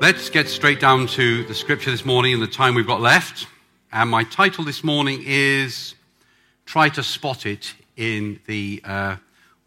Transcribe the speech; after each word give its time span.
Let's 0.00 0.30
get 0.30 0.48
straight 0.48 0.78
down 0.78 1.08
to 1.08 1.42
the 1.42 1.54
scripture 1.54 1.90
this 1.90 2.04
morning 2.04 2.30
in 2.30 2.38
the 2.38 2.46
time 2.46 2.76
we've 2.76 2.86
got 2.86 3.00
left. 3.00 3.48
And 3.90 4.08
my 4.08 4.22
title 4.22 4.62
this 4.62 4.84
morning 4.84 5.24
is 5.26 5.96
Try 6.66 6.88
to 6.90 7.02
Spot 7.02 7.44
It 7.44 7.74
in 7.96 8.38
the 8.46 8.80
uh, 8.84 9.16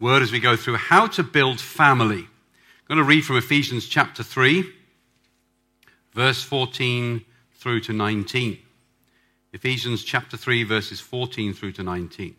Word 0.00 0.22
as 0.22 0.32
we 0.32 0.40
go 0.40 0.56
through 0.56 0.76
How 0.76 1.06
to 1.08 1.22
Build 1.22 1.60
Family. 1.60 2.20
I'm 2.20 2.88
going 2.88 2.96
to 2.96 3.04
read 3.04 3.26
from 3.26 3.36
Ephesians 3.36 3.86
chapter 3.86 4.22
3, 4.22 4.64
verse 6.14 6.42
14 6.42 7.22
through 7.56 7.80
to 7.80 7.92
19. 7.92 8.58
Ephesians 9.52 10.02
chapter 10.02 10.38
3, 10.38 10.62
verses 10.64 10.98
14 10.98 11.52
through 11.52 11.72
to 11.72 11.82
19. 11.82 12.34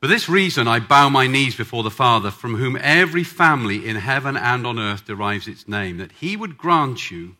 For 0.00 0.06
this 0.06 0.30
reason, 0.30 0.66
I 0.66 0.80
bow 0.80 1.10
my 1.10 1.26
knees 1.26 1.54
before 1.54 1.82
the 1.82 1.90
Father, 1.90 2.30
from 2.30 2.54
whom 2.54 2.78
every 2.80 3.22
family 3.22 3.86
in 3.86 3.96
heaven 3.96 4.34
and 4.34 4.66
on 4.66 4.78
earth 4.78 5.04
derives 5.04 5.46
its 5.46 5.68
name, 5.68 5.98
that 5.98 6.12
he 6.12 6.38
would 6.38 6.56
grant 6.56 7.10
you, 7.10 7.36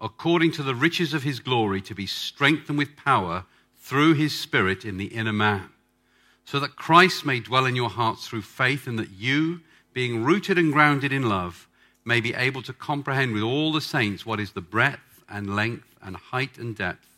according 0.00 0.52
to 0.52 0.62
the 0.62 0.76
riches 0.76 1.12
of 1.12 1.24
his 1.24 1.40
glory, 1.40 1.80
to 1.82 1.96
be 1.96 2.06
strengthened 2.06 2.78
with 2.78 2.94
power 2.94 3.44
through 3.76 4.14
his 4.14 4.38
Spirit 4.38 4.84
in 4.84 4.98
the 4.98 5.06
inner 5.06 5.32
man, 5.32 5.68
so 6.44 6.60
that 6.60 6.76
Christ 6.76 7.26
may 7.26 7.40
dwell 7.40 7.66
in 7.66 7.74
your 7.74 7.90
hearts 7.90 8.28
through 8.28 8.42
faith, 8.42 8.86
and 8.86 9.00
that 9.00 9.10
you, 9.10 9.62
being 9.92 10.22
rooted 10.22 10.58
and 10.58 10.72
grounded 10.72 11.12
in 11.12 11.28
love, 11.28 11.66
may 12.04 12.20
be 12.20 12.34
able 12.34 12.62
to 12.62 12.72
comprehend 12.72 13.32
with 13.32 13.42
all 13.42 13.72
the 13.72 13.80
saints 13.80 14.24
what 14.24 14.38
is 14.38 14.52
the 14.52 14.60
breadth 14.60 15.24
and 15.28 15.56
length 15.56 15.96
and 16.00 16.14
height 16.14 16.56
and 16.56 16.76
depth, 16.76 17.08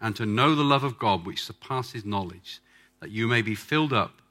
and 0.00 0.16
to 0.16 0.24
know 0.24 0.54
the 0.54 0.64
love 0.64 0.84
of 0.84 0.98
God 0.98 1.26
which 1.26 1.44
surpasses 1.44 2.06
knowledge, 2.06 2.60
that 3.00 3.10
you 3.10 3.28
may 3.28 3.42
be 3.42 3.54
filled 3.54 3.92
up 3.92 4.22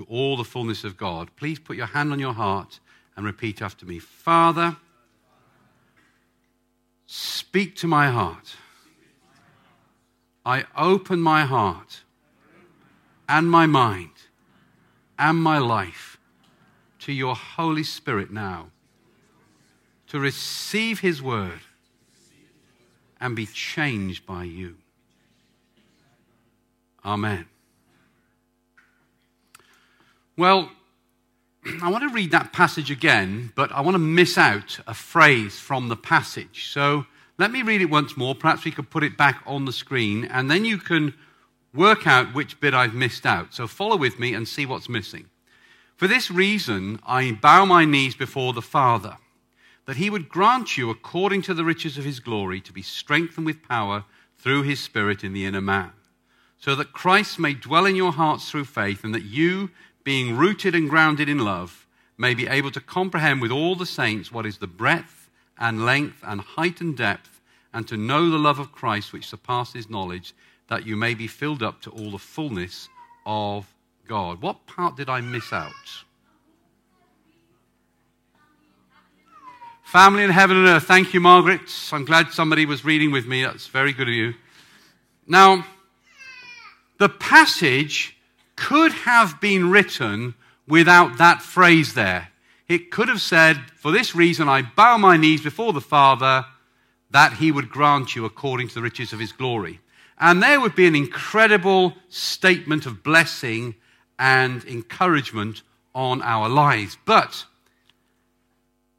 to 0.00 0.06
all 0.08 0.34
the 0.34 0.44
fullness 0.44 0.82
of 0.82 0.96
God. 0.96 1.28
Please 1.36 1.58
put 1.58 1.76
your 1.76 1.84
hand 1.84 2.10
on 2.10 2.18
your 2.18 2.32
heart 2.32 2.80
and 3.16 3.26
repeat 3.26 3.60
after 3.60 3.84
me 3.84 3.98
Father, 3.98 4.76
speak 7.04 7.76
to 7.76 7.86
my 7.86 8.08
heart. 8.08 8.56
I 10.46 10.64
open 10.74 11.20
my 11.20 11.44
heart 11.44 12.00
and 13.28 13.50
my 13.50 13.66
mind 13.66 14.12
and 15.18 15.36
my 15.36 15.58
life 15.58 16.16
to 17.00 17.12
your 17.12 17.34
Holy 17.34 17.84
Spirit 17.84 18.32
now 18.32 18.70
to 20.06 20.18
receive 20.18 21.00
His 21.00 21.20
word 21.20 21.60
and 23.20 23.36
be 23.36 23.44
changed 23.44 24.24
by 24.24 24.44
you. 24.44 24.76
Amen. 27.04 27.46
Well, 30.40 30.70
I 31.82 31.90
want 31.90 32.02
to 32.02 32.14
read 32.14 32.30
that 32.30 32.54
passage 32.54 32.90
again, 32.90 33.52
but 33.54 33.70
I 33.72 33.82
want 33.82 33.94
to 33.94 33.98
miss 33.98 34.38
out 34.38 34.80
a 34.86 34.94
phrase 34.94 35.58
from 35.58 35.88
the 35.88 35.96
passage. 35.96 36.70
So 36.72 37.04
let 37.36 37.50
me 37.50 37.60
read 37.60 37.82
it 37.82 37.90
once 37.90 38.16
more. 38.16 38.34
Perhaps 38.34 38.64
we 38.64 38.70
could 38.70 38.88
put 38.88 39.04
it 39.04 39.18
back 39.18 39.42
on 39.44 39.66
the 39.66 39.72
screen, 39.72 40.24
and 40.24 40.50
then 40.50 40.64
you 40.64 40.78
can 40.78 41.12
work 41.74 42.06
out 42.06 42.32
which 42.32 42.58
bit 42.58 42.72
I've 42.72 42.94
missed 42.94 43.26
out. 43.26 43.52
So 43.52 43.66
follow 43.66 43.98
with 43.98 44.18
me 44.18 44.32
and 44.32 44.48
see 44.48 44.64
what's 44.64 44.88
missing. 44.88 45.26
For 45.94 46.08
this 46.08 46.30
reason, 46.30 47.00
I 47.06 47.32
bow 47.32 47.66
my 47.66 47.84
knees 47.84 48.14
before 48.14 48.54
the 48.54 48.62
Father, 48.62 49.18
that 49.84 49.98
he 49.98 50.08
would 50.08 50.30
grant 50.30 50.78
you, 50.78 50.88
according 50.88 51.42
to 51.42 51.52
the 51.52 51.66
riches 51.66 51.98
of 51.98 52.06
his 52.06 52.18
glory, 52.18 52.62
to 52.62 52.72
be 52.72 52.80
strengthened 52.80 53.44
with 53.44 53.68
power 53.68 54.06
through 54.38 54.62
his 54.62 54.80
Spirit 54.80 55.22
in 55.22 55.34
the 55.34 55.44
inner 55.44 55.60
man, 55.60 55.92
so 56.56 56.74
that 56.76 56.94
Christ 56.94 57.38
may 57.38 57.52
dwell 57.52 57.84
in 57.84 57.94
your 57.94 58.12
hearts 58.12 58.50
through 58.50 58.64
faith, 58.64 59.04
and 59.04 59.14
that 59.14 59.24
you, 59.24 59.68
being 60.10 60.36
rooted 60.36 60.74
and 60.74 60.90
grounded 60.90 61.28
in 61.28 61.38
love, 61.38 61.86
may 62.18 62.34
be 62.34 62.48
able 62.48 62.72
to 62.72 62.80
comprehend 62.80 63.40
with 63.40 63.52
all 63.52 63.76
the 63.76 63.86
saints 63.86 64.32
what 64.32 64.44
is 64.44 64.58
the 64.58 64.66
breadth 64.66 65.30
and 65.56 65.86
length 65.86 66.20
and 66.26 66.40
height 66.40 66.80
and 66.80 66.96
depth, 66.96 67.40
and 67.72 67.86
to 67.86 67.96
know 67.96 68.28
the 68.28 68.36
love 68.36 68.58
of 68.58 68.72
Christ 68.72 69.12
which 69.12 69.28
surpasses 69.28 69.88
knowledge, 69.88 70.34
that 70.66 70.84
you 70.84 70.96
may 70.96 71.14
be 71.14 71.28
filled 71.28 71.62
up 71.62 71.80
to 71.82 71.90
all 71.90 72.10
the 72.10 72.18
fullness 72.18 72.88
of 73.24 73.72
God. 74.08 74.42
What 74.42 74.66
part 74.66 74.96
did 74.96 75.08
I 75.08 75.20
miss 75.20 75.52
out? 75.52 75.70
Family 79.84 80.24
in 80.24 80.30
heaven 80.30 80.56
and 80.56 80.66
earth. 80.66 80.86
Thank 80.86 81.14
you, 81.14 81.20
Margaret. 81.20 81.70
I'm 81.92 82.04
glad 82.04 82.32
somebody 82.32 82.66
was 82.66 82.84
reading 82.84 83.12
with 83.12 83.28
me. 83.28 83.44
That's 83.44 83.68
very 83.68 83.92
good 83.92 84.08
of 84.08 84.14
you. 84.14 84.34
Now, 85.28 85.64
the 86.98 87.08
passage 87.08 88.16
could 88.60 88.92
have 88.92 89.40
been 89.40 89.70
written 89.70 90.34
without 90.68 91.16
that 91.16 91.40
phrase 91.40 91.94
there. 91.94 92.28
It 92.68 92.90
could 92.90 93.08
have 93.08 93.22
said, 93.22 93.56
For 93.74 93.90
this 93.90 94.14
reason 94.14 94.48
I 94.48 94.62
bow 94.62 94.98
my 94.98 95.16
knees 95.16 95.40
before 95.40 95.72
the 95.72 95.80
Father, 95.80 96.44
that 97.10 97.38
he 97.38 97.50
would 97.50 97.70
grant 97.70 98.14
you 98.14 98.26
according 98.26 98.68
to 98.68 98.74
the 98.74 98.82
riches 98.82 99.14
of 99.14 99.18
his 99.18 99.32
glory. 99.32 99.80
And 100.18 100.42
there 100.42 100.60
would 100.60 100.76
be 100.76 100.86
an 100.86 100.94
incredible 100.94 101.94
statement 102.10 102.84
of 102.84 103.02
blessing 103.02 103.74
and 104.18 104.62
encouragement 104.66 105.62
on 105.94 106.20
our 106.20 106.48
lives. 106.48 106.98
But 107.06 107.46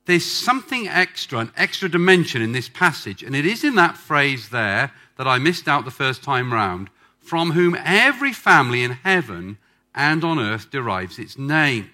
there's 0.06 0.26
something 0.26 0.88
extra, 0.88 1.38
an 1.38 1.52
extra 1.56 1.88
dimension 1.88 2.42
in 2.42 2.52
this 2.52 2.68
passage, 2.68 3.22
and 3.22 3.36
it 3.36 3.46
is 3.46 3.64
in 3.64 3.76
that 3.76 3.96
phrase 3.96 4.50
there 4.50 4.92
that 5.18 5.28
I 5.28 5.38
missed 5.38 5.68
out 5.68 5.86
the 5.86 5.92
first 5.92 6.24
time 6.24 6.52
round 6.52 6.90
from 7.22 7.52
whom 7.52 7.78
every 7.84 8.34
family 8.34 8.84
in 8.84 8.92
heaven 8.92 9.58
and 9.94 10.24
on 10.24 10.40
earth 10.40 10.70
derives 10.72 11.20
its 11.20 11.38
name. 11.38 11.90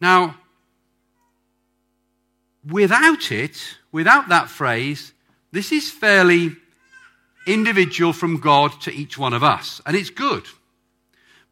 Now, 0.00 0.36
without 2.68 3.30
it, 3.30 3.78
without 3.92 4.28
that 4.28 4.50
phrase, 4.50 5.12
this 5.52 5.72
is 5.72 5.90
fairly 5.90 6.56
individual 7.46 8.12
from 8.12 8.40
God 8.40 8.80
to 8.82 8.92
each 8.92 9.16
one 9.16 9.32
of 9.32 9.44
us, 9.44 9.80
and 9.86 9.96
it's 9.96 10.10
good. 10.10 10.44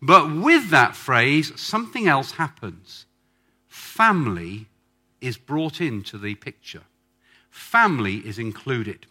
But 0.00 0.34
with 0.34 0.70
that 0.70 0.96
phrase, 0.96 1.52
something 1.60 2.08
else 2.08 2.32
happens. 2.32 3.06
Family 3.68 4.66
is 5.20 5.36
brought 5.36 5.80
into 5.80 6.18
the 6.18 6.34
picture, 6.34 6.82
family 7.50 8.16
is 8.16 8.38
included, 8.38 9.06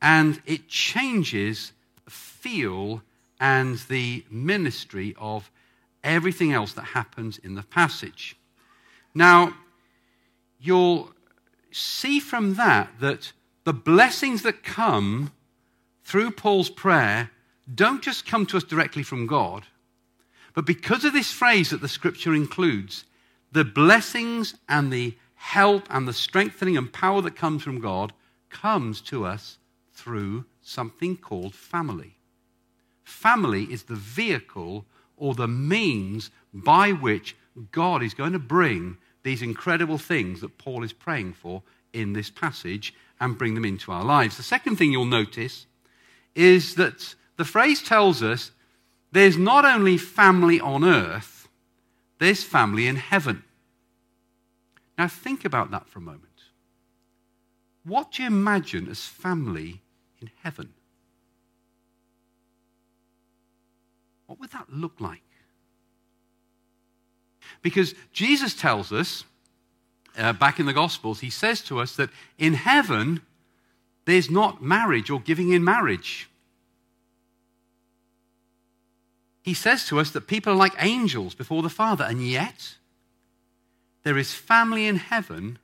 and 0.00 0.42
it 0.46 0.68
changes 0.68 1.72
feel 2.08 3.02
and 3.40 3.78
the 3.88 4.24
ministry 4.30 5.14
of 5.18 5.50
everything 6.04 6.52
else 6.52 6.72
that 6.72 6.82
happens 6.82 7.38
in 7.38 7.54
the 7.54 7.62
passage. 7.62 8.36
Now, 9.14 9.54
you'll 10.60 11.12
see 11.70 12.20
from 12.20 12.54
that 12.54 12.90
that 13.00 13.32
the 13.64 13.72
blessings 13.72 14.42
that 14.42 14.62
come 14.62 15.32
through 16.04 16.32
Paul's 16.32 16.70
prayer 16.70 17.30
don't 17.72 18.02
just 18.02 18.26
come 18.26 18.46
to 18.46 18.56
us 18.56 18.64
directly 18.64 19.02
from 19.02 19.26
God, 19.26 19.64
but 20.54 20.66
because 20.66 21.04
of 21.04 21.12
this 21.12 21.30
phrase 21.30 21.70
that 21.70 21.80
the 21.80 21.88
scripture 21.88 22.34
includes, 22.34 23.04
the 23.52 23.64
blessings 23.64 24.54
and 24.68 24.92
the 24.92 25.14
help 25.34 25.86
and 25.90 26.06
the 26.06 26.12
strengthening 26.12 26.76
and 26.76 26.92
power 26.92 27.20
that 27.22 27.36
comes 27.36 27.62
from 27.62 27.80
God 27.80 28.12
comes 28.50 29.00
to 29.02 29.24
us 29.24 29.58
through 29.92 30.44
something 30.72 31.16
called 31.16 31.54
family. 31.54 32.16
Family 33.04 33.64
is 33.64 33.84
the 33.84 33.94
vehicle 33.94 34.84
or 35.16 35.34
the 35.34 35.48
means 35.48 36.30
by 36.52 36.92
which 36.92 37.36
God 37.70 38.02
is 38.02 38.14
going 38.14 38.32
to 38.32 38.38
bring 38.38 38.96
these 39.22 39.42
incredible 39.42 39.98
things 39.98 40.40
that 40.40 40.58
Paul 40.58 40.82
is 40.82 40.92
praying 40.92 41.34
for 41.34 41.62
in 41.92 42.12
this 42.12 42.30
passage 42.30 42.94
and 43.20 43.38
bring 43.38 43.54
them 43.54 43.64
into 43.64 43.92
our 43.92 44.04
lives. 44.04 44.36
The 44.36 44.42
second 44.42 44.76
thing 44.76 44.90
you'll 44.90 45.04
notice 45.04 45.66
is 46.34 46.74
that 46.76 47.14
the 47.36 47.44
phrase 47.44 47.82
tells 47.82 48.22
us 48.22 48.50
there's 49.12 49.36
not 49.36 49.64
only 49.64 49.98
family 49.98 50.60
on 50.60 50.84
earth, 50.84 51.48
there's 52.18 52.42
family 52.42 52.86
in 52.86 52.96
heaven. 52.96 53.44
Now, 54.98 55.08
think 55.08 55.44
about 55.44 55.70
that 55.70 55.88
for 55.88 55.98
a 55.98 56.02
moment. 56.02 56.28
What 57.84 58.12
do 58.12 58.22
you 58.22 58.28
imagine 58.28 58.88
as 58.88 59.04
family 59.04 59.82
in 60.22 60.30
heaven? 60.42 60.72
What 64.26 64.40
would 64.40 64.52
that 64.52 64.72
look 64.72 65.00
like? 65.00 65.22
Because 67.60 67.94
Jesus 68.12 68.54
tells 68.54 68.92
us, 68.92 69.24
uh, 70.16 70.32
back 70.32 70.58
in 70.58 70.66
the 70.66 70.72
Gospels, 70.72 71.20
he 71.20 71.30
says 71.30 71.60
to 71.62 71.80
us 71.80 71.96
that 71.96 72.10
in 72.38 72.54
heaven, 72.54 73.20
there's 74.04 74.30
not 74.30 74.62
marriage 74.62 75.10
or 75.10 75.20
giving 75.20 75.50
in 75.50 75.62
marriage. 75.62 76.28
He 79.42 79.54
says 79.54 79.86
to 79.88 79.98
us 79.98 80.10
that 80.12 80.26
people 80.26 80.52
are 80.52 80.56
like 80.56 80.74
angels 80.78 81.34
before 81.34 81.62
the 81.62 81.68
Father, 81.68 82.04
and 82.04 82.26
yet 82.26 82.76
there 84.02 84.18
is 84.18 84.32
family 84.32 84.86
in 84.86 84.96
heaven 84.96 85.58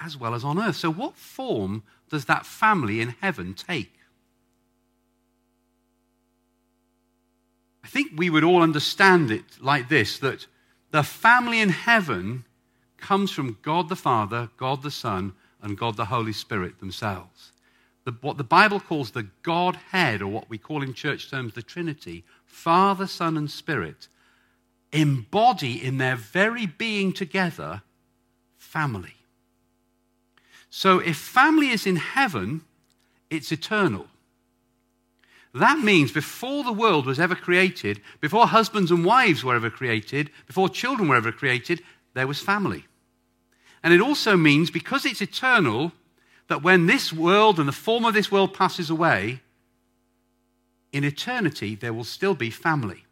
as 0.00 0.16
well 0.16 0.34
as 0.34 0.44
on 0.44 0.58
earth. 0.58 0.76
So, 0.76 0.90
what 0.90 1.16
form 1.16 1.82
does 2.08 2.24
that 2.26 2.46
family 2.46 3.00
in 3.00 3.14
heaven 3.20 3.54
take? 3.54 3.92
I 7.84 7.88
think 7.88 8.12
we 8.16 8.28
would 8.28 8.44
all 8.44 8.62
understand 8.62 9.30
it 9.30 9.44
like 9.60 9.88
this 9.88 10.18
that 10.18 10.46
the 10.90 11.02
family 11.02 11.60
in 11.60 11.70
heaven 11.70 12.44
comes 12.98 13.30
from 13.30 13.58
God 13.62 13.88
the 13.88 13.96
Father, 13.96 14.50
God 14.56 14.82
the 14.82 14.90
Son, 14.90 15.32
and 15.62 15.78
God 15.78 15.96
the 15.96 16.06
Holy 16.06 16.32
Spirit 16.32 16.80
themselves. 16.80 17.52
The, 18.04 18.12
what 18.20 18.36
the 18.36 18.44
Bible 18.44 18.80
calls 18.80 19.10
the 19.10 19.28
Godhead, 19.42 20.22
or 20.22 20.28
what 20.28 20.50
we 20.50 20.58
call 20.58 20.82
in 20.82 20.94
church 20.94 21.30
terms 21.30 21.54
the 21.54 21.62
Trinity, 21.62 22.24
Father, 22.44 23.06
Son, 23.06 23.36
and 23.36 23.50
Spirit, 23.50 24.08
embody 24.92 25.82
in 25.82 25.98
their 25.98 26.16
very 26.16 26.66
being 26.66 27.12
together 27.12 27.82
family. 28.56 29.17
So 30.70 30.98
if 30.98 31.16
family 31.16 31.70
is 31.70 31.86
in 31.86 31.96
heaven, 31.96 32.62
it's 33.30 33.52
eternal. 33.52 34.06
That 35.54 35.78
means 35.78 36.12
before 36.12 36.62
the 36.62 36.72
world 36.72 37.06
was 37.06 37.18
ever 37.18 37.34
created, 37.34 38.00
before 38.20 38.46
husbands 38.46 38.90
and 38.90 39.04
wives 39.04 39.42
were 39.42 39.56
ever 39.56 39.70
created, 39.70 40.30
before 40.46 40.68
children 40.68 41.08
were 41.08 41.16
ever 41.16 41.32
created, 41.32 41.82
there 42.14 42.26
was 42.26 42.40
family. 42.40 42.84
And 43.82 43.94
it 43.94 44.00
also 44.00 44.36
means, 44.36 44.70
because 44.70 45.06
it's 45.06 45.22
eternal, 45.22 45.92
that 46.48 46.62
when 46.62 46.86
this 46.86 47.12
world 47.12 47.58
and 47.58 47.68
the 47.68 47.72
form 47.72 48.04
of 48.04 48.14
this 48.14 48.30
world 48.30 48.52
passes 48.52 48.90
away, 48.90 49.40
in 50.92 51.04
eternity 51.04 51.74
there 51.74 51.92
will 51.92 52.04
still 52.04 52.34
be 52.34 52.50
family. 52.50 53.04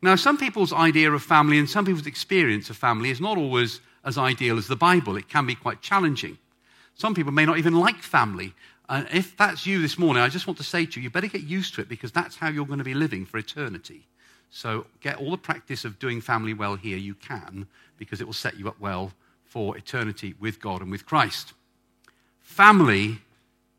Now, 0.00 0.16
some 0.16 0.38
people's 0.38 0.72
idea 0.72 1.12
of 1.12 1.22
family 1.22 1.58
and 1.58 1.68
some 1.68 1.84
people's 1.84 2.06
experience 2.06 2.70
of 2.70 2.76
family 2.76 3.10
is 3.10 3.20
not 3.20 3.36
always 3.36 3.80
as 4.04 4.16
ideal 4.16 4.58
as 4.58 4.68
the 4.68 4.76
Bible. 4.76 5.16
It 5.16 5.28
can 5.28 5.46
be 5.46 5.54
quite 5.54 5.82
challenging. 5.82 6.38
Some 6.98 7.14
people 7.14 7.32
may 7.32 7.46
not 7.46 7.58
even 7.58 7.74
like 7.74 8.02
family. 8.02 8.52
And 8.88 9.06
if 9.12 9.36
that's 9.36 9.64
you 9.64 9.80
this 9.80 9.98
morning, 9.98 10.22
I 10.22 10.28
just 10.28 10.46
want 10.46 10.56
to 10.58 10.64
say 10.64 10.84
to 10.84 11.00
you, 11.00 11.04
you 11.04 11.10
better 11.10 11.28
get 11.28 11.44
used 11.44 11.74
to 11.74 11.80
it 11.80 11.88
because 11.88 12.10
that's 12.10 12.36
how 12.36 12.48
you're 12.48 12.66
going 12.66 12.78
to 12.78 12.84
be 12.84 12.94
living 12.94 13.24
for 13.24 13.38
eternity. 13.38 14.02
So 14.50 14.86
get 15.00 15.16
all 15.16 15.30
the 15.30 15.38
practice 15.38 15.84
of 15.84 15.98
doing 16.00 16.20
family 16.20 16.54
well 16.54 16.74
here 16.74 16.96
you 16.96 17.14
can 17.14 17.68
because 17.98 18.20
it 18.20 18.26
will 18.26 18.32
set 18.32 18.58
you 18.58 18.66
up 18.66 18.80
well 18.80 19.12
for 19.44 19.76
eternity 19.76 20.34
with 20.40 20.60
God 20.60 20.82
and 20.82 20.90
with 20.90 21.06
Christ. 21.06 21.52
Family 22.40 23.18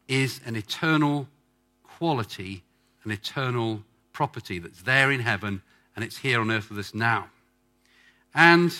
is 0.07 0.39
an 0.45 0.55
eternal 0.55 1.27
quality, 1.83 2.63
an 3.03 3.11
eternal 3.11 3.83
property 4.13 4.59
that's 4.59 4.83
there 4.83 5.11
in 5.11 5.19
heaven 5.19 5.61
and 5.95 6.05
it's 6.05 6.17
here 6.19 6.39
on 6.39 6.51
earth 6.51 6.69
with 6.69 6.79
us 6.79 6.93
now. 6.93 7.27
And 8.33 8.73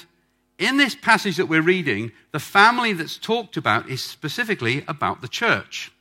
in 0.60 0.78
this 0.78 0.94
passage 0.94 1.38
that 1.38 1.48
we're 1.48 1.62
reading, 1.62 2.12
the 2.32 2.40
family 2.40 2.94
that's 2.94 3.18
talked 3.18 3.58
about 3.58 3.90
is 3.90 4.04
specifically 4.04 4.84
about 4.88 5.22
the 5.22 5.28
church. 5.28 5.92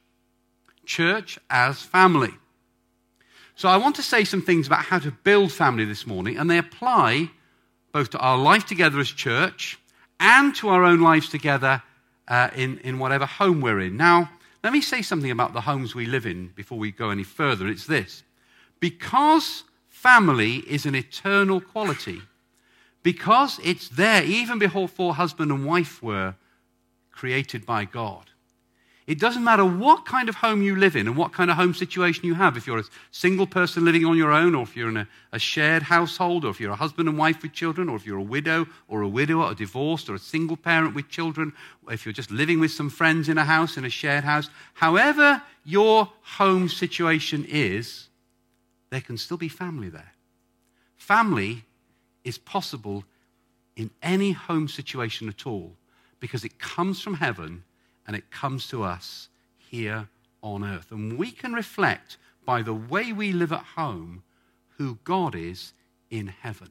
Church 0.85 1.39
as 1.49 1.81
family. 1.81 2.35
So 3.55 3.69
I 3.69 3.77
want 3.77 3.97
to 3.97 4.03
say 4.03 4.25
some 4.25 4.43
things 4.43 4.67
about 4.67 4.85
how 4.85 4.99
to 4.99 5.11
build 5.11 5.53
family 5.53 5.85
this 5.85 6.07
morning, 6.07 6.37
and 6.37 6.51
they 6.51 6.59
apply 6.59 7.31
both 7.93 8.11
to 8.11 8.19
our 8.19 8.37
life 8.37 8.67
together 8.67 9.01
as 9.01 9.09
church 9.09 9.79
and 10.21 10.55
to 10.57 10.69
our 10.69 10.85
own 10.85 11.01
lives 11.01 11.29
together 11.29 11.83
uh, 12.27 12.51
in, 12.55 12.79
in 12.79 12.99
whatever 12.99 13.27
home 13.27 13.61
we're 13.61 13.81
in. 13.81 13.97
Now, 13.97 14.31
let 14.63 14.73
me 14.73 14.81
say 14.81 15.03
something 15.03 15.31
about 15.31 15.53
the 15.53 15.61
homes 15.61 15.95
we 15.95 16.07
live 16.07 16.27
in 16.27 16.49
before 16.49 16.79
we 16.79 16.91
go 16.91 17.11
any 17.11 17.23
further. 17.23 17.69
It's 17.69 17.87
this 17.87 18.23
because 18.81 19.65
family 19.89 20.57
is 20.57 20.87
an 20.87 20.95
eternal 20.95 21.61
quality, 21.61 22.21
because 23.09 23.59
it's 23.65 23.89
there 23.89 24.23
even 24.23 24.59
before 24.59 25.15
husband 25.15 25.51
and 25.51 25.65
wife 25.65 26.03
were 26.03 26.35
created 27.11 27.65
by 27.65 27.87
God, 27.87 28.27
it 29.07 29.19
doesn't 29.19 29.43
matter 29.43 29.65
what 29.65 30.05
kind 30.05 30.29
of 30.29 30.35
home 30.35 30.61
you 30.61 30.77
live 30.77 30.95
in 30.95 31.07
and 31.07 31.17
what 31.17 31.33
kind 31.33 31.51
of 31.51 31.57
home 31.57 31.73
situation 31.73 32.27
you 32.27 32.35
have. 32.35 32.59
If 32.59 32.67
you're 32.67 32.81
a 32.81 32.85
single 33.11 33.47
person 33.47 33.83
living 33.87 34.05
on 34.05 34.19
your 34.19 34.31
own, 34.31 34.55
or 34.55 34.65
if 34.65 34.77
you're 34.77 34.91
in 34.91 34.99
a, 34.99 35.09
a, 35.33 35.39
shared 35.39 35.85
household, 35.85 36.45
or 36.45 36.51
if 36.51 36.61
you're 36.61 36.73
a 36.73 36.77
husband 36.77 37.09
and 37.09 37.17
wife 37.17 37.41
with 37.41 37.55
children, 37.55 37.89
or 37.89 37.97
if 37.97 38.05
you're 38.05 38.19
a 38.19 38.23
widow 38.23 38.67
or 38.89 39.01
a 39.01 39.09
widower, 39.09 39.45
or 39.45 39.55
divorced, 39.55 40.11
or 40.11 40.15
a 40.15 40.19
single 40.19 40.59
parent 40.59 40.95
with 40.95 41.09
children, 41.09 41.55
or 41.87 41.95
if 41.95 42.05
you're 42.05 42.13
just 42.13 42.31
living 42.31 42.61
with 42.61 42.73
some 42.73 42.91
friends 42.91 43.31
in 43.31 43.39
a 43.39 43.45
house, 43.45 43.79
in 43.79 43.87
a 43.87 43.89
shared 43.89 44.25
house, 44.25 44.51
however 44.75 45.41
your 45.65 46.13
home 46.37 46.69
situation 46.69 47.47
is, 47.49 48.11
there 48.91 49.01
can 49.01 49.17
still 49.17 49.39
be 49.39 49.49
family 49.49 49.89
there. 49.89 50.13
Family 50.99 51.65
is 52.25 52.39
possible 52.39 53.05
in 53.77 53.91
any 54.03 54.33
home 54.33 54.69
situation 54.69 55.29
at 55.29 55.47
all 55.47 55.73
because 56.21 56.45
it 56.45 56.59
comes 56.59 57.01
from 57.01 57.15
heaven 57.15 57.65
and 58.07 58.17
it 58.17 58.31
comes 58.31 58.69
to 58.69 58.83
us 58.83 59.29
here 59.59 60.09
on 60.43 60.65
earth. 60.65 60.91
And 60.91 61.19
we 61.19 61.31
can 61.31 61.53
reflect 61.53 62.17
by 62.45 62.63
the 62.63 62.75
way 62.75 63.13
we 63.13 63.33
live 63.33 63.53
at 63.53 63.63
home 63.77 64.23
who 64.79 64.99
God 65.05 65.35
is 65.35 65.73
in 66.11 66.29
heaven. 66.29 66.71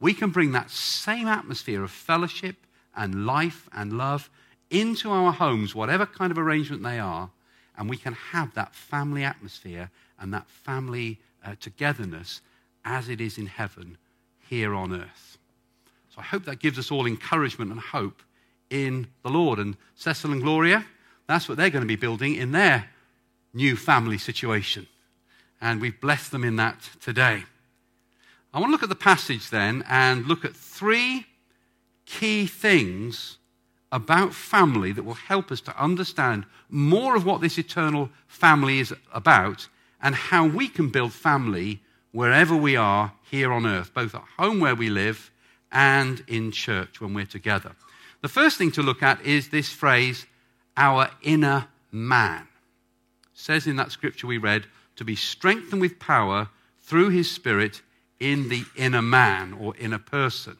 We 0.00 0.14
can 0.14 0.30
bring 0.30 0.52
that 0.52 0.70
same 0.70 1.26
atmosphere 1.26 1.82
of 1.82 1.90
fellowship 1.90 2.56
and 2.96 3.26
life 3.26 3.68
and 3.72 3.92
love 3.98 4.30
into 4.70 5.10
our 5.10 5.32
homes, 5.32 5.74
whatever 5.74 6.06
kind 6.06 6.30
of 6.30 6.38
arrangement 6.38 6.82
they 6.82 6.98
are, 6.98 7.30
and 7.76 7.88
we 7.88 7.96
can 7.96 8.12
have 8.14 8.54
that 8.54 8.74
family 8.74 9.24
atmosphere 9.24 9.90
and 10.18 10.32
that 10.34 10.48
family 10.48 11.18
uh, 11.44 11.54
togetherness 11.60 12.40
as 12.84 13.08
it 13.08 13.20
is 13.20 13.38
in 13.38 13.46
heaven 13.46 13.96
here 14.48 14.74
on 14.74 14.94
earth. 14.94 15.38
So 16.14 16.20
I 16.20 16.24
hope 16.24 16.44
that 16.44 16.60
gives 16.60 16.78
us 16.78 16.90
all 16.90 17.06
encouragement 17.06 17.70
and 17.70 17.80
hope 17.80 18.22
in 18.70 19.08
the 19.22 19.30
Lord. 19.30 19.58
And 19.58 19.76
Cecil 19.94 20.32
and 20.32 20.42
Gloria, 20.42 20.84
that's 21.26 21.48
what 21.48 21.58
they're 21.58 21.70
going 21.70 21.82
to 21.82 21.88
be 21.88 21.96
building 21.96 22.34
in 22.34 22.52
their 22.52 22.88
new 23.54 23.76
family 23.76 24.18
situation. 24.18 24.86
And 25.60 25.80
we've 25.80 26.00
blessed 26.00 26.30
them 26.30 26.44
in 26.44 26.56
that 26.56 26.88
today. 27.00 27.44
I 28.52 28.60
want 28.60 28.70
to 28.70 28.72
look 28.72 28.82
at 28.82 28.88
the 28.88 28.94
passage 28.94 29.50
then 29.50 29.84
and 29.88 30.26
look 30.26 30.44
at 30.44 30.56
three 30.56 31.26
key 32.06 32.46
things 32.46 33.36
about 33.92 34.32
family 34.32 34.92
that 34.92 35.04
will 35.04 35.14
help 35.14 35.50
us 35.50 35.60
to 35.62 35.82
understand 35.82 36.44
more 36.68 37.16
of 37.16 37.24
what 37.24 37.40
this 37.40 37.58
eternal 37.58 38.10
family 38.26 38.80
is 38.80 38.94
about 39.12 39.68
and 40.00 40.14
how 40.14 40.46
we 40.46 40.68
can 40.68 40.88
build 40.88 41.12
family 41.12 41.80
wherever 42.12 42.56
we 42.56 42.76
are 42.76 43.12
here 43.30 43.52
on 43.52 43.66
earth, 43.66 43.92
both 43.94 44.14
at 44.14 44.24
home 44.38 44.60
where 44.60 44.74
we 44.74 44.90
live 44.90 45.30
and 45.70 46.22
in 46.26 46.50
church 46.50 47.00
when 47.00 47.14
we're 47.14 47.26
together. 47.26 47.72
The 48.20 48.28
first 48.28 48.58
thing 48.58 48.72
to 48.72 48.82
look 48.82 49.02
at 49.02 49.24
is 49.24 49.48
this 49.48 49.68
phrase, 49.68 50.26
our 50.76 51.10
inner 51.22 51.68
man. 51.92 52.48
It 53.32 53.38
says 53.38 53.66
in 53.66 53.76
that 53.76 53.92
scripture 53.92 54.26
we 54.26 54.38
read, 54.38 54.66
to 54.96 55.04
be 55.04 55.14
strengthened 55.14 55.80
with 55.80 56.00
power 56.00 56.48
through 56.82 57.10
his 57.10 57.30
spirit 57.30 57.82
in 58.18 58.48
the 58.48 58.64
inner 58.76 59.02
man 59.02 59.52
or 59.52 59.76
inner 59.76 59.98
person. 59.98 60.56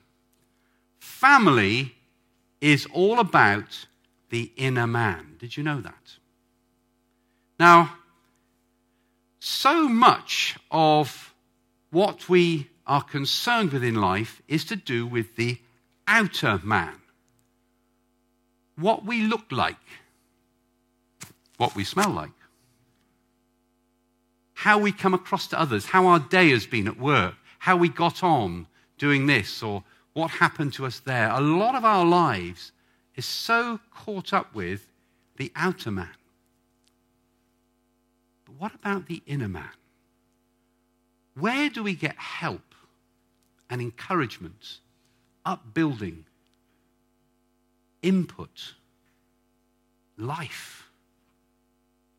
Family 1.00 1.96
is 2.60 2.86
all 2.92 3.18
about 3.18 3.86
the 4.30 4.52
inner 4.56 4.86
man. 4.86 5.36
Did 5.38 5.56
you 5.56 5.62
know 5.62 5.80
that? 5.80 6.16
Now, 7.58 7.94
so 9.40 9.88
much 9.88 10.56
of 10.70 11.34
what 11.90 12.28
we 12.28 12.68
are 12.86 13.02
concerned 13.02 13.72
with 13.72 13.84
in 13.84 13.94
life 13.94 14.42
is 14.48 14.64
to 14.66 14.76
do 14.76 15.06
with 15.06 15.36
the 15.36 15.58
outer 16.06 16.60
man 16.64 17.00
what 18.78 19.04
we 19.04 19.22
look 19.22 19.50
like, 19.50 19.76
what 21.56 21.74
we 21.74 21.84
smell 21.84 22.10
like, 22.10 22.30
how 24.54 24.78
we 24.78 24.92
come 24.92 25.14
across 25.14 25.48
to 25.48 25.60
others, 25.60 25.86
how 25.86 26.06
our 26.06 26.20
day 26.20 26.50
has 26.50 26.66
been 26.66 26.86
at 26.86 26.98
work, 26.98 27.34
how 27.58 27.76
we 27.76 27.88
got 27.88 28.22
on 28.22 28.66
doing 28.96 29.26
this, 29.26 29.62
or 29.62 29.82
what 30.12 30.30
happened 30.30 30.72
to 30.72 30.86
us 30.86 31.00
there. 31.00 31.30
A 31.30 31.40
lot 31.40 31.74
of 31.74 31.84
our 31.84 32.04
lives 32.04 32.72
is 33.16 33.26
so 33.26 33.80
caught 33.92 34.32
up 34.32 34.54
with 34.54 34.88
the 35.36 35.50
outer 35.56 35.90
man. 35.90 36.08
But 38.44 38.54
what 38.58 38.74
about 38.74 39.06
the 39.06 39.22
inner 39.26 39.48
man? 39.48 39.70
Where 41.38 41.68
do 41.68 41.82
we 41.82 41.94
get 41.94 42.16
help 42.16 42.74
and 43.70 43.80
encouragement, 43.80 44.78
upbuilding, 45.44 46.24
input, 48.02 48.74
life, 50.16 50.88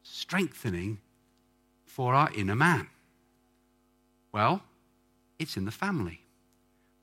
strengthening 0.03 0.99
for 1.85 2.13
our 2.13 2.31
inner 2.33 2.55
man? 2.55 2.87
Well, 4.31 4.61
it's 5.37 5.57
in 5.57 5.65
the 5.65 5.71
family. 5.71 6.21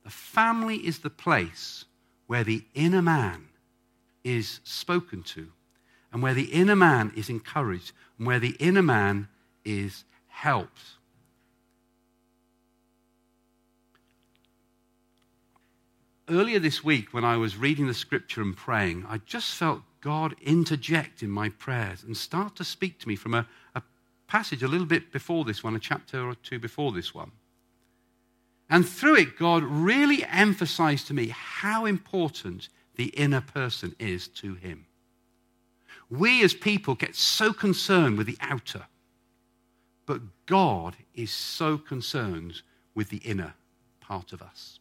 The 0.05 0.11
family 0.11 0.77
is 0.77 1.01
the 1.01 1.11
place 1.11 1.85
where 2.29 2.45
the 2.45 2.65
inner 2.75 3.03
man 3.03 3.49
is 4.23 4.61
spoken 4.65 5.23
to, 5.23 5.49
and 6.13 6.23
where 6.23 6.35
the 6.35 6.53
inner 6.53 6.77
man 6.77 7.13
is 7.17 7.29
encouraged, 7.29 7.93
and 8.17 8.27
where 8.27 8.39
the 8.39 8.57
inner 8.59 8.83
man 8.83 9.29
is 9.65 10.05
helped. 10.29 10.96
Earlier 16.29 16.59
this 16.59 16.83
week, 16.83 17.13
when 17.13 17.25
I 17.25 17.37
was 17.37 17.57
reading 17.57 17.87
the 17.87 17.95
scripture 17.95 18.43
and 18.43 18.57
praying, 18.57 19.05
I 19.09 19.19
just 19.19 19.55
felt 19.55 19.83
God 20.01 20.35
interject 20.41 21.23
in 21.23 21.31
my 21.31 21.49
prayers 21.49 22.03
and 22.03 22.17
start 22.17 22.57
to 22.57 22.65
speak 22.65 22.99
to 23.01 23.09
me 23.09 23.17
from 23.17 23.35
a, 23.35 23.47
a 23.75 23.83
passage 24.27 24.63
a 24.63 24.69
little 24.69 24.87
bit 24.87 25.13
before 25.13 25.45
this 25.45 25.63
one, 25.63 25.77
a 25.77 25.81
chapter 25.81 26.27
or 26.27 26.35
two 26.35 26.59
before 26.59 26.93
this 26.93 27.15
one. 27.15 27.33
And 28.69 28.87
through 28.89 29.17
it, 29.17 29.39
God 29.39 29.63
really 29.63 30.25
emphasized 30.25 31.07
to 31.09 31.15
me 31.15 31.29
how 31.29 31.87
important 31.87 32.69
the 32.97 33.07
inner 33.07 33.41
person 33.41 33.95
is 33.99 34.27
to 34.29 34.55
him. 34.55 34.87
We 36.11 36.43
as 36.43 36.55
people 36.55 36.95
get 36.95 37.15
so 37.15 37.53
concerned 37.53 38.19
with 38.19 38.27
the 38.27 38.39
outer, 38.41 38.87
but 40.07 40.21
God 40.47 40.97
is 41.15 41.33
so 41.33 41.79
concerned 41.79 42.63
with 42.95 43.11
the 43.11 43.19
inner 43.19 43.55
part 44.01 44.33
of 44.33 44.41
us. 44.41 44.79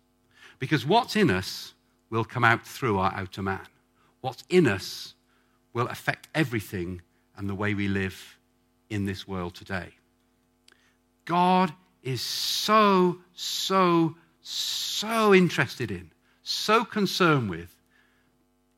Because 0.59 0.85
what's 0.85 1.15
in 1.15 1.29
us 1.29 1.73
will 2.09 2.23
come 2.23 2.43
out 2.43 2.65
through 2.65 2.97
our 2.97 3.13
outer 3.13 3.41
man. 3.41 3.67
What's 4.21 4.43
in 4.49 4.67
us 4.67 5.13
will 5.73 5.87
affect 5.87 6.27
everything 6.33 7.01
and 7.35 7.49
the 7.49 7.55
way 7.55 7.73
we 7.73 7.87
live 7.87 8.37
in 8.89 9.05
this 9.05 9.27
world 9.27 9.55
today. 9.55 9.89
God 11.25 11.73
is 12.03 12.21
so, 12.21 13.17
so, 13.33 14.15
so 14.41 15.33
interested 15.33 15.91
in, 15.91 16.11
so 16.43 16.85
concerned 16.85 17.49
with. 17.49 17.75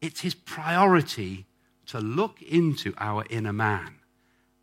It's 0.01 0.21
his 0.21 0.33
priority 0.33 1.45
to 1.87 1.99
look 1.99 2.41
into 2.41 2.93
our 2.97 3.25
inner 3.29 3.53
man 3.53 3.95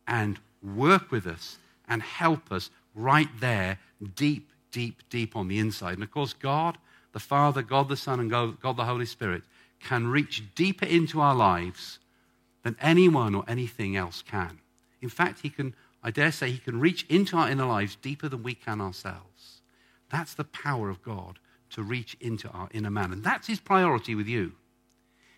and 0.07 0.39
work 0.63 1.11
with 1.11 1.27
us 1.27 1.57
and 1.87 2.01
help 2.01 2.51
us 2.51 2.69
right 2.93 3.29
there, 3.39 3.79
deep, 4.15 4.49
deep, 4.71 5.03
deep 5.09 5.35
on 5.35 5.47
the 5.47 5.59
inside. 5.59 5.93
And 5.93 6.03
of 6.03 6.11
course, 6.11 6.33
God, 6.33 6.77
the 7.15 7.19
Father, 7.21 7.61
God 7.61 7.87
the 7.87 7.95
Son, 7.95 8.19
and 8.19 8.29
God, 8.29 8.59
God 8.59 8.75
the 8.75 8.83
Holy 8.83 9.05
Spirit 9.05 9.43
can 9.79 10.05
reach 10.05 10.43
deeper 10.53 10.85
into 10.85 11.21
our 11.21 11.33
lives 11.33 11.97
than 12.63 12.75
anyone 12.81 13.33
or 13.33 13.45
anything 13.47 13.95
else 13.95 14.21
can. 14.21 14.59
In 15.01 15.07
fact, 15.07 15.39
He 15.39 15.49
can, 15.49 15.73
I 16.03 16.11
dare 16.11 16.33
say, 16.33 16.51
He 16.51 16.57
can 16.57 16.81
reach 16.81 17.05
into 17.07 17.37
our 17.37 17.49
inner 17.49 17.67
lives 17.67 17.95
deeper 17.95 18.27
than 18.27 18.43
we 18.43 18.53
can 18.53 18.81
ourselves. 18.81 19.61
That's 20.11 20.33
the 20.33 20.43
power 20.43 20.89
of 20.89 21.01
God 21.01 21.39
to 21.69 21.83
reach 21.83 22.17
into 22.19 22.49
our 22.49 22.67
inner 22.73 22.91
man. 22.91 23.13
And 23.13 23.23
that's 23.23 23.47
His 23.47 23.61
priority 23.61 24.13
with 24.13 24.27
you. 24.27 24.51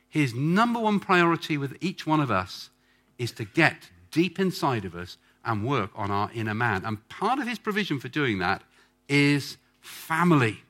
His 0.10 0.34
number 0.34 0.80
one 0.80 1.00
priority 1.00 1.60
with 1.60 1.78
each 1.80 2.08
one 2.08 2.22
of 2.22 2.32
us 2.32 2.72
is 3.20 3.32
to 3.34 3.46
get 3.46 3.92
deep 4.10 4.40
inside 4.40 4.84
of 4.84 4.96
us 4.96 5.20
and 5.46 5.64
work 5.64 5.92
on 5.94 6.10
our 6.10 6.32
inner 6.34 6.56
man. 6.56 6.84
And 6.86 7.08
part 7.08 7.38
of 7.38 7.48
his 7.48 7.60
provision 7.60 8.00
for 8.00 8.08
doing 8.08 8.40
that 8.40 8.64
is 9.08 9.58
family. 9.80 10.64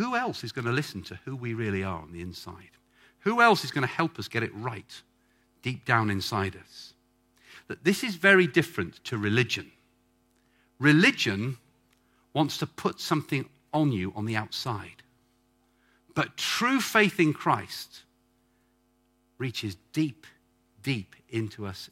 Who 0.00 0.16
else 0.16 0.44
is 0.44 0.52
going 0.52 0.64
to 0.64 0.72
listen 0.72 1.02
to 1.02 1.18
who 1.26 1.36
we 1.36 1.52
really 1.52 1.84
are 1.84 2.00
on 2.00 2.10
the 2.10 2.22
inside? 2.22 2.70
Who 3.18 3.42
else 3.42 3.64
is 3.64 3.70
going 3.70 3.86
to 3.86 3.94
help 3.94 4.18
us 4.18 4.28
get 4.28 4.42
it 4.42 4.50
right 4.54 5.02
deep 5.60 5.84
down 5.84 6.08
inside 6.08 6.56
us? 6.56 6.94
That 7.68 7.84
this 7.84 8.02
is 8.02 8.14
very 8.14 8.46
different 8.46 9.04
to 9.04 9.18
religion. 9.18 9.70
Religion 10.78 11.58
wants 12.32 12.56
to 12.56 12.66
put 12.66 12.98
something 12.98 13.44
on 13.74 13.92
you 13.92 14.10
on 14.16 14.24
the 14.24 14.36
outside. 14.36 15.02
But 16.14 16.38
true 16.38 16.80
faith 16.80 17.20
in 17.20 17.34
Christ 17.34 18.04
reaches 19.36 19.76
deep, 19.92 20.26
deep 20.82 21.14
into 21.28 21.66
us, 21.66 21.90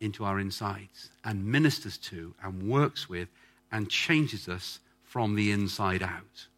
into 0.00 0.24
our 0.24 0.40
insides, 0.40 1.10
and 1.22 1.46
ministers 1.46 1.98
to, 1.98 2.34
and 2.42 2.68
works 2.68 3.08
with, 3.08 3.28
and 3.70 3.88
changes 3.88 4.48
us 4.48 4.80
from 5.04 5.36
the 5.36 5.52
inside 5.52 6.02
out. 6.02 6.48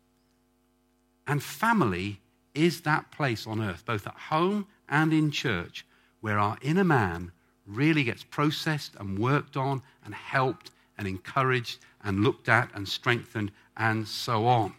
And 1.28 1.42
family 1.42 2.20
is 2.54 2.80
that 2.80 3.12
place 3.12 3.46
on 3.46 3.60
earth, 3.60 3.84
both 3.84 4.06
at 4.06 4.14
home 4.14 4.66
and 4.88 5.12
in 5.12 5.30
church, 5.30 5.86
where 6.22 6.38
our 6.38 6.56
inner 6.62 6.84
man 6.84 7.30
really 7.66 8.02
gets 8.02 8.24
processed 8.24 8.94
and 8.98 9.18
worked 9.18 9.56
on 9.56 9.82
and 10.04 10.14
helped 10.14 10.70
and 10.96 11.06
encouraged 11.06 11.78
and 12.02 12.24
looked 12.24 12.48
at 12.48 12.70
and 12.74 12.88
strengthened 12.88 13.52
and 13.76 14.08
so 14.08 14.46
on. 14.46 14.72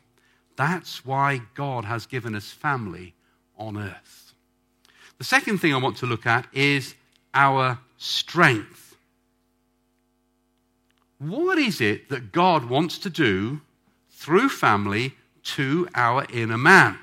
That's 0.55 1.05
why 1.05 1.41
God 1.53 1.85
has 1.85 2.07
given 2.07 2.35
us 2.35 2.51
family 2.51 3.13
on 3.55 3.77
earth. 3.77 4.33
The 5.19 5.23
second 5.23 5.59
thing 5.59 5.73
I 5.73 5.77
want 5.77 5.97
to 5.97 6.05
look 6.07 6.25
at 6.25 6.47
is 6.51 6.95
our 7.33 7.77
strength. 7.97 8.97
What 11.19 11.59
is 11.59 11.79
it 11.79 12.09
that 12.09 12.31
God 12.31 12.65
wants 12.65 12.97
to 12.99 13.09
do 13.09 13.61
through 14.09 14.49
family 14.49 15.15
to 15.55 15.87
our 15.95 16.25
inner 16.31 16.57
man? 16.57 16.97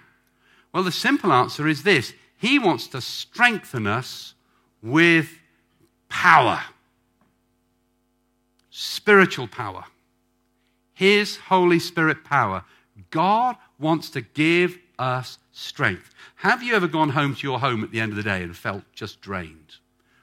Well, 0.72 0.82
the 0.82 0.92
simple 0.92 1.32
answer 1.32 1.66
is 1.66 1.82
this 1.82 2.12
He 2.36 2.58
wants 2.58 2.86
to 2.88 3.00
strengthen 3.00 3.86
us 3.86 4.34
with 4.82 5.30
power, 6.08 6.62
spiritual 8.70 9.48
power. 9.48 9.84
His 10.92 11.36
Holy 11.36 11.78
Spirit 11.78 12.24
power 12.24 12.64
God 13.10 13.56
wants 13.78 14.10
to 14.10 14.20
give 14.20 14.78
us 14.98 15.38
strength. 15.52 16.14
Have 16.36 16.62
you 16.62 16.74
ever 16.74 16.88
gone 16.88 17.10
home 17.10 17.34
to 17.34 17.46
your 17.46 17.60
home 17.60 17.84
at 17.84 17.90
the 17.90 18.00
end 18.00 18.12
of 18.12 18.16
the 18.16 18.22
day 18.22 18.42
and 18.42 18.56
felt 18.56 18.84
just 18.92 19.20
drained? 19.20 19.76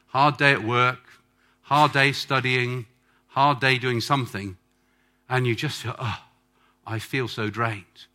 Hard 0.08 0.38
day 0.38 0.51
at 0.51 0.63
work, 0.63 1.00
hard 1.62 1.92
day 1.92 2.12
studying, 2.12 2.86
hard 3.27 3.60
day 3.60 3.77
doing 3.77 4.01
something, 4.01 4.58
and 5.30 5.48
you 5.48 5.56
just 5.56 5.82
feel, 5.82 5.96
oh, 5.98 6.20
I 6.86 7.00
feel 7.00 7.27
so 7.27 7.50
drained. 7.50 8.08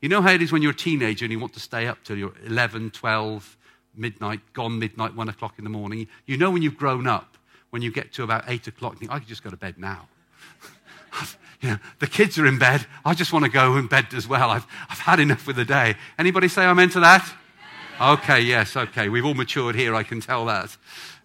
You 0.00 0.08
know 0.08 0.22
how 0.22 0.30
it 0.30 0.42
is 0.42 0.52
when 0.52 0.62
you're 0.62 0.72
a 0.72 0.76
teenager 0.76 1.24
and 1.24 1.32
you 1.32 1.40
want 1.40 1.54
to 1.54 1.60
stay 1.60 1.86
up 1.86 1.98
till 2.04 2.16
you're 2.16 2.34
11, 2.44 2.90
12, 2.90 3.56
midnight, 3.96 4.40
gone 4.52 4.78
midnight, 4.78 5.14
1 5.14 5.28
o'clock 5.28 5.54
in 5.58 5.64
the 5.64 5.70
morning. 5.70 6.06
You 6.26 6.36
know 6.36 6.50
when 6.50 6.62
you've 6.62 6.76
grown 6.76 7.06
up, 7.06 7.36
when 7.70 7.82
you 7.82 7.90
get 7.90 8.12
to 8.14 8.22
about 8.22 8.44
8 8.46 8.68
o'clock, 8.68 8.94
you 8.94 9.00
think, 9.00 9.10
I 9.10 9.18
could 9.18 9.28
just 9.28 9.42
go 9.42 9.50
to 9.50 9.56
bed 9.56 9.76
now. 9.76 10.08
you 11.60 11.70
know, 11.70 11.78
the 11.98 12.06
kids 12.06 12.38
are 12.38 12.46
in 12.46 12.58
bed. 12.58 12.86
I 13.04 13.14
just 13.14 13.32
want 13.32 13.44
to 13.44 13.50
go 13.50 13.76
in 13.76 13.88
bed 13.88 14.06
as 14.14 14.28
well. 14.28 14.50
I've, 14.50 14.66
I've 14.88 15.00
had 15.00 15.18
enough 15.18 15.40
for 15.40 15.52
the 15.52 15.64
day. 15.64 15.96
Anybody 16.18 16.48
say 16.48 16.64
I'm 16.64 16.78
into 16.78 17.00
that? 17.00 17.28
Okay, 18.00 18.40
yes, 18.40 18.76
okay. 18.76 19.08
We've 19.08 19.24
all 19.24 19.34
matured 19.34 19.74
here, 19.74 19.96
I 19.96 20.04
can 20.04 20.20
tell 20.20 20.46
that. 20.46 20.76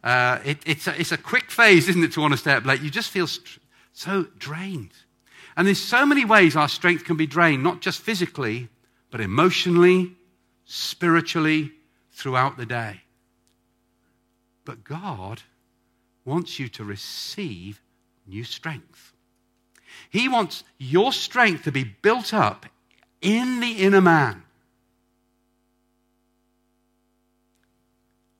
Uh, 0.03 0.39
it, 0.43 0.57
it's, 0.65 0.87
a, 0.87 0.99
it's 0.99 1.11
a 1.11 1.17
quick 1.17 1.51
phase, 1.51 1.87
isn't 1.87 2.03
it, 2.03 2.11
to 2.13 2.21
want 2.21 2.33
to 2.33 2.37
stay 2.37 2.53
up 2.53 2.65
late? 2.65 2.81
You 2.81 2.89
just 2.89 3.11
feel 3.11 3.27
st- 3.27 3.59
so 3.93 4.25
drained. 4.39 4.91
And 5.55 5.67
there's 5.67 5.81
so 5.81 6.05
many 6.05 6.25
ways 6.25 6.55
our 6.55 6.69
strength 6.69 7.05
can 7.05 7.17
be 7.17 7.27
drained, 7.27 7.63
not 7.63 7.81
just 7.81 8.01
physically, 8.01 8.69
but 9.11 9.21
emotionally, 9.21 10.15
spiritually, 10.65 11.71
throughout 12.11 12.57
the 12.57 12.65
day. 12.65 13.01
But 14.65 14.83
God 14.83 15.41
wants 16.25 16.59
you 16.59 16.67
to 16.69 16.83
receive 16.83 17.81
new 18.25 18.43
strength. 18.43 19.13
He 20.09 20.29
wants 20.29 20.63
your 20.77 21.11
strength 21.11 21.63
to 21.63 21.71
be 21.71 21.83
built 21.83 22.33
up 22.33 22.65
in 23.21 23.59
the 23.59 23.73
inner 23.73 24.01
man. 24.01 24.43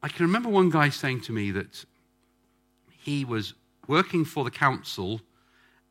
I 0.01 0.09
can 0.09 0.25
remember 0.25 0.49
one 0.49 0.69
guy 0.69 0.89
saying 0.89 1.21
to 1.21 1.31
me 1.31 1.51
that 1.51 1.85
he 2.91 3.23
was 3.23 3.53
working 3.87 4.25
for 4.25 4.43
the 4.43 4.51
council 4.51 5.21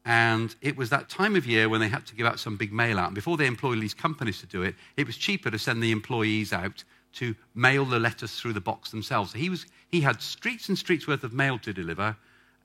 and 0.05 0.55
it 0.61 0.77
was 0.77 0.91
that 0.91 1.09
time 1.09 1.37
of 1.37 1.47
year 1.47 1.69
when 1.69 1.81
they 1.81 1.89
had 1.89 2.07
to 2.07 2.15
give 2.15 2.27
out 2.27 2.41
some 2.41 2.57
big 2.57 2.73
mail 2.73 2.99
out. 2.99 3.07
And 3.07 3.15
before 3.15 3.37
they 3.37 3.47
employed 3.47 3.81
these 3.81 3.95
companies 3.95 4.41
to 4.41 4.47
do 4.47 4.63
it, 4.63 4.75
it 4.97 5.07
was 5.07 5.17
cheaper 5.17 5.51
to 5.51 5.59
send 5.59 5.83
the 5.83 5.93
employees 5.93 6.53
out 6.53 6.83
to 7.15 7.35
mail 7.55 7.85
the 7.85 8.01
letters 8.01 8.35
through 8.35 8.55
the 8.55 8.61
box 8.61 8.91
themselves. 8.91 9.33
So 9.33 9.39
he, 9.39 9.49
was, 9.49 9.67
he 9.89 10.01
had 10.01 10.21
streets 10.21 10.69
and 10.69 10.77
streets 10.77 11.07
worth 11.07 11.23
of 11.23 11.33
mail 11.33 11.59
to 11.61 11.73
deliver 11.73 12.17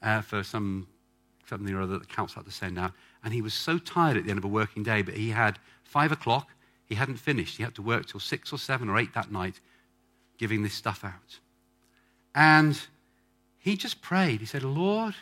uh, 0.02 0.22
for 0.22 0.44
some 0.44 0.88
something 1.48 1.74
or 1.74 1.82
other 1.82 1.94
that 1.94 2.08
the 2.08 2.14
council 2.14 2.42
had 2.42 2.46
to 2.46 2.52
send 2.52 2.78
out. 2.78 2.92
And 3.24 3.34
he 3.34 3.42
was 3.42 3.54
so 3.54 3.78
tired 3.78 4.18
at 4.18 4.26
the 4.26 4.30
end 4.30 4.38
of 4.38 4.44
a 4.44 4.50
working 4.50 4.84
day, 4.84 5.02
but 5.02 5.16
he 5.16 5.30
had 5.30 5.60
five 5.84 6.12
o'clock, 6.12 6.50
he 6.86 6.96
hadn't 6.96 7.18
finished. 7.18 7.58
He 7.58 7.64
had 7.64 7.76
to 7.76 7.82
work 7.82 8.06
till 8.06 8.20
six 8.20 8.52
or 8.52 8.58
seven 8.58 8.90
or 8.90 8.98
eight 8.98 9.14
that 9.14 9.32
night 9.32 9.60
giving 10.38 10.62
this 10.62 10.74
stuff 10.74 11.04
out. 11.04 11.40
And 12.36 12.80
he 13.60 13.76
just 13.76 14.02
prayed. 14.02 14.40
He 14.40 14.46
said, 14.46 14.64
Lord, 14.64 15.16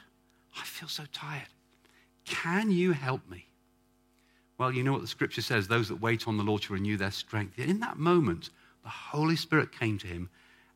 I 0.57 0.63
feel 0.63 0.89
so 0.89 1.03
tired. 1.11 1.47
Can 2.25 2.71
you 2.71 2.91
help 2.91 3.27
me? 3.29 3.47
Well, 4.57 4.71
you 4.71 4.83
know 4.83 4.93
what 4.93 5.01
the 5.01 5.07
scripture 5.07 5.41
says 5.41 5.67
those 5.67 5.89
that 5.89 6.01
wait 6.01 6.27
on 6.27 6.37
the 6.37 6.43
Lord 6.43 6.63
shall 6.63 6.75
renew 6.75 6.97
their 6.97 7.11
strength. 7.11 7.59
In 7.59 7.79
that 7.81 7.97
moment, 7.97 8.49
the 8.83 8.89
Holy 8.89 9.35
Spirit 9.35 9.71
came 9.71 9.97
to 9.99 10.07
him 10.07 10.29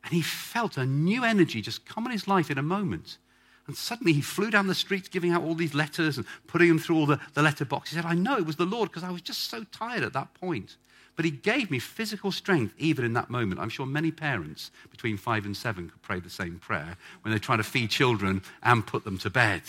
and 0.04 0.12
he 0.12 0.22
felt 0.22 0.76
a 0.76 0.86
new 0.86 1.24
energy 1.24 1.60
just 1.60 1.86
come 1.86 2.06
on 2.06 2.12
his 2.12 2.28
life 2.28 2.50
in 2.50 2.58
a 2.58 2.62
moment. 2.62 3.18
And 3.66 3.76
suddenly 3.76 4.12
he 4.12 4.20
flew 4.20 4.50
down 4.50 4.66
the 4.66 4.74
streets 4.74 5.08
giving 5.08 5.30
out 5.30 5.42
all 5.42 5.54
these 5.54 5.74
letters 5.74 6.16
and 6.16 6.26
putting 6.46 6.68
them 6.68 6.78
through 6.78 6.96
all 6.96 7.06
the, 7.06 7.20
the 7.34 7.42
letter 7.42 7.64
box. 7.64 7.90
He 7.90 7.96
said, 7.96 8.04
I 8.04 8.14
know 8.14 8.36
it 8.36 8.46
was 8.46 8.56
the 8.56 8.64
Lord 8.66 8.90
because 8.90 9.04
I 9.04 9.10
was 9.10 9.22
just 9.22 9.48
so 9.48 9.64
tired 9.64 10.02
at 10.02 10.12
that 10.14 10.34
point. 10.34 10.76
But 11.16 11.24
he 11.24 11.30
gave 11.30 11.70
me 11.70 11.78
physical 11.78 12.32
strength 12.32 12.74
even 12.78 13.04
in 13.04 13.12
that 13.12 13.30
moment. 13.30 13.60
I'm 13.60 13.68
sure 13.68 13.86
many 13.86 14.10
parents 14.10 14.70
between 14.90 15.16
five 15.16 15.44
and 15.44 15.56
seven 15.56 15.90
could 15.90 16.02
pray 16.02 16.18
the 16.18 16.30
same 16.30 16.58
prayer 16.58 16.96
when 17.22 17.30
they're 17.30 17.38
trying 17.38 17.58
to 17.58 17.64
feed 17.64 17.90
children 17.90 18.42
and 18.62 18.86
put 18.86 19.04
them 19.04 19.18
to 19.18 19.30
bed. 19.30 19.62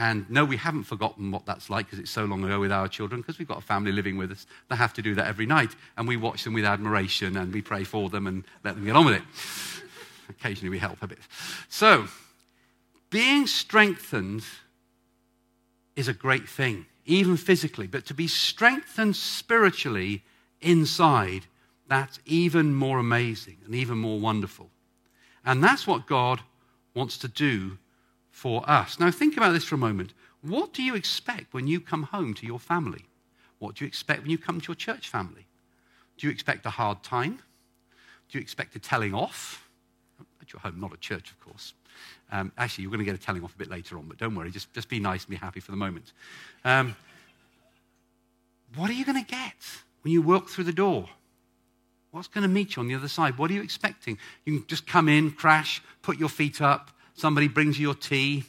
And 0.00 0.24
no, 0.30 0.46
we 0.46 0.56
haven't 0.56 0.84
forgotten 0.84 1.30
what 1.30 1.44
that's 1.44 1.68
like 1.68 1.84
because 1.84 1.98
it's 1.98 2.10
so 2.10 2.24
long 2.24 2.42
ago 2.42 2.58
with 2.58 2.72
our 2.72 2.88
children, 2.88 3.20
because 3.20 3.38
we've 3.38 3.46
got 3.46 3.58
a 3.58 3.60
family 3.60 3.92
living 3.92 4.16
with 4.16 4.30
us. 4.30 4.46
They 4.70 4.76
have 4.76 4.94
to 4.94 5.02
do 5.02 5.14
that 5.16 5.26
every 5.26 5.44
night. 5.44 5.76
And 5.98 6.08
we 6.08 6.16
watch 6.16 6.42
them 6.42 6.54
with 6.54 6.64
admiration 6.64 7.36
and 7.36 7.52
we 7.52 7.60
pray 7.60 7.84
for 7.84 8.08
them 8.08 8.26
and 8.26 8.44
let 8.64 8.76
them 8.76 8.86
get 8.86 8.96
on 8.96 9.04
with 9.04 9.16
it. 9.16 9.22
Occasionally 10.30 10.70
we 10.70 10.78
help 10.78 11.02
a 11.02 11.06
bit. 11.06 11.18
So, 11.68 12.06
being 13.10 13.46
strengthened 13.46 14.42
is 15.96 16.08
a 16.08 16.14
great 16.14 16.48
thing, 16.48 16.86
even 17.04 17.36
physically, 17.36 17.86
but 17.86 18.06
to 18.06 18.14
be 18.14 18.26
strengthened 18.26 19.16
spiritually 19.16 20.22
inside, 20.62 21.44
that's 21.88 22.20
even 22.24 22.74
more 22.74 22.98
amazing 22.98 23.58
and 23.66 23.74
even 23.74 23.98
more 23.98 24.18
wonderful. 24.18 24.70
And 25.44 25.62
that's 25.62 25.86
what 25.86 26.06
God 26.06 26.40
wants 26.94 27.18
to 27.18 27.28
do 27.28 27.76
for 28.30 28.68
us. 28.68 28.98
Now, 28.98 29.10
think 29.10 29.36
about 29.36 29.52
this 29.52 29.64
for 29.64 29.74
a 29.74 29.78
moment. 29.78 30.12
What 30.42 30.72
do 30.72 30.82
you 30.82 30.94
expect 30.94 31.52
when 31.52 31.66
you 31.66 31.80
come 31.80 32.04
home 32.04 32.34
to 32.34 32.46
your 32.46 32.58
family? 32.58 33.04
What 33.58 33.76
do 33.76 33.84
you 33.84 33.88
expect 33.88 34.22
when 34.22 34.30
you 34.30 34.38
come 34.38 34.60
to 34.60 34.68
your 34.68 34.74
church 34.74 35.08
family? 35.08 35.46
Do 36.16 36.26
you 36.26 36.32
expect 36.32 36.64
a 36.66 36.70
hard 36.70 37.02
time? 37.02 37.40
Do 38.28 38.38
you 38.38 38.42
expect 38.42 38.76
a 38.76 38.78
telling 38.78 39.14
off? 39.14 39.68
At 40.40 40.52
your 40.52 40.60
home, 40.60 40.80
not 40.80 40.92
at 40.92 41.00
church, 41.00 41.30
of 41.30 41.40
course. 41.40 41.74
Um, 42.32 42.52
actually, 42.56 42.82
you're 42.82 42.90
going 42.90 43.00
to 43.00 43.04
get 43.04 43.14
a 43.14 43.18
telling 43.18 43.42
off 43.42 43.54
a 43.54 43.58
bit 43.58 43.70
later 43.70 43.98
on, 43.98 44.06
but 44.06 44.18
don't 44.18 44.34
worry, 44.34 44.50
just, 44.50 44.72
just 44.72 44.88
be 44.88 45.00
nice 45.00 45.24
and 45.24 45.30
be 45.30 45.36
happy 45.36 45.60
for 45.60 45.72
the 45.72 45.76
moment. 45.76 46.12
Um, 46.64 46.96
what 48.76 48.88
are 48.88 48.94
you 48.94 49.04
going 49.04 49.22
to 49.22 49.28
get 49.28 49.56
when 50.02 50.12
you 50.12 50.22
walk 50.22 50.48
through 50.48 50.64
the 50.64 50.72
door? 50.72 51.08
What's 52.12 52.28
going 52.28 52.42
to 52.42 52.48
meet 52.48 52.76
you 52.76 52.80
on 52.80 52.88
the 52.88 52.94
other 52.94 53.08
side? 53.08 53.38
What 53.38 53.50
are 53.50 53.54
you 53.54 53.62
expecting? 53.62 54.18
You 54.44 54.58
can 54.58 54.66
just 54.66 54.86
come 54.86 55.08
in, 55.08 55.32
crash, 55.32 55.82
put 56.02 56.18
your 56.18 56.28
feet 56.28 56.60
up, 56.60 56.90
somebody 57.14 57.48
brings 57.48 57.78
you 57.78 57.88
your 57.88 57.94
tea, 57.94 58.44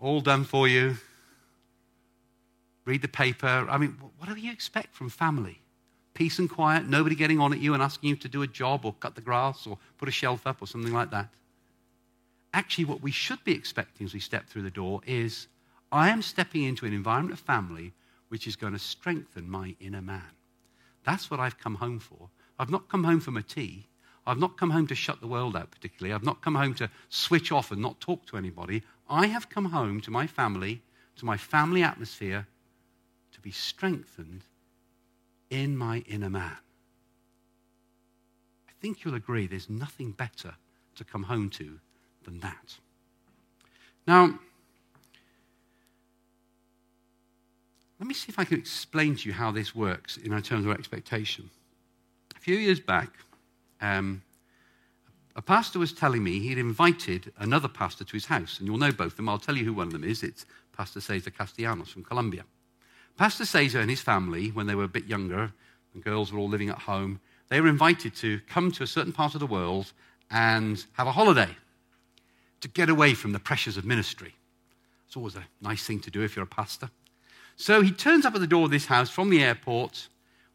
all 0.00 0.20
done 0.20 0.44
for 0.44 0.68
you. 0.68 0.96
Read 2.84 3.02
the 3.02 3.08
paper. 3.08 3.66
I 3.68 3.76
mean, 3.78 3.96
whatever 4.18 4.38
you 4.38 4.50
expect 4.50 4.94
from 4.94 5.10
family. 5.10 5.60
Peace 6.14 6.38
and 6.38 6.50
quiet, 6.50 6.88
nobody 6.88 7.14
getting 7.14 7.38
on 7.38 7.52
at 7.52 7.60
you 7.60 7.74
and 7.74 7.82
asking 7.82 8.10
you 8.10 8.16
to 8.16 8.28
do 8.28 8.42
a 8.42 8.46
job 8.46 8.84
or 8.84 8.94
cut 8.94 9.14
the 9.14 9.20
grass 9.20 9.66
or 9.66 9.78
put 9.98 10.08
a 10.08 10.12
shelf 10.12 10.46
up 10.46 10.60
or 10.60 10.66
something 10.66 10.92
like 10.92 11.10
that. 11.10 11.28
Actually, 12.54 12.86
what 12.86 13.02
we 13.02 13.10
should 13.10 13.42
be 13.44 13.52
expecting 13.52 14.04
as 14.06 14.14
we 14.14 14.20
step 14.20 14.48
through 14.48 14.62
the 14.62 14.70
door 14.70 15.00
is 15.06 15.46
I 15.92 16.08
am 16.08 16.22
stepping 16.22 16.64
into 16.64 16.86
an 16.86 16.92
environment 16.92 17.38
of 17.38 17.40
family 17.40 17.92
which 18.28 18.46
is 18.46 18.56
going 18.56 18.72
to 18.72 18.78
strengthen 18.78 19.48
my 19.48 19.74
inner 19.80 20.02
man. 20.02 20.22
That's 21.04 21.30
what 21.30 21.40
I've 21.40 21.58
come 21.58 21.76
home 21.76 21.98
for. 21.98 22.28
I've 22.58 22.70
not 22.70 22.88
come 22.88 23.04
home 23.04 23.20
for 23.20 23.30
my 23.30 23.42
tea. 23.42 23.86
I've 24.28 24.38
not 24.38 24.56
come 24.56 24.70
home 24.70 24.86
to 24.88 24.94
shut 24.94 25.20
the 25.20 25.26
world 25.26 25.56
out 25.56 25.70
particularly. 25.70 26.14
I've 26.14 26.24
not 26.24 26.42
come 26.42 26.54
home 26.54 26.74
to 26.74 26.90
switch 27.08 27.50
off 27.50 27.72
and 27.72 27.80
not 27.80 28.00
talk 28.00 28.26
to 28.26 28.36
anybody. 28.36 28.82
I 29.08 29.26
have 29.26 29.48
come 29.48 29.66
home 29.66 30.00
to 30.02 30.10
my 30.10 30.26
family, 30.26 30.82
to 31.16 31.24
my 31.24 31.36
family 31.36 31.82
atmosphere, 31.82 32.46
to 33.32 33.40
be 33.40 33.50
strengthened 33.50 34.42
in 35.50 35.76
my 35.76 36.04
inner 36.06 36.30
man. 36.30 36.56
I 38.68 38.72
think 38.80 39.04
you'll 39.04 39.14
agree 39.14 39.46
there's 39.46 39.70
nothing 39.70 40.12
better 40.12 40.54
to 40.96 41.04
come 41.04 41.22
home 41.24 41.48
to 41.50 41.80
than 42.24 42.40
that. 42.40 42.76
Now, 44.06 44.38
Let 47.98 48.06
me 48.06 48.14
see 48.14 48.26
if 48.28 48.38
I 48.38 48.44
can 48.44 48.58
explain 48.58 49.16
to 49.16 49.28
you 49.28 49.32
how 49.32 49.50
this 49.50 49.74
works 49.74 50.18
in 50.18 50.30
terms 50.42 50.64
of 50.64 50.70
expectation. 50.70 51.50
A 52.36 52.38
few 52.38 52.56
years 52.56 52.78
back, 52.78 53.12
um, 53.80 54.22
a 55.36 55.42
pastor 55.42 55.78
was 55.78 55.92
telling 55.92 56.24
me 56.24 56.40
he'd 56.40 56.58
invited 56.58 57.32
another 57.38 57.68
pastor 57.68 58.04
to 58.04 58.12
his 58.12 58.26
house, 58.26 58.58
and 58.58 58.66
you'll 58.66 58.78
know 58.78 58.92
both 58.92 59.12
of 59.12 59.16
them. 59.16 59.28
I'll 59.28 59.38
tell 59.38 59.56
you 59.56 59.64
who 59.64 59.72
one 59.72 59.86
of 59.86 59.92
them 59.92 60.04
is. 60.04 60.22
It's 60.22 60.46
Pastor 60.76 61.00
Cesar 61.00 61.30
Castellanos 61.30 61.90
from 61.90 62.04
Colombia. 62.04 62.44
Pastor 63.16 63.44
Cesar 63.44 63.80
and 63.80 63.90
his 63.90 64.00
family, 64.00 64.48
when 64.48 64.66
they 64.66 64.74
were 64.74 64.84
a 64.84 64.88
bit 64.88 65.06
younger, 65.06 65.52
the 65.94 66.00
girls 66.00 66.32
were 66.32 66.38
all 66.38 66.48
living 66.48 66.68
at 66.68 66.78
home, 66.78 67.20
they 67.48 67.60
were 67.60 67.68
invited 67.68 68.14
to 68.16 68.40
come 68.48 68.70
to 68.72 68.82
a 68.82 68.86
certain 68.86 69.12
part 69.12 69.34
of 69.34 69.40
the 69.40 69.46
world 69.46 69.92
and 70.30 70.84
have 70.92 71.06
a 71.06 71.12
holiday 71.12 71.56
to 72.60 72.68
get 72.68 72.88
away 72.88 73.14
from 73.14 73.32
the 73.32 73.38
pressures 73.38 73.76
of 73.76 73.84
ministry. 73.84 74.34
It's 75.06 75.16
always 75.16 75.36
a 75.36 75.46
nice 75.60 75.84
thing 75.84 76.00
to 76.00 76.10
do 76.10 76.22
if 76.22 76.36
you're 76.36 76.44
a 76.44 76.48
pastor. 76.48 76.90
So 77.56 77.80
he 77.80 77.90
turns 77.90 78.26
up 78.26 78.34
at 78.34 78.40
the 78.40 78.46
door 78.46 78.64
of 78.64 78.70
this 78.70 78.86
house 78.86 79.10
from 79.10 79.30
the 79.30 79.42
airport 79.42 80.08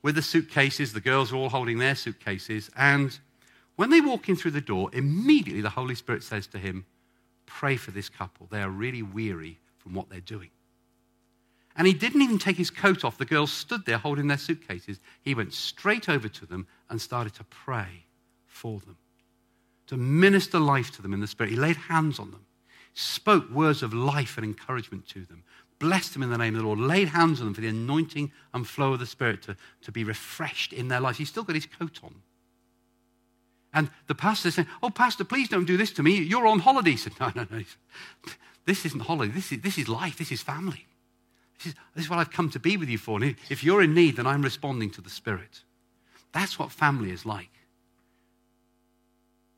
with 0.04 0.16
the 0.16 0.22
suitcases. 0.22 0.94
The 0.94 1.02
girls 1.02 1.34
are 1.34 1.38
all 1.38 1.50
holding 1.50 1.80
their 1.80 1.96
suitcases. 1.96 2.70
And 2.78 3.18
when 3.76 3.90
they 3.90 4.02
walk 4.02 4.30
in 4.30 4.36
through 4.36 4.52
the 4.52 4.62
door, 4.62 4.90
immediately 4.94 5.62
the 5.62 5.70
Holy 5.70 5.96
Spirit 5.96 6.22
says 6.22 6.46
to 6.48 6.60
him, 6.60 6.86
Pray 7.48 7.76
for 7.76 7.92
this 7.92 8.10
couple. 8.10 8.48
They 8.52 8.62
are 8.62 8.70
really 8.70 9.02
weary 9.02 9.60
from 9.78 9.94
what 9.94 10.10
they're 10.10 10.20
doing. 10.20 10.50
And 11.76 11.88
he 11.88 11.94
didn't 11.94 12.22
even 12.22 12.38
take 12.38 12.58
his 12.58 12.70
coat 12.70 13.04
off. 13.04 13.18
The 13.18 13.26
girls 13.26 13.52
stood 13.52 13.86
there 13.86 13.98
holding 13.98 14.28
their 14.28 14.38
suitcases. 14.38 15.00
He 15.22 15.34
went 15.34 15.54
straight 15.54 16.08
over 16.08 16.28
to 16.28 16.46
them 16.46 16.68
and 16.90 17.02
started 17.02 17.34
to 17.36 17.44
pray 17.46 18.06
for 18.46 18.80
them, 18.80 18.98
to 19.88 19.98
minister 19.98 20.60
life 20.60 20.92
to 20.92 21.02
them 21.02 21.14
in 21.14 21.20
the 21.20 21.28
Spirit. 21.28 21.50
He 21.50 21.56
laid 21.56 21.76
hands 21.76 22.20
on 22.20 22.32
them, 22.32 22.46
spoke 22.94 23.50
words 23.50 23.82
of 23.82 23.94
life 23.94 24.38
and 24.38 24.46
encouragement 24.46 25.08
to 25.10 25.26
them, 25.26 25.44
blessed 25.84 26.14
them 26.14 26.24
in 26.24 26.30
the 26.30 26.38
name 26.38 26.56
of 26.56 26.62
the 26.62 26.66
Lord, 26.66 26.80
laid 26.80 27.10
hands 27.10 27.42
on 27.42 27.46
them 27.48 27.54
for 27.54 27.60
the 27.60 27.68
anointing 27.68 28.32
and 28.54 28.66
flow 28.66 28.94
of 28.94 29.00
the 29.00 29.06
Spirit 29.06 29.42
to, 29.42 29.58
to 29.82 29.92
be 29.92 30.06
refreshed 30.06 30.72
in 30.72 30.88
their 30.88 31.02
lives. 31.02 31.18
He's 31.18 31.28
still 31.28 31.44
got 31.44 31.56
his 31.56 31.66
coat 31.66 32.00
on. 32.02 32.16
And 33.74 33.90
the 34.08 34.16
pastor 34.16 34.50
said, 34.50 34.68
Oh, 34.82 34.90
Pastor, 34.90 35.26
please 35.26 35.50
don't 35.50 35.66
do 35.66 35.76
this 35.76 35.92
to 35.94 36.04
me. 36.04 36.22
You're 36.22 36.48
on 36.48 36.60
holiday. 36.60 36.92
He 36.92 36.98
said, 36.98 37.12
No, 37.20 37.34
no, 37.36 37.46
no. 37.52 37.64
This 38.66 38.86
isn't 38.86 39.02
holiday. 39.02 39.34
This 39.34 39.52
is, 39.52 39.60
this 39.60 39.78
is 39.78 39.90
life. 39.90 40.18
This 40.18 40.32
is 40.32 40.42
family. 40.42 40.86
This 41.58 41.68
is, 41.68 41.76
this 41.94 42.06
is 42.06 42.10
what 42.10 42.20
I've 42.20 42.32
come 42.32 42.50
to 42.52 42.60
be 42.60 42.78
with 42.78 42.88
you 42.88 42.98
for. 42.98 43.22
And 43.22 43.36
if 43.50 43.62
you're 43.62 43.82
in 43.82 43.94
need, 43.94 44.16
then 44.16 44.26
I'm 44.26 44.42
responding 44.42 44.90
to 44.92 45.02
the 45.02 45.10
Spirit. 45.10 45.64
That's 46.32 46.58
what 46.58 46.72
family 46.72 47.12
is 47.12 47.26
like. 47.26 47.50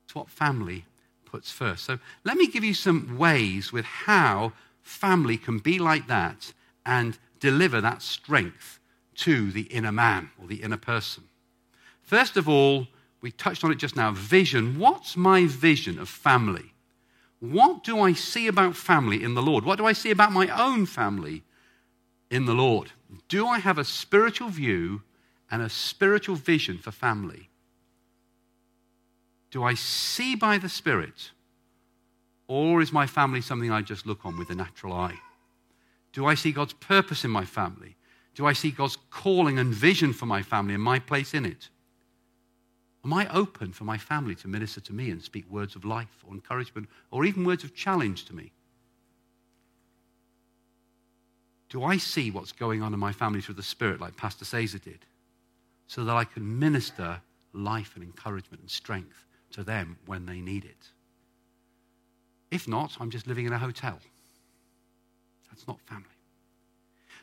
It's 0.05 0.15
what 0.15 0.27
family 0.27 0.85
puts 1.25 1.51
first. 1.51 1.85
So 1.85 1.99
let 2.23 2.35
me 2.35 2.47
give 2.47 2.63
you 2.63 2.73
some 2.73 3.15
ways 3.19 3.71
with 3.71 3.85
how 3.85 4.53
family 4.85 5.35
can 5.35 5.57
be 5.57 5.79
like 5.79 6.07
that 6.07 6.53
and 6.85 7.17
deliver 7.39 7.81
that 7.81 8.01
strength 8.01 8.79
to 9.15 9.51
the 9.51 9.63
inner 9.63 9.91
man 9.91 10.29
or 10.39 10.47
the 10.47 10.61
inner 10.61 10.77
person. 10.77 11.23
First 12.03 12.37
of 12.37 12.47
all, 12.47 12.87
we 13.19 13.31
touched 13.31 13.63
on 13.63 13.71
it 13.71 13.79
just 13.79 13.95
now 13.95 14.11
vision. 14.11 14.77
What's 14.77 15.17
my 15.17 15.47
vision 15.47 15.97
of 15.97 16.07
family? 16.07 16.73
What 17.39 17.83
do 17.83 17.99
I 17.99 18.13
see 18.13 18.47
about 18.47 18.75
family 18.75 19.23
in 19.23 19.33
the 19.33 19.41
Lord? 19.41 19.65
What 19.65 19.77
do 19.77 19.85
I 19.85 19.93
see 19.93 20.11
about 20.11 20.31
my 20.31 20.47
own 20.47 20.85
family 20.85 21.43
in 22.29 22.45
the 22.45 22.53
Lord? 22.53 22.91
Do 23.27 23.47
I 23.47 23.59
have 23.59 23.79
a 23.79 23.83
spiritual 23.83 24.49
view 24.49 25.01
and 25.49 25.63
a 25.63 25.69
spiritual 25.69 26.35
vision 26.35 26.77
for 26.77 26.91
family? 26.91 27.49
Do 29.49 29.63
I 29.63 29.73
see 29.73 30.35
by 30.35 30.59
the 30.59 30.69
Spirit 30.69 31.31
or 32.47 32.81
is 32.81 32.91
my 32.91 33.07
family 33.07 33.41
something 33.41 33.71
I 33.71 33.81
just 33.81 34.05
look 34.05 34.25
on 34.25 34.37
with 34.37 34.49
a 34.49 34.55
natural 34.55 34.93
eye? 34.93 35.19
Do 36.13 36.25
I 36.25 36.35
see 36.35 36.51
God's 36.51 36.73
purpose 36.73 37.25
in 37.25 37.31
my 37.31 37.45
family? 37.45 37.95
Do 38.35 38.45
I 38.45 38.53
see 38.53 38.71
God's 38.71 38.97
calling 39.09 39.59
and 39.59 39.73
vision 39.73 40.13
for 40.13 40.25
my 40.25 40.41
family 40.41 40.73
and 40.73 40.83
my 40.83 40.99
place 40.99 41.33
in 41.33 41.45
it? 41.45 41.69
Am 43.03 43.13
I 43.13 43.27
open 43.33 43.71
for 43.71 43.83
my 43.83 43.97
family 43.97 44.35
to 44.35 44.47
minister 44.47 44.81
to 44.81 44.93
me 44.93 45.11
and 45.11 45.21
speak 45.21 45.49
words 45.49 45.75
of 45.75 45.85
life 45.85 46.23
or 46.27 46.33
encouragement 46.33 46.89
or 47.11 47.25
even 47.25 47.45
words 47.45 47.63
of 47.63 47.75
challenge 47.75 48.25
to 48.25 48.35
me? 48.35 48.51
Do 51.69 51.83
I 51.83 51.97
see 51.97 52.31
what's 52.31 52.51
going 52.51 52.81
on 52.81 52.93
in 52.93 52.99
my 52.99 53.11
family 53.11 53.41
through 53.41 53.55
the 53.55 53.63
Spirit 53.63 54.01
like 54.01 54.17
Pastor 54.17 54.45
Cesar 54.45 54.79
did 54.79 55.05
so 55.87 56.03
that 56.03 56.15
I 56.15 56.23
can 56.23 56.59
minister 56.59 57.21
life 57.53 57.91
and 57.95 58.03
encouragement 58.03 58.61
and 58.61 58.69
strength 58.69 59.25
to 59.51 59.63
them 59.63 59.97
when 60.05 60.25
they 60.25 60.41
need 60.41 60.65
it? 60.65 60.89
If 62.51 62.67
not, 62.67 62.97
I'm 62.99 63.09
just 63.09 63.27
living 63.27 63.45
in 63.45 63.53
a 63.53 63.57
hotel. 63.57 63.99
That's 65.49 65.67
not 65.67 65.79
family. 65.81 66.05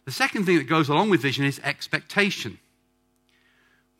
The 0.05 0.13
second 0.13 0.45
thing 0.47 0.59
that 0.59 0.69
goes 0.69 0.89
along 0.89 1.11
with 1.11 1.23
vision 1.23 1.45
is 1.45 1.61
expectation. 1.63 2.59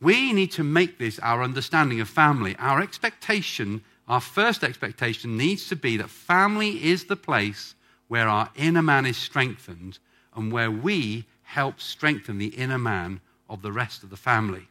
We 0.01 0.33
need 0.33 0.51
to 0.53 0.63
make 0.63 0.97
this 0.97 1.17
our 1.19 1.43
understanding 1.43 2.01
of 2.01 2.09
family. 2.09 2.55
Our 2.59 2.81
expectation, 2.81 3.83
our 4.07 4.19
first 4.19 4.63
expectation, 4.63 5.37
needs 5.37 5.69
to 5.69 5.77
be 5.77 5.95
that 5.97 6.09
family 6.09 6.83
is 6.83 7.05
the 7.05 7.15
place 7.15 7.75
where 8.09 8.27
our 8.27 8.49
inner 8.55 8.81
man 8.81 9.05
is 9.05 9.15
strengthened 9.15 9.99
and 10.35 10.51
where 10.51 10.69
we 10.69 11.25
help 11.43 11.79
strengthen 11.79 12.37
the 12.37 12.47
inner 12.47 12.77
man 12.77 13.21
of 13.49 13.61
the 13.61 13.71
rest 13.71 14.03
of 14.03 14.09
the 14.09 14.17
family. 14.17 14.67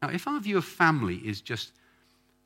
Now, 0.00 0.08
if 0.08 0.26
our 0.26 0.40
view 0.40 0.56
of 0.56 0.64
family 0.64 1.16
is 1.16 1.40
just 1.40 1.72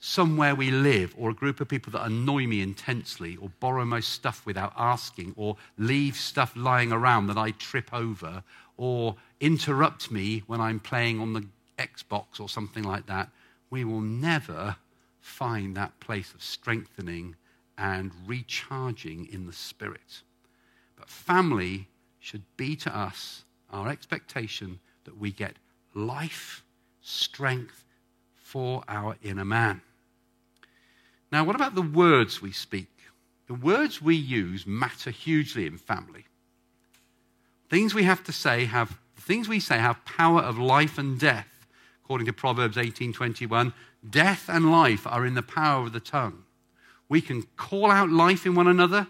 somewhere 0.01 0.55
we 0.55 0.71
live 0.71 1.15
or 1.19 1.29
a 1.29 1.35
group 1.35 1.61
of 1.61 1.69
people 1.69 1.93
that 1.93 2.07
annoy 2.07 2.47
me 2.47 2.63
intensely 2.63 3.37
or 3.37 3.51
borrow 3.61 3.85
my 3.85 4.01
stuff 4.01 4.45
without 4.47 4.73
asking 4.77 5.35
or 5.37 5.57
leave 5.77 6.17
stuff 6.17 6.53
lying 6.57 6.91
around 6.91 7.27
that 7.27 7.37
I 7.37 7.51
trip 7.53 7.93
over 7.93 8.43
or 8.79 9.17
interrupt 9.41 10.11
me 10.11 10.43
when 10.47 10.59
I'm 10.59 10.81
playing 10.81 11.21
on 11.21 11.35
the 11.35 11.45
Xbox 11.79 12.41
or 12.41 12.49
something 12.49 12.83
like 12.83 13.07
that, 13.07 13.29
we 13.69 13.85
will 13.85 14.01
never 14.01 14.77
find 15.21 15.77
that 15.77 16.01
place 16.01 16.33
of 16.33 16.43
strengthening 16.43 17.37
and 17.77 18.11
recharging 18.27 19.29
in 19.31 19.47
the 19.47 19.53
spirit. 19.53 20.23
But 20.97 21.11
family 21.11 21.89
should 22.19 22.43
be 22.57 22.75
to 22.77 22.97
us 22.97 23.45
our 23.71 23.89
expectation 23.89 24.81
that 25.05 25.19
we 25.19 25.31
get 25.31 25.57
life, 25.95 26.65
strength 27.03 27.85
for 28.37 28.83
our 28.89 29.17
inner 29.23 29.45
man. 29.45 29.83
Now, 31.33 31.45
what 31.45 31.57
about 31.57 31.75
the 31.75 31.83
words 31.83 32.43
we 32.43 32.53
speak? 32.53 32.89
The 33.47 33.55
words 33.55 34.03
we 34.03 34.17
use 34.17 34.67
matter 34.67 35.11
hugely 35.11 35.67
in 35.67 35.79
family. 35.79 36.27
Things 37.69 37.95
we 37.95 38.03
have 38.05 38.25
to 38.25 38.33
say 38.33 38.65
have 38.65 38.99
things 39.17 39.49
we 39.49 39.61
say 39.61 39.79
have 39.79 40.05
power 40.05 40.41
of 40.41 40.59
life 40.59 40.99
and 40.99 41.19
death. 41.19 41.67
According 42.05 42.27
to 42.27 42.33
Proverbs 42.33 42.77
18:21, 42.77 43.73
death 44.09 44.49
and 44.49 44.71
life 44.71 45.07
are 45.07 45.25
in 45.25 45.35
the 45.35 45.43
power 45.43 45.87
of 45.87 45.93
the 45.93 46.01
tongue. 46.01 46.45
We 47.09 47.21
can 47.21 47.43
call 47.57 47.91
out 47.91 48.11
life 48.11 48.47
in 48.47 48.55
one 48.55 48.67
another, 48.67 49.07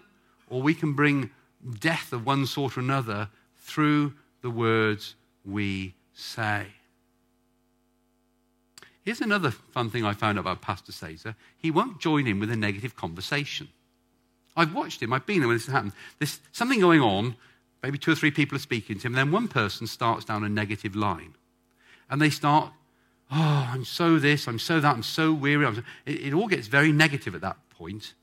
or 0.49 0.61
we 0.61 0.73
can 0.75 0.93
bring 0.93 1.31
death 1.79 2.13
of 2.13 2.25
one 2.25 2.45
sort 2.45 2.77
or 2.77 2.81
another 2.81 3.29
through 3.57 4.13
the 4.41 4.49
words 4.49 5.15
we 5.45 5.95
say. 6.13 6.67
Here's 9.03 9.21
another 9.21 9.51
fun 9.51 9.89
thing 9.89 10.05
I 10.05 10.13
found 10.13 10.37
out 10.37 10.41
about 10.41 10.61
Pastor 10.61 10.91
Cesar. 10.91 11.35
He 11.57 11.71
won't 11.71 11.99
join 11.99 12.27
in 12.27 12.39
with 12.39 12.51
a 12.51 12.55
negative 12.55 12.95
conversation. 12.95 13.69
I've 14.55 14.75
watched 14.75 15.01
him, 15.01 15.13
I've 15.13 15.25
been 15.25 15.39
there 15.39 15.47
when 15.47 15.57
this 15.57 15.65
has 15.65 15.73
happened. 15.73 15.93
There's 16.19 16.39
something 16.51 16.79
going 16.79 17.01
on, 17.01 17.35
maybe 17.81 17.97
two 17.97 18.11
or 18.11 18.15
three 18.15 18.31
people 18.31 18.57
are 18.57 18.59
speaking 18.59 18.99
to 18.99 19.07
him, 19.07 19.13
then 19.13 19.31
one 19.31 19.47
person 19.47 19.87
starts 19.87 20.25
down 20.25 20.43
a 20.43 20.49
negative 20.49 20.95
line. 20.95 21.33
And 22.09 22.21
they 22.21 22.29
start, 22.29 22.71
oh, 23.31 23.69
I'm 23.71 23.85
so 23.85 24.19
this, 24.19 24.47
I'm 24.47 24.59
so 24.59 24.79
that, 24.81 24.93
I'm 24.93 25.03
so 25.03 25.33
weary. 25.33 25.65
I'm 25.65 25.75
so... 25.75 25.83
It, 26.05 26.27
it 26.27 26.33
all 26.33 26.47
gets 26.47 26.67
very 26.67 26.91
negative 26.91 27.33
at 27.33 27.41
that 27.41 27.57
point. 27.69 28.13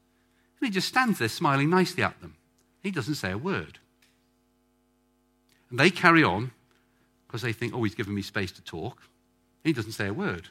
And 0.60 0.68
he 0.68 0.70
just 0.70 0.88
stands 0.88 1.18
there 1.18 1.28
smiling 1.28 1.70
nicely 1.70 2.02
at 2.02 2.20
them. 2.20 2.36
He 2.82 2.90
doesn't 2.90 3.14
say 3.14 3.32
a 3.32 3.38
word. 3.38 3.78
And 5.70 5.80
they 5.80 5.90
carry 5.90 6.22
on 6.22 6.52
because 7.26 7.42
they 7.42 7.52
think, 7.52 7.74
oh, 7.74 7.82
he's 7.82 7.94
given 7.94 8.14
me 8.14 8.22
space 8.22 8.52
to 8.52 8.62
talk. 8.62 9.02
He 9.64 9.72
doesn't 9.72 9.92
say 9.92 10.06
a 10.06 10.14
word. 10.14 10.48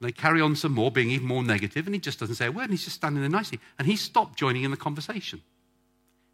They 0.00 0.12
carry 0.12 0.40
on 0.40 0.54
some 0.54 0.72
more, 0.72 0.92
being 0.92 1.10
even 1.10 1.26
more 1.26 1.42
negative, 1.42 1.86
and 1.86 1.94
he 1.94 2.00
just 2.00 2.20
doesn't 2.20 2.36
say 2.36 2.46
a 2.46 2.52
word, 2.52 2.64
and 2.64 2.70
he's 2.70 2.84
just 2.84 2.96
standing 2.96 3.20
there 3.20 3.30
nicely. 3.30 3.58
And 3.78 3.88
he 3.88 3.96
stopped 3.96 4.38
joining 4.38 4.62
in 4.62 4.70
the 4.70 4.76
conversation. 4.76 5.42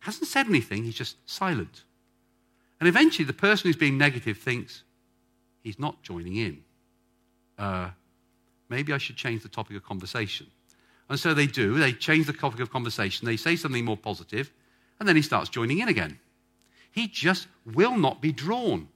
Hasn't 0.00 0.28
said 0.28 0.46
anything, 0.46 0.84
he's 0.84 0.94
just 0.94 1.16
silent. 1.28 1.84
And 2.78 2.88
eventually, 2.88 3.24
the 3.24 3.32
person 3.32 3.68
who's 3.68 3.76
being 3.76 3.96
negative 3.96 4.36
thinks, 4.36 4.82
he's 5.62 5.78
not 5.78 6.02
joining 6.02 6.36
in. 6.36 6.62
Uh, 7.56 7.90
maybe 8.68 8.92
I 8.92 8.98
should 8.98 9.16
change 9.16 9.42
the 9.42 9.48
topic 9.48 9.76
of 9.76 9.82
conversation. 9.82 10.48
And 11.08 11.18
so 11.18 11.32
they 11.32 11.46
do. 11.46 11.78
They 11.78 11.92
change 11.92 12.26
the 12.26 12.32
topic 12.34 12.60
of 12.60 12.70
conversation. 12.70 13.26
They 13.26 13.36
say 13.36 13.56
something 13.56 13.84
more 13.84 13.96
positive, 13.96 14.52
and 14.98 15.08
then 15.08 15.16
he 15.16 15.22
starts 15.22 15.48
joining 15.48 15.78
in 15.78 15.88
again. 15.88 16.18
He 16.90 17.08
just 17.08 17.48
will 17.64 17.96
not 17.96 18.20
be 18.20 18.30
drawn. 18.30 18.88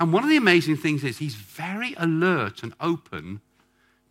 And 0.00 0.12
one 0.12 0.24
of 0.24 0.30
the 0.30 0.36
amazing 0.36 0.76
things 0.76 1.04
is 1.04 1.18
he's 1.18 1.34
very 1.34 1.94
alert 1.98 2.62
and 2.62 2.74
open 2.80 3.40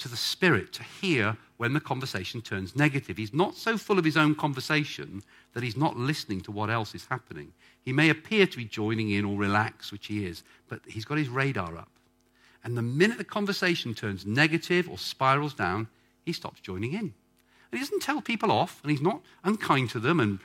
to 0.04 0.10
the 0.10 0.18
Spirit 0.18 0.74
to 0.74 0.84
hear 0.84 1.38
when 1.56 1.74
the 1.74 1.80
conversation 1.80 2.42
turns 2.42 2.76
negative. 2.76 3.16
He's 3.16 3.34
not 3.34 3.56
so 3.56 3.78
full 3.78 3.98
of 3.98 4.04
his 4.04 4.18
own 4.18 4.36
conversation 4.36 5.24
that 5.54 5.64
he's 5.64 5.78
not 5.78 5.98
listening 5.98 6.42
to 6.42 6.52
what 6.52 6.70
else 6.70 6.94
is 6.94 7.06
happening. 7.06 7.54
He 7.86 7.94
may 7.94 8.10
appear 8.10 8.46
to 8.46 8.58
be 8.58 8.66
joining 8.66 9.12
in 9.12 9.24
or 9.24 9.38
relax, 9.38 9.94
which 9.94 10.08
he 10.08 10.26
is, 10.26 10.44
but 10.68 10.82
he's 10.86 11.06
got 11.06 11.18
his 11.18 11.30
radar 11.30 11.78
up. 11.78 11.90
And 12.66 12.76
the 12.78 12.82
minute 12.82 13.18
the 13.18 13.24
conversation 13.24 13.94
turns 13.94 14.26
negative 14.26 14.90
or 14.90 14.98
spirals 14.98 15.54
down, 15.54 15.88
he 16.26 16.34
stops 16.34 16.60
joining 16.60 16.92
in. 16.92 17.00
And 17.00 17.14
he 17.72 17.80
doesn't 17.80 18.02
tell 18.02 18.22
people 18.22 18.52
off, 18.52 18.82
and 18.84 18.92
he's 18.92 19.02
not 19.02 19.22
unkind 19.46 19.90
to 19.92 20.02
them 20.02 20.20
and 20.20 20.40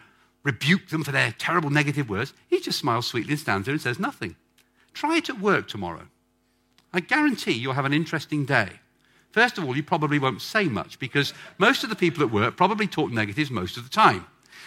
rebuke 0.44 0.88
them 0.88 1.02
for 1.02 1.10
their 1.10 1.34
terrible 1.36 1.70
negative 1.70 2.08
words. 2.08 2.32
He 2.48 2.60
just 2.60 2.78
smiles 2.78 3.08
sweetly 3.08 3.32
and 3.32 3.40
stands 3.40 3.66
there 3.66 3.74
and 3.74 3.82
says 3.82 3.98
nothing. 3.98 4.36
Try 4.94 5.16
it 5.16 5.28
at 5.28 5.40
work 5.40 5.66
tomorrow. 5.66 6.06
I 6.92 7.00
guarantee 7.00 7.52
you'll 7.52 7.72
have 7.72 7.84
an 7.84 7.92
interesting 7.92 8.44
day. 8.44 8.78
First 9.30 9.58
of 9.58 9.64
all, 9.64 9.76
you 9.76 9.82
probably 9.82 10.18
won't 10.18 10.40
say 10.40 10.64
much 10.64 10.98
because 10.98 11.34
most 11.58 11.84
of 11.84 11.90
the 11.90 11.96
people 11.96 12.22
at 12.22 12.30
work 12.30 12.56
probably 12.56 12.86
talk 12.86 13.10
negatives 13.10 13.50
most 13.50 13.76
of 13.76 13.84
the 13.84 13.90
time. 13.90 14.26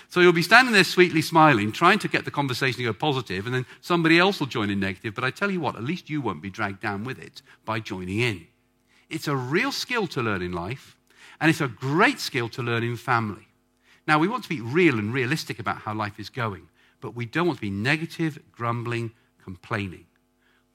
So 0.10 0.20
you'll 0.20 0.34
be 0.34 0.44
standing 0.44 0.74
there 0.74 0.84
sweetly 0.84 1.22
smiling, 1.22 1.72
trying 1.72 2.00
to 2.00 2.08
get 2.08 2.26
the 2.26 2.32
conversation 2.32 2.80
to 2.80 2.84
go 2.84 2.94
positive, 2.94 3.46
and 3.46 3.56
then 3.56 3.66
somebody 3.80 4.20
else 4.20 4.40
will 4.40 4.48
join 4.48 4.70
in 4.70 4.80
negative. 4.80 5.16
But 5.16 5.24
I 5.24 5.32
tell 5.32 5.50
you 5.50 5.62
what, 5.62 5.76
at 5.76 5.84
least 5.84 6.10
you 6.10 6.22
won't 6.22 6.42
be 6.42 6.50
dragged 6.50 6.82
down 6.82 7.06
with 7.06 7.18
it 7.18 7.42
by 7.66 7.80
joining 7.80 8.20
in. 8.20 8.46
It's 9.10 9.28
a 9.28 9.36
real 9.36 9.72
skill 9.72 10.08
to 10.08 10.22
learn 10.22 10.42
in 10.42 10.52
life, 10.52 10.98
and 11.40 11.50
it's 11.50 11.62
a 11.62 11.68
great 11.68 12.20
skill 12.20 12.50
to 12.50 12.62
learn 12.62 12.84
in 12.84 12.98
family. 12.98 13.48
Now, 14.06 14.20
we 14.20 14.28
want 14.28 14.44
to 14.44 14.50
be 14.50 14.62
real 14.62 15.00
and 15.00 15.14
realistic 15.14 15.60
about 15.60 15.78
how 15.78 15.94
life 15.94 16.20
is 16.20 16.30
going, 16.30 16.68
but 17.00 17.16
we 17.16 17.26
don't 17.26 17.48
want 17.48 17.58
to 17.58 17.62
be 17.62 17.70
negative, 17.70 18.38
grumbling, 18.52 19.12
complaining. 19.44 20.06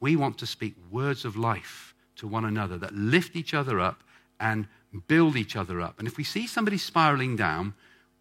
We 0.00 0.16
want 0.16 0.38
to 0.38 0.46
speak 0.46 0.74
words 0.90 1.24
of 1.24 1.36
life 1.36 1.85
to 2.16 2.26
one 2.26 2.44
another 2.44 2.78
that 2.78 2.94
lift 2.94 3.36
each 3.36 3.54
other 3.54 3.80
up 3.80 4.02
and 4.40 4.66
build 5.08 5.36
each 5.36 5.56
other 5.56 5.80
up. 5.80 5.98
And 5.98 6.08
if 6.08 6.16
we 6.16 6.24
see 6.24 6.46
somebody 6.46 6.78
spiraling 6.78 7.36
down, 7.36 7.74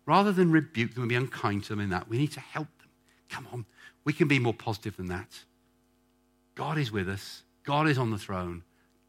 rather 0.05 0.31
than 0.31 0.51
rebuke 0.51 0.93
them 0.93 1.03
and 1.03 1.09
be 1.09 1.15
unkind 1.15 1.63
to 1.63 1.69
them 1.69 1.79
in 1.79 1.89
that, 1.89 2.07
we 2.07 2.17
need 2.17 2.31
to 2.33 2.39
help 2.39 2.67
them. 2.79 2.89
Come 3.29 3.47
on, 3.51 3.65
we 4.03 4.13
can 4.13 4.27
be 4.27 4.39
more 4.39 4.53
positive 4.53 4.97
than 4.97 5.07
that. 5.07 5.43
God 6.55 6.77
is 6.77 6.91
with 6.91 7.09
us, 7.09 7.43
God 7.63 7.87
is 7.87 7.97
on 7.97 8.11
the 8.11 8.17
throne, 8.17 8.63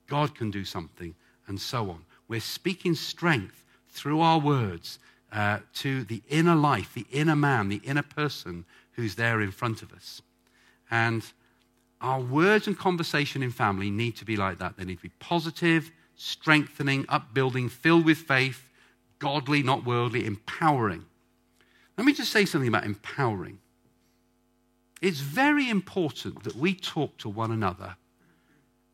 God 0.06 0.34
can 0.34 0.50
do 0.50 0.64
something, 0.64 1.14
and 1.46 1.60
so 1.60 1.90
on. 1.90 2.04
We're 2.28 2.40
speaking 2.40 2.94
strength 2.94 3.64
through 3.88 4.20
our 4.20 4.38
words 4.38 4.98
uh, 5.32 5.58
to 5.74 6.04
the 6.04 6.22
inner 6.28 6.54
life, 6.54 6.94
the 6.94 7.06
inner 7.10 7.36
man, 7.36 7.68
the 7.68 7.80
inner 7.84 8.02
person 8.02 8.64
who's 8.92 9.14
there 9.14 9.40
in 9.40 9.50
front 9.50 9.82
of 9.82 9.92
us. 9.92 10.22
And 10.90 11.24
our 12.00 12.20
words 12.20 12.66
and 12.66 12.78
conversation 12.78 13.42
in 13.42 13.50
family 13.50 13.90
need 13.90 14.16
to 14.16 14.24
be 14.24 14.36
like 14.36 14.58
that. 14.58 14.76
They 14.76 14.84
need 14.84 14.96
to 14.96 15.02
be 15.02 15.12
positive, 15.18 15.90
strengthening, 16.14 17.06
upbuilding, 17.08 17.68
filled 17.68 18.04
with 18.04 18.18
faith, 18.18 18.70
godly, 19.18 19.62
not 19.62 19.84
worldly, 19.84 20.26
empowering. 20.26 21.06
Let 21.96 22.06
me 22.06 22.12
just 22.12 22.32
say 22.32 22.44
something 22.44 22.68
about 22.68 22.84
empowering. 22.84 23.58
It's 25.00 25.20
very 25.20 25.68
important 25.68 26.44
that 26.44 26.56
we 26.56 26.74
talk 26.74 27.16
to 27.18 27.28
one 27.28 27.50
another 27.50 27.96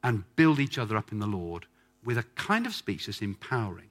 and 0.02 0.24
build 0.36 0.58
each 0.58 0.78
other 0.78 0.96
up 0.96 1.12
in 1.12 1.18
the 1.18 1.26
Lord 1.26 1.66
with 2.04 2.18
a 2.18 2.24
kind 2.34 2.66
of 2.66 2.74
speech 2.74 3.06
that's 3.06 3.22
empowering. 3.22 3.90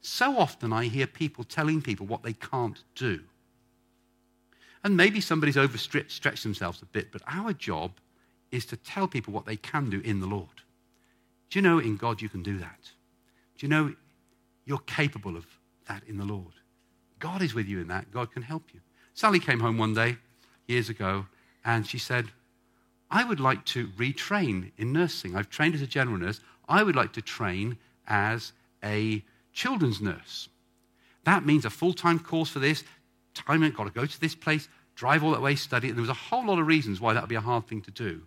So 0.00 0.38
often 0.38 0.72
I 0.72 0.84
hear 0.84 1.06
people 1.06 1.44
telling 1.44 1.82
people 1.82 2.06
what 2.06 2.22
they 2.22 2.32
can't 2.32 2.82
do. 2.94 3.20
And 4.82 4.96
maybe 4.96 5.20
somebody's 5.20 5.56
overstretched 5.56 6.42
themselves 6.42 6.82
a 6.82 6.86
bit, 6.86 7.12
but 7.12 7.22
our 7.26 7.52
job 7.52 7.92
is 8.52 8.66
to 8.66 8.76
tell 8.76 9.08
people 9.08 9.32
what 9.32 9.46
they 9.46 9.56
can 9.56 9.90
do 9.90 10.00
in 10.00 10.20
the 10.20 10.26
Lord. 10.26 10.62
Do 11.50 11.58
you 11.58 11.62
know 11.62 11.78
in 11.78 11.96
God 11.96 12.22
you 12.22 12.28
can 12.28 12.42
do 12.42 12.58
that? 12.58 12.92
Do 13.58 13.66
you 13.66 13.68
know 13.68 13.94
you're 14.64 14.78
capable 14.78 15.36
of 15.36 15.46
that 15.88 16.02
in 16.06 16.18
the 16.18 16.24
Lord? 16.24 16.52
God 17.18 17.42
is 17.42 17.54
with 17.54 17.66
you 17.66 17.80
in 17.80 17.88
that. 17.88 18.12
God 18.12 18.32
can 18.32 18.42
help 18.42 18.64
you. 18.72 18.80
Sally 19.14 19.40
came 19.40 19.60
home 19.60 19.78
one 19.78 19.94
day 19.94 20.16
years 20.66 20.88
ago 20.88 21.26
and 21.64 21.86
she 21.86 21.98
said, 21.98 22.28
I 23.10 23.24
would 23.24 23.40
like 23.40 23.64
to 23.66 23.88
retrain 23.88 24.72
in 24.78 24.92
nursing. 24.92 25.36
I've 25.36 25.50
trained 25.50 25.74
as 25.74 25.82
a 25.82 25.86
general 25.86 26.18
nurse. 26.18 26.40
I 26.68 26.82
would 26.82 26.96
like 26.96 27.12
to 27.14 27.22
train 27.22 27.76
as 28.06 28.52
a 28.82 29.22
children's 29.52 30.00
nurse. 30.00 30.48
That 31.24 31.44
means 31.44 31.64
a 31.64 31.70
full 31.70 31.92
time 31.92 32.18
course 32.18 32.48
for 32.48 32.58
this. 32.58 32.84
Time, 33.34 33.68
got 33.70 33.84
to 33.84 33.90
go 33.90 34.04
to 34.04 34.20
this 34.20 34.34
place, 34.34 34.68
drive 34.94 35.22
all 35.22 35.30
that 35.32 35.40
way, 35.40 35.54
study. 35.54 35.88
And 35.88 35.96
there 35.96 36.02
was 36.02 36.10
a 36.10 36.14
whole 36.14 36.46
lot 36.46 36.58
of 36.58 36.66
reasons 36.66 37.00
why 37.00 37.14
that 37.14 37.22
would 37.22 37.28
be 37.28 37.34
a 37.34 37.40
hard 37.40 37.66
thing 37.66 37.80
to 37.82 37.90
do. 37.90 38.22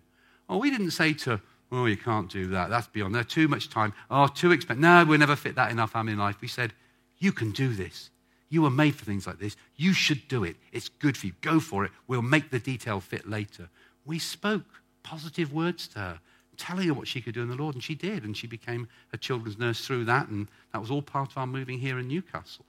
Oh, 0.48 0.58
we 0.58 0.70
didn't 0.70 0.92
say 0.92 1.12
to, 1.14 1.40
oh, 1.72 1.86
you 1.86 1.96
can't 1.96 2.30
do 2.30 2.46
that. 2.48 2.70
That's 2.70 2.86
beyond 2.86 3.14
there. 3.14 3.24
Too 3.24 3.48
much 3.48 3.68
time. 3.70 3.92
Oh, 4.10 4.26
too 4.26 4.52
expensive. 4.52 4.80
No, 4.80 5.04
we'll 5.04 5.18
never 5.18 5.36
fit 5.36 5.54
that 5.56 5.70
in 5.70 5.78
our 5.78 5.88
family 5.88 6.14
life. 6.14 6.40
We 6.40 6.48
said, 6.48 6.72
you 7.18 7.32
can 7.32 7.50
do 7.50 7.74
this. 7.74 8.10
You 8.48 8.62
were 8.62 8.70
made 8.70 8.94
for 8.94 9.04
things 9.04 9.26
like 9.26 9.38
this. 9.38 9.56
You 9.74 9.92
should 9.92 10.28
do 10.28 10.44
it. 10.44 10.56
It's 10.72 10.88
good 10.88 11.16
for 11.16 11.26
you. 11.26 11.32
Go 11.40 11.58
for 11.58 11.84
it. 11.84 11.90
We'll 12.06 12.22
make 12.22 12.50
the 12.50 12.60
detail 12.60 13.00
fit 13.00 13.28
later. 13.28 13.68
We 14.04 14.20
spoke 14.20 14.64
positive 15.02 15.52
words 15.52 15.88
to 15.88 15.98
her, 15.98 16.20
telling 16.56 16.86
her 16.86 16.94
what 16.94 17.08
she 17.08 17.20
could 17.20 17.34
do 17.34 17.42
in 17.42 17.48
the 17.48 17.56
Lord, 17.56 17.74
and 17.74 17.82
she 17.82 17.96
did. 17.96 18.22
And 18.22 18.36
she 18.36 18.46
became 18.46 18.88
a 19.12 19.16
children's 19.16 19.58
nurse 19.58 19.84
through 19.84 20.04
that, 20.04 20.28
and 20.28 20.46
that 20.72 20.80
was 20.80 20.90
all 20.92 21.02
part 21.02 21.32
of 21.32 21.38
our 21.38 21.46
moving 21.46 21.80
here 21.80 21.98
in 21.98 22.06
Newcastle. 22.06 22.64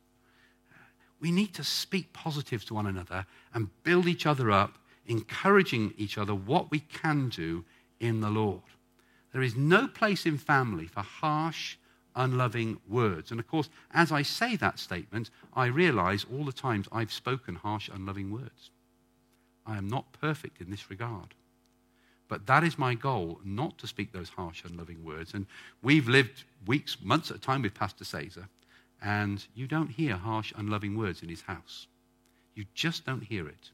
We 1.20 1.32
need 1.32 1.54
to 1.56 1.64
speak 1.64 2.14
positive 2.14 2.66
to 2.66 2.74
one 2.74 2.88
another 2.88 3.26
and 3.54 3.70
build 3.84 4.08
each 4.08 4.26
other 4.26 4.52
up 4.52 4.78
encouraging 5.08 5.94
each 5.98 6.18
other 6.18 6.36
what 6.36 6.70
we 6.70 6.80
can 6.80 7.30
do 7.30 7.66
in 8.00 8.22
the 8.22 8.30
Lord. 8.30 8.62
There 9.34 9.42
is 9.42 9.56
no 9.56 9.88
place 9.88 10.26
in 10.26 10.38
family 10.38 10.88
for 10.88 11.02
harsh, 11.02 11.78
unloving 12.16 12.80
words. 12.88 13.32
And 13.32 13.40
of 13.40 13.48
course, 13.48 13.70
as 13.94 14.12
I 14.12 14.22
say 14.22 14.56
that 14.56 14.80
statement, 14.80 15.30
I 15.54 15.68
realize 15.68 16.26
all 16.32 16.44
the 16.44 16.52
times 16.52 16.88
I've 16.92 17.12
spoken 17.12 17.56
harsh, 17.56 17.90
unloving 17.94 18.32
words. 18.32 18.72
I 19.66 19.78
am 19.78 19.88
not 19.88 20.14
perfect 20.14 20.62
in 20.62 20.72
this 20.72 20.90
regard. 20.90 21.34
But 22.28 22.46
that 22.48 22.64
is 22.64 22.78
my 22.78 22.94
goal, 22.94 23.40
not 23.44 23.78
to 23.78 23.88
speak 23.88 24.12
those 24.12 24.30
harsh, 24.30 24.64
unloving 24.66 25.04
words. 25.06 25.34
And 25.34 25.46
we've 25.82 26.08
lived 26.08 26.44
weeks, 26.66 26.98
months 27.02 27.32
at 27.32 27.38
a 27.38 27.40
time 27.40 27.62
with 27.62 27.74
Pastor 27.74 28.04
Cesar, 28.04 28.50
and 29.02 29.46
you 29.54 29.68
don't 29.68 29.90
hear 29.90 30.16
harsh, 30.16 30.52
unloving 30.56 30.98
words 30.98 31.22
in 31.22 31.30
his 31.30 31.42
house. 31.42 31.88
You 32.56 32.66
just 32.74 33.06
don't 33.06 33.24
hear 33.24 33.48
it. 33.48 33.72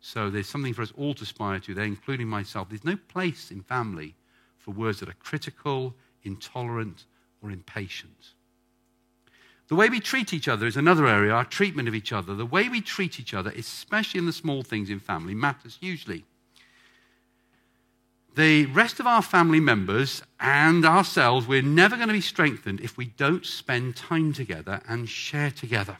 So 0.00 0.30
there's 0.30 0.48
something 0.48 0.74
for 0.74 0.82
us 0.82 0.92
all 0.96 1.14
to 1.14 1.22
aspire 1.22 1.58
to 1.60 1.74
there, 1.74 1.84
including 1.84 2.28
myself. 2.28 2.68
There's 2.68 2.84
no 2.84 2.96
place 3.08 3.50
in 3.50 3.62
family 3.62 4.14
for 4.56 4.70
words 4.70 5.00
that 5.00 5.08
are 5.08 5.14
critical, 5.14 5.94
intolerant, 6.22 7.04
or 7.42 7.50
impatient. 7.50 8.32
The 9.68 9.74
way 9.74 9.88
we 9.90 10.00
treat 10.00 10.32
each 10.32 10.48
other 10.48 10.66
is 10.66 10.76
another 10.76 11.06
area, 11.06 11.32
our 11.32 11.44
treatment 11.44 11.88
of 11.88 11.94
each 11.94 12.12
other. 12.12 12.34
The 12.34 12.46
way 12.46 12.68
we 12.68 12.80
treat 12.80 13.20
each 13.20 13.34
other, 13.34 13.50
especially 13.50 14.18
in 14.18 14.26
the 14.26 14.32
small 14.32 14.62
things 14.62 14.88
in 14.88 14.98
family, 14.98 15.34
matters 15.34 15.76
hugely. 15.80 16.24
the 18.38 18.66
rest 18.66 19.00
of 19.00 19.06
our 19.06 19.20
family 19.20 19.58
members 19.58 20.22
and 20.38 20.84
ourselves, 20.84 21.48
we're 21.48 21.60
never 21.60 21.96
going 21.96 22.06
to 22.06 22.14
be 22.14 22.20
strengthened 22.20 22.80
if 22.80 22.96
we 22.96 23.06
don't 23.06 23.44
spend 23.44 23.96
time 23.96 24.32
together 24.32 24.80
and 24.88 25.08
share 25.08 25.50
together. 25.50 25.98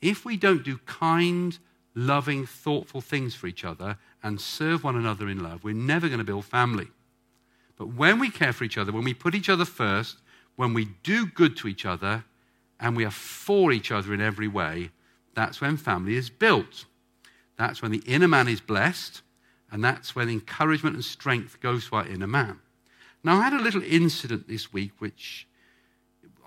If 0.00 0.24
we 0.24 0.36
don't 0.36 0.62
do 0.62 0.78
kind, 0.86 1.58
loving, 1.94 2.46
thoughtful 2.46 3.00
things 3.00 3.34
for 3.34 3.46
each 3.46 3.64
other 3.64 3.98
and 4.22 4.40
serve 4.40 4.84
one 4.84 4.96
another 4.96 5.28
in 5.28 5.42
love, 5.42 5.64
we're 5.64 5.74
never 5.74 6.08
going 6.08 6.18
to 6.18 6.24
build 6.24 6.44
family. 6.44 6.88
But 7.76 7.94
when 7.94 8.18
we 8.18 8.30
care 8.30 8.52
for 8.52 8.64
each 8.64 8.78
other, 8.78 8.92
when 8.92 9.04
we 9.04 9.14
put 9.14 9.34
each 9.34 9.48
other 9.48 9.64
first, 9.64 10.18
when 10.56 10.74
we 10.74 10.86
do 11.02 11.26
good 11.26 11.56
to 11.58 11.68
each 11.68 11.84
other, 11.84 12.24
and 12.78 12.96
we 12.96 13.04
are 13.04 13.10
for 13.10 13.72
each 13.72 13.92
other 13.92 14.12
in 14.12 14.20
every 14.20 14.48
way, 14.48 14.90
that's 15.34 15.60
when 15.60 15.76
family 15.76 16.16
is 16.16 16.28
built. 16.28 16.84
That's 17.56 17.80
when 17.80 17.92
the 17.92 18.02
inner 18.06 18.28
man 18.28 18.48
is 18.48 18.60
blessed, 18.60 19.22
and 19.70 19.82
that's 19.82 20.14
when 20.16 20.28
encouragement 20.28 20.96
and 20.96 21.04
strength 21.04 21.60
goes 21.60 21.88
to 21.88 21.96
our 21.96 22.06
inner 22.06 22.26
man. 22.26 22.58
Now, 23.24 23.38
I 23.38 23.44
had 23.44 23.52
a 23.52 23.62
little 23.62 23.82
incident 23.82 24.48
this 24.48 24.72
week 24.72 24.92
which 24.98 25.46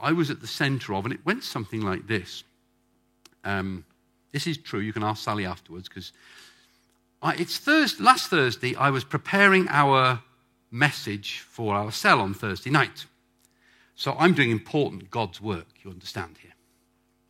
I 0.01 0.11
was 0.11 0.29
at 0.29 0.41
the 0.41 0.47
center 0.47 0.93
of, 0.93 1.05
and 1.05 1.13
it 1.13 1.25
went 1.25 1.43
something 1.43 1.81
like 1.81 2.05
this. 2.05 2.43
Um, 3.45 3.85
this 4.31 4.47
is 4.47 4.57
true. 4.57 4.79
You 4.79 4.93
can 4.93 5.03
ask 5.03 5.23
Sally 5.23 5.45
afterwards 5.45 5.87
because 5.87 6.11
it's 7.23 7.57
Thursday, 7.57 8.03
last 8.03 8.29
Thursday. 8.29 8.75
I 8.75 8.89
was 8.89 9.03
preparing 9.03 9.67
our 9.69 10.21
message 10.71 11.39
for 11.39 11.73
our 11.73 11.91
cell 11.91 12.19
on 12.19 12.33
Thursday 12.33 12.69
night. 12.69 13.05
So 13.95 14.15
I'm 14.19 14.33
doing 14.33 14.51
important 14.51 15.09
God's 15.09 15.41
work, 15.41 15.67
you 15.83 15.89
understand 15.89 16.37
here. 16.41 16.51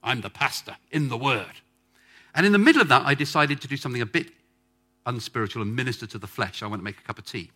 I'm 0.04 0.22
the 0.22 0.30
pastor 0.30 0.78
in 0.92 1.10
the 1.10 1.18
Word. 1.18 1.62
And 2.34 2.46
in 2.46 2.52
the 2.52 2.58
middle 2.58 2.82
of 2.82 2.88
that, 2.90 3.06
I 3.06 3.14
decided 3.14 3.62
to 3.62 3.68
do 3.68 3.78
something 3.78 4.02
a 4.02 4.06
bit 4.06 4.32
unspiritual 5.06 5.62
and 5.62 5.76
minister 5.76 6.08
to 6.08 6.18
the 6.18 6.28
flesh. 6.28 6.64
I 6.64 6.68
want 6.68 6.80
to 6.80 6.84
make 6.84 6.98
a 6.98 7.04
cup 7.04 7.20
of 7.20 7.26
tea. 7.26 7.52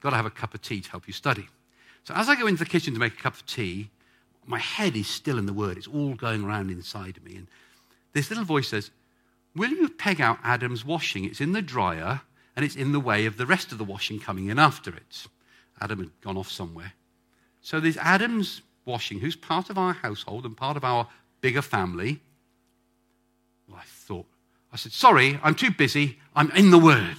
Got 0.00 0.10
to 0.10 0.16
have 0.16 0.26
a 0.26 0.30
cup 0.30 0.54
of 0.54 0.62
tea 0.62 0.80
to 0.80 0.90
help 0.90 1.06
you 1.06 1.12
study. 1.12 1.48
So 2.04 2.14
as 2.14 2.28
I 2.28 2.36
go 2.36 2.46
into 2.46 2.62
the 2.62 2.70
kitchen 2.70 2.94
to 2.94 3.00
make 3.00 3.14
a 3.14 3.22
cup 3.22 3.34
of 3.34 3.44
tea, 3.44 3.90
my 4.46 4.60
head 4.60 4.94
is 4.94 5.08
still 5.08 5.38
in 5.38 5.46
the 5.46 5.52
Word. 5.52 5.76
It's 5.76 5.88
all 5.88 6.14
going 6.14 6.44
around 6.44 6.70
inside 6.70 7.16
of 7.16 7.24
me. 7.24 7.36
And 7.36 7.48
this 8.16 8.30
little 8.30 8.44
voice 8.44 8.68
says, 8.68 8.90
Will 9.54 9.70
you 9.70 9.88
peg 9.88 10.20
out 10.20 10.38
Adam's 10.42 10.84
washing? 10.84 11.24
It's 11.24 11.40
in 11.40 11.52
the 11.52 11.62
dryer 11.62 12.22
and 12.54 12.64
it's 12.64 12.76
in 12.76 12.92
the 12.92 13.00
way 13.00 13.26
of 13.26 13.36
the 13.36 13.46
rest 13.46 13.72
of 13.72 13.78
the 13.78 13.84
washing 13.84 14.18
coming 14.18 14.48
in 14.48 14.58
after 14.58 14.90
it. 14.94 15.26
Adam 15.80 15.98
had 15.98 16.20
gone 16.22 16.36
off 16.36 16.50
somewhere. 16.50 16.92
So 17.60 17.80
there's 17.80 17.98
Adam's 17.98 18.62
washing, 18.84 19.20
who's 19.20 19.36
part 19.36 19.68
of 19.68 19.76
our 19.76 19.92
household 19.92 20.46
and 20.46 20.56
part 20.56 20.76
of 20.76 20.84
our 20.84 21.08
bigger 21.40 21.62
family. 21.62 22.20
Well, 23.68 23.78
I 23.78 23.84
thought, 23.84 24.26
I 24.72 24.76
said, 24.76 24.92
Sorry, 24.92 25.38
I'm 25.42 25.54
too 25.54 25.70
busy. 25.70 26.18
I'm 26.34 26.50
in 26.52 26.70
the 26.70 26.78
Word. 26.78 27.18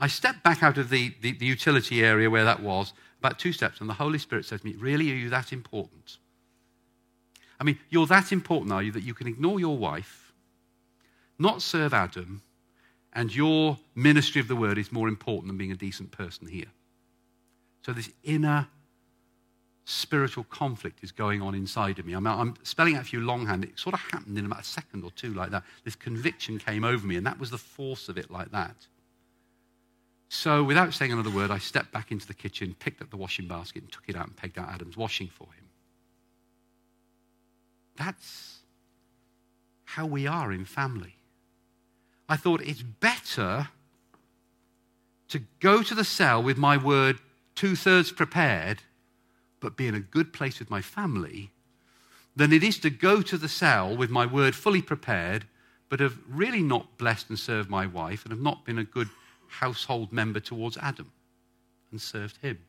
I 0.00 0.08
stepped 0.08 0.42
back 0.42 0.62
out 0.62 0.78
of 0.78 0.88
the, 0.88 1.14
the, 1.20 1.32
the, 1.32 1.46
utility 1.46 2.02
area 2.02 2.30
where 2.30 2.44
that 2.44 2.62
was, 2.62 2.94
about 3.18 3.38
two 3.38 3.52
steps, 3.52 3.80
and 3.80 3.88
the 3.88 3.94
Holy 3.94 4.18
Spirit 4.18 4.46
said 4.46 4.60
to 4.60 4.66
me, 4.66 4.74
Really, 4.76 5.10
are 5.12 5.16
you 5.16 5.28
that 5.28 5.52
important? 5.52 6.16
I 7.60 7.64
mean, 7.64 7.78
you're 7.90 8.06
that 8.06 8.32
important, 8.32 8.72
are 8.72 8.82
you, 8.82 8.90
that 8.92 9.02
you 9.02 9.12
can 9.12 9.26
ignore 9.26 9.60
your 9.60 9.76
wife, 9.76 10.32
not 11.38 11.60
serve 11.60 11.92
Adam, 11.92 12.42
and 13.12 13.34
your 13.34 13.78
ministry 13.94 14.40
of 14.40 14.48
the 14.48 14.56
word 14.56 14.78
is 14.78 14.90
more 14.90 15.08
important 15.08 15.48
than 15.48 15.58
being 15.58 15.72
a 15.72 15.76
decent 15.76 16.10
person 16.10 16.46
here. 16.46 16.72
So, 17.82 17.92
this 17.92 18.10
inner 18.24 18.68
spiritual 19.84 20.44
conflict 20.44 21.00
is 21.02 21.10
going 21.10 21.42
on 21.42 21.54
inside 21.54 21.98
of 21.98 22.06
me. 22.06 22.12
I'm, 22.12 22.26
I'm, 22.26 22.54
spelling 22.62 22.96
out 22.96 23.06
for 23.06 23.16
you 23.16 23.22
longhand. 23.22 23.64
It 23.64 23.78
sort 23.78 23.94
of 23.94 24.00
happened 24.00 24.38
in 24.38 24.46
about 24.46 24.60
a 24.60 24.64
second 24.64 25.04
or 25.04 25.10
two, 25.10 25.34
like 25.34 25.50
that. 25.50 25.64
This 25.84 25.96
conviction 25.96 26.58
came 26.58 26.84
over 26.84 27.06
me, 27.06 27.16
and 27.16 27.26
that 27.26 27.38
was 27.38 27.50
the 27.50 27.58
force 27.58 28.08
of 28.08 28.16
it, 28.16 28.30
like 28.30 28.52
that. 28.52 28.76
So, 30.28 30.62
without 30.62 30.94
saying 30.94 31.12
another 31.12 31.30
word, 31.30 31.50
I 31.50 31.58
stepped 31.58 31.92
back 31.92 32.12
into 32.12 32.26
the 32.26 32.34
kitchen, 32.34 32.76
picked 32.78 33.02
up 33.02 33.10
the 33.10 33.16
washing 33.16 33.48
basket, 33.48 33.82
and 33.82 33.90
took 33.90 34.04
it 34.06 34.14
out 34.14 34.28
and 34.28 34.36
pegged 34.36 34.58
out 34.58 34.68
Adam's 34.68 34.96
washing 34.96 35.26
for 35.26 35.46
him. 35.46 35.69
That's 38.00 38.60
how 39.84 40.06
we 40.06 40.26
are 40.26 40.50
in 40.50 40.64
family. 40.64 41.16
I 42.30 42.36
thought 42.36 42.62
it's 42.62 42.80
better 42.80 43.68
to 45.28 45.38
go 45.60 45.82
to 45.82 45.94
the 45.94 46.02
cell 46.02 46.42
with 46.42 46.56
my 46.56 46.78
word 46.78 47.18
two 47.54 47.76
thirds 47.76 48.10
prepared, 48.10 48.82
but 49.60 49.76
be 49.76 49.86
in 49.86 49.94
a 49.94 50.00
good 50.00 50.32
place 50.32 50.58
with 50.58 50.70
my 50.70 50.80
family, 50.80 51.50
than 52.34 52.54
it 52.54 52.62
is 52.62 52.78
to 52.78 52.88
go 52.88 53.20
to 53.20 53.36
the 53.36 53.50
cell 53.50 53.94
with 53.94 54.08
my 54.08 54.24
word 54.24 54.54
fully 54.54 54.80
prepared, 54.80 55.44
but 55.90 56.00
have 56.00 56.16
really 56.26 56.62
not 56.62 56.96
blessed 56.96 57.28
and 57.28 57.38
served 57.38 57.68
my 57.68 57.84
wife 57.84 58.24
and 58.24 58.32
have 58.32 58.40
not 58.40 58.64
been 58.64 58.78
a 58.78 58.84
good 58.84 59.10
household 59.46 60.10
member 60.10 60.40
towards 60.40 60.78
Adam 60.78 61.12
and 61.90 62.00
served 62.00 62.38
him. 62.38 62.60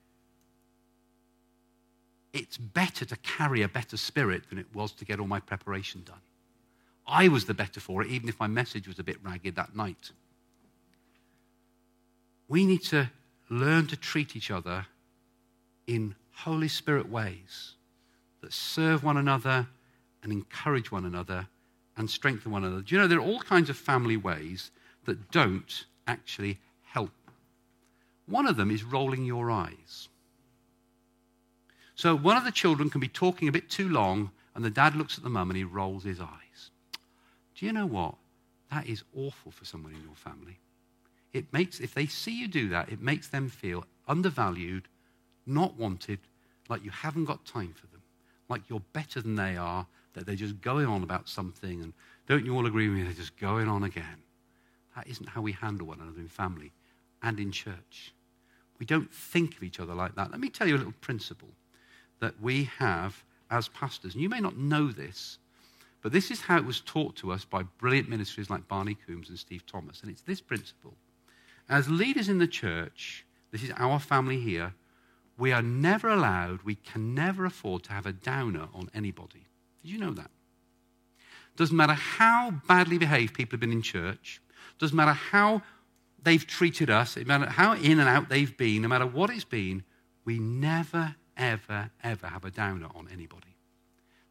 It's 2.33 2.57
better 2.57 3.05
to 3.05 3.15
carry 3.17 3.61
a 3.61 3.67
better 3.67 3.97
spirit 3.97 4.49
than 4.49 4.57
it 4.57 4.73
was 4.73 4.91
to 4.93 5.05
get 5.05 5.19
all 5.19 5.27
my 5.27 5.39
preparation 5.39 6.03
done. 6.05 6.21
I 7.05 7.27
was 7.27 7.45
the 7.45 7.53
better 7.53 7.79
for 7.79 8.01
it, 8.01 8.09
even 8.09 8.29
if 8.29 8.39
my 8.39 8.47
message 8.47 8.87
was 8.87 8.99
a 8.99 9.03
bit 9.03 9.17
ragged 9.23 9.55
that 9.55 9.75
night. 9.75 10.11
We 12.47 12.65
need 12.65 12.83
to 12.83 13.09
learn 13.49 13.87
to 13.87 13.97
treat 13.97 14.35
each 14.35 14.51
other 14.51 14.85
in 15.87 16.15
Holy 16.31 16.67
Spirit 16.67 17.09
ways 17.09 17.73
that 18.41 18.53
serve 18.53 19.03
one 19.03 19.17
another 19.17 19.67
and 20.23 20.31
encourage 20.31 20.91
one 20.91 21.05
another 21.05 21.47
and 21.97 22.09
strengthen 22.09 22.51
one 22.51 22.63
another. 22.63 22.81
Do 22.81 22.95
you 22.95 23.01
know 23.01 23.07
there 23.07 23.19
are 23.19 23.21
all 23.21 23.41
kinds 23.41 23.69
of 23.69 23.77
family 23.77 24.17
ways 24.17 24.71
that 25.05 25.31
don't 25.31 25.85
actually 26.07 26.59
help? 26.83 27.11
One 28.25 28.47
of 28.47 28.55
them 28.55 28.71
is 28.71 28.83
rolling 28.83 29.25
your 29.25 29.51
eyes. 29.51 30.07
So 32.01 32.15
one 32.15 32.35
of 32.35 32.45
the 32.45 32.51
children 32.51 32.89
can 32.89 32.99
be 32.99 33.07
talking 33.07 33.47
a 33.47 33.51
bit 33.51 33.69
too 33.69 33.87
long, 33.87 34.31
and 34.55 34.65
the 34.65 34.71
dad 34.71 34.95
looks 34.95 35.19
at 35.19 35.23
the 35.23 35.29
mum 35.29 35.51
and 35.51 35.57
he 35.57 35.63
rolls 35.63 36.03
his 36.03 36.19
eyes. 36.19 36.71
Do 37.53 37.63
you 37.67 37.71
know 37.71 37.85
what? 37.85 38.15
That 38.71 38.87
is 38.87 39.03
awful 39.15 39.51
for 39.51 39.65
someone 39.65 39.93
in 39.93 40.01
your 40.01 40.15
family. 40.15 40.57
It 41.31 41.53
makes, 41.53 41.79
if 41.79 41.93
they 41.93 42.07
see 42.07 42.31
you 42.31 42.47
do 42.47 42.69
that, 42.69 42.89
it 42.89 43.03
makes 43.03 43.27
them 43.27 43.49
feel 43.49 43.85
undervalued, 44.07 44.87
not 45.45 45.77
wanted, 45.77 46.17
like 46.69 46.83
you 46.83 46.89
haven't 46.89 47.25
got 47.25 47.45
time 47.45 47.75
for 47.79 47.85
them, 47.85 48.01
like 48.49 48.67
you're 48.67 48.81
better 48.93 49.21
than 49.21 49.35
they 49.35 49.55
are, 49.55 49.85
that 50.15 50.25
they're 50.25 50.33
just 50.33 50.59
going 50.59 50.87
on 50.87 51.03
about 51.03 51.29
something, 51.29 51.83
and 51.83 51.93
don't 52.25 52.47
you 52.47 52.55
all 52.55 52.65
agree 52.65 52.89
with 52.89 52.97
me? 52.97 53.03
They're 53.03 53.13
just 53.13 53.37
going 53.37 53.67
on 53.67 53.83
again. 53.83 54.23
That 54.95 55.05
isn't 55.05 55.29
how 55.29 55.41
we 55.41 55.51
handle 55.51 55.85
one 55.85 55.99
another 55.99 56.19
in 56.19 56.29
family 56.29 56.71
and 57.21 57.39
in 57.39 57.51
church. 57.51 58.11
We 58.79 58.87
don't 58.87 59.13
think 59.13 59.55
of 59.55 59.61
each 59.61 59.79
other 59.79 59.93
like 59.93 60.15
that. 60.15 60.31
Let 60.31 60.39
me 60.39 60.49
tell 60.49 60.67
you 60.67 60.77
a 60.77 60.79
little 60.79 60.95
principle 60.99 61.49
that 62.21 62.41
we 62.41 62.69
have 62.79 63.23
as 63.49 63.67
pastors. 63.67 64.13
And 64.13 64.23
you 64.23 64.29
may 64.29 64.39
not 64.39 64.57
know 64.57 64.87
this, 64.87 65.37
but 66.01 66.11
this 66.11 66.31
is 66.31 66.41
how 66.41 66.57
it 66.57 66.65
was 66.65 66.81
taught 66.81 67.15
to 67.17 67.31
us 67.31 67.43
by 67.43 67.63
brilliant 67.79 68.09
ministries 68.09 68.49
like 68.49 68.67
Barney 68.67 68.95
Coombs 69.05 69.29
and 69.29 69.37
Steve 69.37 69.65
Thomas. 69.65 70.01
And 70.01 70.09
it's 70.09 70.21
this 70.21 70.41
principle. 70.41 70.93
As 71.69 71.89
leaders 71.89 72.29
in 72.29 72.37
the 72.37 72.47
church, 72.47 73.25
this 73.51 73.63
is 73.63 73.71
our 73.77 73.99
family 73.99 74.39
here, 74.39 74.73
we 75.37 75.51
are 75.51 75.61
never 75.61 76.09
allowed, 76.09 76.61
we 76.63 76.75
can 76.75 77.13
never 77.13 77.45
afford 77.45 77.83
to 77.83 77.93
have 77.93 78.05
a 78.05 78.13
downer 78.13 78.67
on 78.73 78.89
anybody. 78.93 79.45
Did 79.81 79.91
you 79.91 79.97
know 79.97 80.11
that? 80.13 80.29
Doesn't 81.55 81.75
matter 81.75 81.93
how 81.93 82.51
badly 82.67 82.97
behaved 82.97 83.33
people 83.33 83.55
have 83.55 83.61
been 83.61 83.71
in 83.71 83.81
church, 83.81 84.41
doesn't 84.79 84.95
matter 84.95 85.13
how 85.13 85.61
they've 86.23 86.45
treated 86.45 86.89
us, 86.89 87.17
no 87.17 87.23
matter 87.23 87.49
how 87.49 87.73
in 87.73 87.99
and 87.99 88.07
out 88.07 88.29
they've 88.29 88.55
been, 88.55 88.83
no 88.83 88.87
matter 88.87 89.07
what 89.07 89.29
it's 89.29 89.43
been, 89.43 89.83
we 90.25 90.39
never, 90.39 91.15
ever, 91.41 91.89
ever 92.03 92.27
have 92.27 92.45
a 92.45 92.51
downer 92.51 92.87
on 92.95 93.09
anybody. 93.11 93.55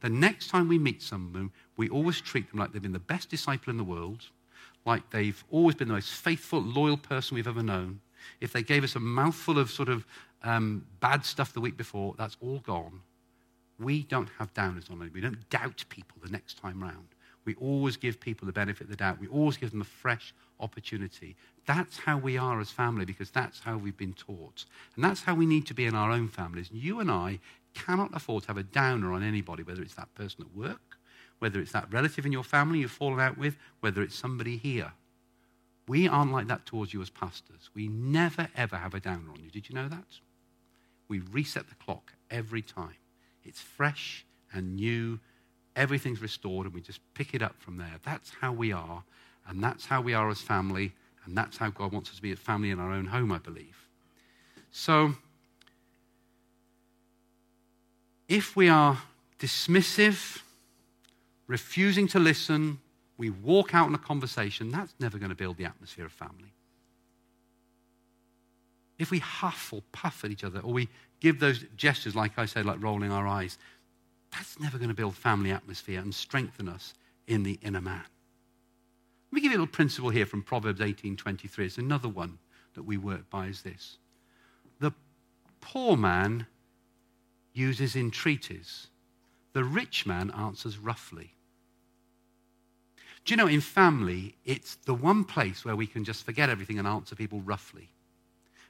The 0.01 0.09
next 0.09 0.49
time 0.49 0.69
we 0.69 0.79
meet 0.79 1.03
someone, 1.03 1.51
we 1.77 1.91
always 1.91 2.21
treat 2.21 2.49
them 2.51 2.61
like 2.61 2.73
they've 2.73 2.81
been 2.81 2.93
the 2.93 2.99
best 2.99 3.29
disciple 3.29 3.71
in 3.71 3.77
the 3.77 3.85
world, 3.85 4.27
like 4.87 5.11
they've 5.11 5.45
always 5.51 5.75
been 5.75 5.89
the 5.89 5.95
most 5.95 6.13
faithful, 6.13 6.63
loyal 6.63 6.97
person 6.97 7.35
we've 7.35 7.47
ever 7.47 7.63
known. 7.63 8.01
If 8.41 8.53
they 8.53 8.63
gave 8.63 8.85
us 8.85 8.97
a 8.97 9.01
mouthful 9.01 9.59
of 9.59 9.71
sort 9.71 9.91
of 9.91 10.07
um, 10.43 10.87
bad 11.01 11.25
stuff 11.25 11.53
the 11.53 11.61
week 11.61 11.77
before, 11.77 12.15
that's 12.17 12.37
all 12.41 12.61
gone. 12.61 13.01
We 13.79 14.05
don't 14.05 14.29
have 14.39 14.55
downers 14.55 14.91
on 14.91 15.03
it. 15.03 15.13
We 15.13 15.21
don't 15.21 15.49
doubt 15.51 15.85
people 15.89 16.17
the 16.23 16.31
next 16.31 16.59
time 16.59 16.83
round. 16.83 17.09
We 17.45 17.55
always 17.57 17.97
give 17.97 18.21
people 18.21 18.47
the 18.47 18.53
benefit 18.53 18.85
of 18.85 18.91
the 18.91 18.97
doubt. 18.97 19.21
We 19.21 19.27
always 19.29 19.57
give 19.57 19.71
them 19.71 19.81
a 19.81 19.85
fresh 19.85 20.33
opportunity. 20.61 21.37
That's 21.67 21.99
how 21.99 22.19
we 22.19 22.37
are 22.37 22.61
as 22.61 22.71
family 22.71 23.05
because 23.05 23.31
that's 23.31 23.61
how 23.61 23.77
we've 23.77 23.97
been 23.97 24.15
taught. 24.15 24.65
And 24.95 25.05
that's 25.05 25.23
how 25.23 25.35
we 25.35 25.47
need 25.47 25.67
to 25.67 25.75
be 25.75 25.87
in 25.87 25.95
our 25.95 26.11
own 26.11 26.29
families. 26.29 26.71
You 26.73 27.01
and 27.01 27.11
I 27.11 27.39
cannot 27.75 28.15
afford 28.15 28.43
to 28.43 28.49
have 28.49 28.57
a 28.57 28.63
downer 28.63 29.13
on 29.13 29.23
anybody, 29.23 29.63
whether 29.63 29.83
it's 29.83 29.95
that 29.95 30.15
person 30.15 30.43
at 30.43 30.57
work, 30.57 30.99
whether 31.39 31.61
it's 31.61 31.73
that 31.73 31.93
relative 31.93 32.27
in 32.27 32.33
your 32.33 32.45
family 32.45 32.81
you've 32.81 32.91
fallen 32.91 33.21
out 33.21 33.39
with, 33.39 33.57
whether 33.81 34.03
it's 34.03 34.17
somebody 34.17 34.57
here. 34.57 34.93
We 35.89 36.07
aren't 36.07 36.33
like 36.33 36.47
that 36.49 36.67
towards 36.67 36.95
you 36.95 37.03
as 37.03 37.11
pastors. 37.11 37.71
We 37.75 37.89
never, 37.89 38.49
ever 38.57 38.77
have 38.77 38.95
a 38.95 39.01
downer 39.01 39.31
on 39.33 39.41
you. 39.43 39.51
Did 39.51 39.69
you 39.69 39.75
know 39.75 39.89
that? 39.89 40.21
We 41.09 41.19
reset 41.19 41.69
the 41.69 41.75
clock 41.75 42.13
every 42.31 42.63
time. 42.63 42.95
It's 43.45 43.61
fresh 43.61 44.25
and 44.53 44.77
new. 44.77 45.19
Everything's 45.75 46.23
restored, 46.23 46.67
and 46.67 46.75
we 46.75 46.81
just 46.81 47.01
pick 47.15 47.35
it 47.35 47.43
up 47.43 47.57
from 47.59 47.77
there. 47.77 47.97
That's 48.05 48.31
how 48.41 48.53
we 48.53 48.73
are, 48.73 49.03
and 49.49 49.63
that's 49.63 49.87
how 49.87 50.01
we 50.01 50.15
are 50.15 50.29
as 50.31 50.41
family, 50.41 50.93
And 51.27 51.37
that's 51.37 51.59
how 51.59 51.71
God 51.71 51.93
wants 51.93 52.11
us 52.11 52.17
to 52.17 52.23
be 52.23 52.33
a 52.33 52.37
family 52.37 52.71
in 52.71 52.81
our 52.81 52.93
own 52.93 53.07
home, 53.07 53.31
I 53.31 53.39
believe. 53.39 53.87
So, 54.73 55.15
if 58.29 58.57
we 58.57 58.69
are 58.69 59.03
dismissive, 59.39 60.43
refusing 61.47 62.07
to 62.09 62.19
listen, 62.19 62.79
we 63.19 63.31
walk 63.31 63.75
out 63.75 63.89
in 63.89 63.95
a 63.95 63.99
conversation, 63.99 64.71
that's 64.71 64.95
never 64.99 65.19
going 65.19 65.31
to 65.31 65.37
build 65.37 65.57
the 65.57 65.65
atmosphere 65.65 66.07
of 66.07 66.13
family. 66.13 66.53
If 68.99 69.11
we 69.11 69.19
huff 69.19 69.73
or 69.73 69.83
puff 69.93 70.25
at 70.25 70.31
each 70.31 70.45
other, 70.45 70.61
or 70.61 70.73
we 70.73 70.89
give 71.21 71.41
those 71.41 71.65
gestures, 71.77 72.15
like 72.15 72.39
I 72.39 72.47
said, 72.47 72.67
like 72.67 72.83
rolling 72.83 73.11
our 73.11 73.27
eyes, 73.27 73.59
that's 74.31 74.61
never 74.61 74.79
going 74.79 74.89
to 74.89 74.95
build 74.95 75.17
family 75.17 75.51
atmosphere 75.51 76.01
and 76.01 76.15
strengthen 76.15 76.69
us 76.69 76.95
in 77.27 77.43
the 77.43 77.59
inner 77.63 77.81
man. 77.81 78.05
Let 79.31 79.37
me 79.37 79.41
give 79.43 79.53
you 79.53 79.59
a 79.59 79.61
little 79.61 79.73
principle 79.73 80.11
here 80.11 80.27
from 80.27 80.43
Proverbs 80.43 80.81
18:23. 80.81 81.67
It's 81.67 81.79
another 81.79 82.09
one 82.09 82.39
that 82.75 82.83
we 82.83 82.97
work 82.97 83.31
by 83.31 83.47
is 83.47 83.63
this. 83.63 83.99
The 84.81 84.93
poor 85.61 85.97
man 85.97 86.47
uses 87.53 87.95
entreaties. 87.95 88.89
The 89.53 89.65
rich 89.65 90.05
man 90.05 90.31
answers 90.33 90.79
roughly. 90.79 91.35
Do 93.25 93.33
you 93.33 93.37
know, 93.37 93.47
in 93.47 93.61
family, 93.61 94.37
it's 94.45 94.77
the 94.77 94.95
one 94.95 95.25
place 95.25 95.65
where 95.65 95.77
we 95.77 95.87
can 95.87 96.05
just 96.05 96.25
forget 96.25 96.49
everything 96.49 96.79
and 96.79 96.89
answer 96.89 97.15
people 97.15 97.41
roughly. 97.41 97.91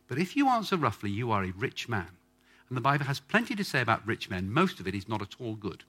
But 0.09 0.18
if 0.18 0.37
you 0.37 0.49
answer 0.49 0.77
roughly, 0.77 1.11
you 1.11 1.31
are 1.31 1.44
a 1.44 1.53
rich 1.53 1.88
man. 1.88 2.18
And 2.68 2.77
the 2.77 2.83
Bible 2.83 3.05
has 3.07 3.20
plenty 3.20 3.55
to 3.55 3.64
say 3.64 3.81
about 3.81 4.07
rich 4.07 4.29
men. 4.29 4.53
Most 4.53 4.81
of 4.81 4.87
it 4.87 4.94
is 4.94 5.09
not 5.09 5.23
at 5.23 5.37
all 5.38 5.55
good. 5.55 5.85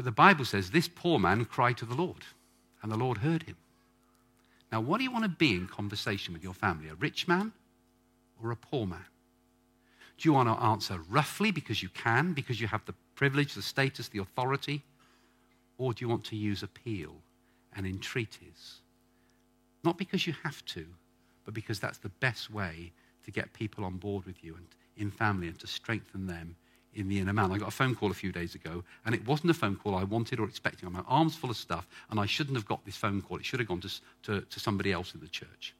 But 0.00 0.06
the 0.06 0.12
Bible 0.12 0.46
says 0.46 0.70
this 0.70 0.88
poor 0.88 1.18
man 1.18 1.44
cried 1.44 1.76
to 1.76 1.84
the 1.84 1.94
Lord, 1.94 2.24
and 2.80 2.90
the 2.90 2.96
Lord 2.96 3.18
heard 3.18 3.42
him. 3.42 3.56
Now, 4.72 4.80
what 4.80 4.96
do 4.96 5.04
you 5.04 5.10
want 5.10 5.24
to 5.24 5.28
be 5.28 5.52
in 5.52 5.68
conversation 5.68 6.32
with 6.32 6.42
your 6.42 6.54
family? 6.54 6.88
A 6.88 6.94
rich 6.94 7.28
man 7.28 7.52
or 8.42 8.50
a 8.50 8.56
poor 8.56 8.86
man? 8.86 9.04
Do 10.16 10.26
you 10.26 10.32
want 10.32 10.48
to 10.48 10.64
answer 10.64 11.00
roughly 11.10 11.50
because 11.50 11.82
you 11.82 11.90
can, 11.90 12.32
because 12.32 12.62
you 12.62 12.66
have 12.66 12.82
the 12.86 12.94
privilege, 13.14 13.52
the 13.52 13.60
status, 13.60 14.08
the 14.08 14.20
authority? 14.20 14.82
Or 15.76 15.92
do 15.92 16.02
you 16.02 16.08
want 16.08 16.24
to 16.24 16.36
use 16.36 16.62
appeal 16.62 17.16
and 17.76 17.84
entreaties? 17.84 18.80
Not 19.84 19.98
because 19.98 20.26
you 20.26 20.32
have 20.44 20.64
to, 20.64 20.86
but 21.44 21.52
because 21.52 21.78
that's 21.78 21.98
the 21.98 22.08
best 22.08 22.50
way 22.50 22.92
to 23.26 23.30
get 23.30 23.52
people 23.52 23.84
on 23.84 23.98
board 23.98 24.24
with 24.24 24.42
you 24.42 24.54
and 24.54 24.66
in 24.96 25.10
family 25.10 25.48
and 25.48 25.58
to 25.58 25.66
strengthen 25.66 26.26
them 26.26 26.56
in 26.94 27.08
the 27.08 27.18
inner 27.18 27.32
man. 27.32 27.52
I 27.52 27.58
got 27.58 27.68
a 27.68 27.72
phone 27.72 27.94
call 27.94 28.10
a 28.10 28.14
few 28.14 28.32
days 28.32 28.54
ago, 28.54 28.82
and 29.04 29.14
it 29.14 29.26
wasn't 29.26 29.50
a 29.50 29.54
phone 29.54 29.76
call 29.76 29.94
I 29.94 30.04
wanted 30.04 30.40
or 30.40 30.44
expecting. 30.44 30.90
My 30.92 31.02
arms 31.06 31.36
full 31.36 31.50
of 31.50 31.56
stuff, 31.56 31.86
and 32.10 32.18
I 32.18 32.26
shouldn't 32.26 32.56
have 32.56 32.66
got 32.66 32.84
this 32.84 32.96
phone 32.96 33.22
call. 33.22 33.38
It 33.38 33.44
should 33.44 33.60
have 33.60 33.68
gone 33.68 33.80
to, 33.80 33.90
to, 34.24 34.40
to 34.40 34.60
somebody 34.60 34.92
else 34.92 35.14
in 35.14 35.20
the 35.20 35.28
church 35.28 35.74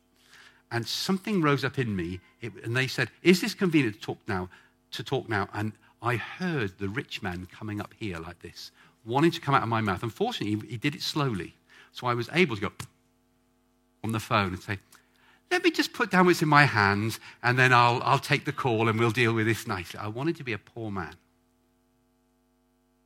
and 0.71 0.87
something 0.87 1.43
rose 1.43 1.65
up 1.65 1.79
in 1.79 1.95
me, 1.95 2.21
it, 2.41 2.53
and 2.65 2.77
they 2.77 2.87
said, 2.87 3.11
"Is 3.23 3.41
this 3.41 3.55
convenient 3.55 3.97
to 3.97 4.01
talk 4.01 4.19
now?" 4.27 4.49
To 4.93 5.05
talk 5.05 5.29
now, 5.29 5.49
and 5.53 5.73
I 6.03 6.17
heard 6.17 6.79
the 6.79 6.89
rich 6.89 7.23
man 7.23 7.47
coming 7.47 7.81
up 7.81 7.95
here 7.97 8.19
like 8.19 8.41
this, 8.41 8.73
wanting 9.05 9.31
to 9.33 9.41
come 9.41 9.55
out 9.55 9.63
of 9.63 9.69
my 9.69 9.81
mouth. 9.81 10.03
Unfortunately, 10.03 10.69
he 10.69 10.77
did 10.77 10.95
it 10.95 11.03
slowly, 11.03 11.55
so 11.93 12.07
I 12.07 12.15
was 12.15 12.29
able 12.33 12.57
to 12.57 12.63
go 12.63 12.73
on 14.05 14.13
the 14.13 14.21
phone 14.21 14.49
and 14.49 14.61
say, 14.61 14.79
"Let 15.51 15.65
me 15.65 15.71
just 15.71 15.93
put 15.93 16.11
down 16.11 16.27
what's 16.27 16.43
in 16.43 16.49
my 16.49 16.65
hands, 16.65 17.21
and 17.43 17.59
then 17.59 17.73
I'll 17.73 18.03
I'll 18.03 18.19
take 18.19 18.45
the 18.45 18.53
call, 18.53 18.89
and 18.89 18.99
we'll 18.99 19.11
deal 19.11 19.33
with 19.33 19.47
this 19.47 19.67
nicely." 19.67 19.99
I 19.99 20.09
wanted 20.09 20.37
to 20.37 20.45
be 20.45 20.53
a 20.53 20.59
poor 20.59 20.91
man. 20.91 21.17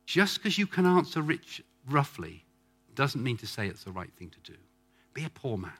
Just 0.05 0.37
because 0.37 0.57
you 0.57 0.67
can 0.67 0.85
answer 0.85 1.21
rich 1.21 1.61
roughly 1.89 2.45
doesn't 2.93 3.23
mean 3.23 3.37
to 3.37 3.47
say 3.47 3.67
it's 3.67 3.83
the 3.83 3.91
right 3.91 4.11
thing 4.17 4.29
to 4.29 4.51
do. 4.51 4.57
Be 5.13 5.25
a 5.25 5.29
poor 5.29 5.57
man. 5.57 5.71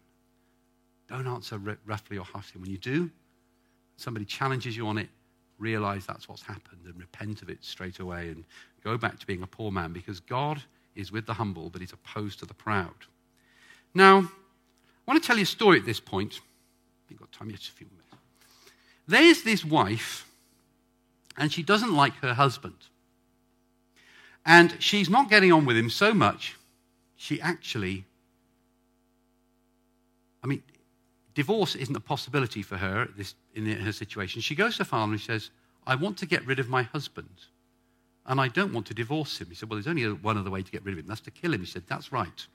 Don't 1.08 1.28
answer 1.28 1.60
roughly 1.86 2.18
or 2.18 2.26
harshly. 2.26 2.60
When 2.60 2.72
you 2.72 2.78
do, 2.78 3.12
somebody 3.98 4.26
challenges 4.26 4.76
you 4.76 4.88
on 4.88 4.98
it, 4.98 5.10
realize 5.58 6.06
that's 6.06 6.28
what's 6.28 6.42
happened 6.42 6.82
and 6.86 7.00
repent 7.00 7.42
of 7.42 7.50
it 7.50 7.64
straight 7.64 8.00
away 8.00 8.30
and 8.30 8.44
go 8.84 8.98
back 8.98 9.20
to 9.20 9.28
being 9.28 9.44
a 9.44 9.48
poor 9.48 9.72
man 9.72 9.94
because 9.94 10.20
God 10.20 10.62
is 10.96 11.12
with 11.12 11.26
the 11.26 11.34
humble, 11.34 11.70
but 11.70 11.82
he's 11.82 11.94
opposed 11.94 12.40
to 12.40 12.46
the 12.46 12.54
proud. 12.54 12.96
Now, 13.94 14.18
I 14.18 15.12
want 15.12 15.22
to 15.22 15.26
tell 15.26 15.38
you 15.38 15.44
a 15.44 15.46
story 15.46 15.80
at 15.80 15.86
this 15.86 16.00
point. 16.00 16.42
We've 17.10 17.20
got 17.20 17.32
time, 17.32 17.52
just 17.52 17.70
a 17.70 17.72
few 17.72 17.88
minutes. 17.88 18.06
There's 19.08 19.44
this 19.44 19.64
wife, 19.64 20.28
and 21.38 21.52
she 21.52 21.64
doesn't 21.64 21.94
like 21.94 22.16
her 22.18 22.34
husband. 22.34 22.76
And 24.46 24.76
she's 24.80 25.10
not 25.10 25.30
getting 25.30 25.52
on 25.52 25.66
with 25.66 25.78
him 25.78 25.90
so 25.90 26.14
much, 26.14 26.56
she 27.16 27.42
actually, 27.42 28.06
I 30.44 30.48
mean, 30.48 30.62
divorce 31.34 31.76
isn't 31.76 31.96
a 31.96 32.00
possibility 32.00 32.62
for 32.62 32.78
her 32.78 33.08
this, 33.18 33.36
in 33.56 33.66
her 33.66 33.92
situation. 33.92 34.42
She 34.42 34.56
goes 34.56 34.78
to 34.78 34.86
father 34.86 35.12
and 35.12 35.20
she 35.20 35.28
says, 35.28 35.50
I 35.88 35.96
want 35.96 36.18
to 36.20 36.26
get 36.26 36.46
rid 36.46 36.60
of 36.60 36.70
my 36.70 36.84
husband. 36.84 37.30
And 38.28 38.42
I 38.42 38.48
don't 38.48 38.74
want 38.74 38.88
to 38.88 38.94
divorce 38.94 39.40
him. 39.40 39.50
He 39.50 39.56
said, 39.56 39.70
Well, 39.70 39.78
there's 39.78 39.88
only 39.88 40.12
one 40.12 40.38
other 40.38 40.50
way 40.50 40.64
to 40.64 40.72
get 40.72 40.84
rid 40.84 40.94
of 40.94 41.00
him. 41.00 41.08
That's 41.08 41.22
to 41.22 41.32
kill 41.32 41.54
him. 41.54 41.60
He 41.60 41.68
said, 41.68 41.84
That's 41.88 42.12
right. 42.12 42.48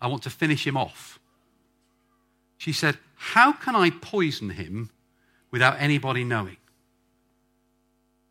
I 0.00 0.06
want 0.06 0.22
to 0.22 0.30
finish 0.30 0.66
him 0.66 0.76
off. 0.76 1.18
She 2.60 2.74
said, 2.74 2.98
How 3.14 3.54
can 3.54 3.74
I 3.74 3.88
poison 3.88 4.50
him 4.50 4.90
without 5.50 5.80
anybody 5.80 6.24
knowing? 6.24 6.58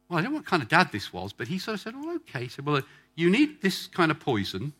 Well, 0.08 0.20
I 0.20 0.22
don't 0.22 0.34
know 0.34 0.38
what 0.38 0.46
kind 0.46 0.62
of 0.62 0.70
dad 0.70 0.92
this 0.92 1.12
was, 1.12 1.34
but 1.34 1.48
he 1.48 1.58
sort 1.58 1.74
of 1.74 1.82
said, 1.82 1.96
Well, 1.96 2.16
okay. 2.18 2.44
He 2.44 2.48
said, 2.48 2.64
Well, 2.64 2.84
you 3.16 3.32
need 3.32 3.64
this 3.64 3.88
kind 3.88 4.12
of 4.12 4.20
poison. 4.20 4.74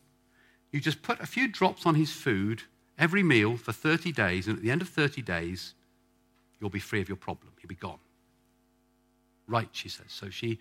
You 0.70 0.78
just 0.78 1.02
put 1.02 1.18
a 1.18 1.26
few 1.26 1.48
drops 1.48 1.84
on 1.84 1.96
his 1.96 2.12
food 2.12 2.62
every 2.96 3.24
meal 3.24 3.56
for 3.56 3.72
30 3.72 4.12
days, 4.12 4.46
and 4.46 4.56
at 4.56 4.62
the 4.62 4.70
end 4.70 4.82
of 4.82 4.88
30 4.88 5.20
days, 5.20 5.74
you'll 6.60 6.70
be 6.70 6.78
free 6.78 7.00
of 7.00 7.08
your 7.08 7.16
problem. 7.16 7.52
You'll 7.60 7.70
be 7.70 7.74
gone. 7.74 7.98
Right, 9.48 9.68
she 9.72 9.88
says. 9.88 10.06
So 10.10 10.30
she 10.30 10.60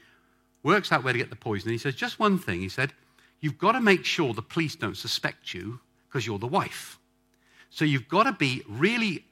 works 0.63 0.91
out 0.91 1.03
where 1.03 1.13
to 1.13 1.19
get 1.19 1.29
the 1.29 1.35
poison. 1.35 1.69
And 1.69 1.73
he 1.73 1.77
says, 1.77 1.93
just 1.93 2.17
one 2.17 2.39
thing. 2.39 2.59
He 2.61 2.69
said, 2.69 2.91
You've 3.39 3.59
got 3.59 3.73
to 3.73 3.81
make 3.81 4.03
sure 4.03 4.33
the 4.33 4.41
police 4.41 4.75
don't 4.75 4.97
suspect 4.97 5.53
you 5.53 5.79
because 6.07 6.25
you're 6.25 6.39
the 6.39 6.47
wife. 6.47 6.98
So 7.69 7.85
you've 7.85 8.07
got 8.07 8.23
to 8.23 8.33
be 8.33 8.63
really 8.67 9.25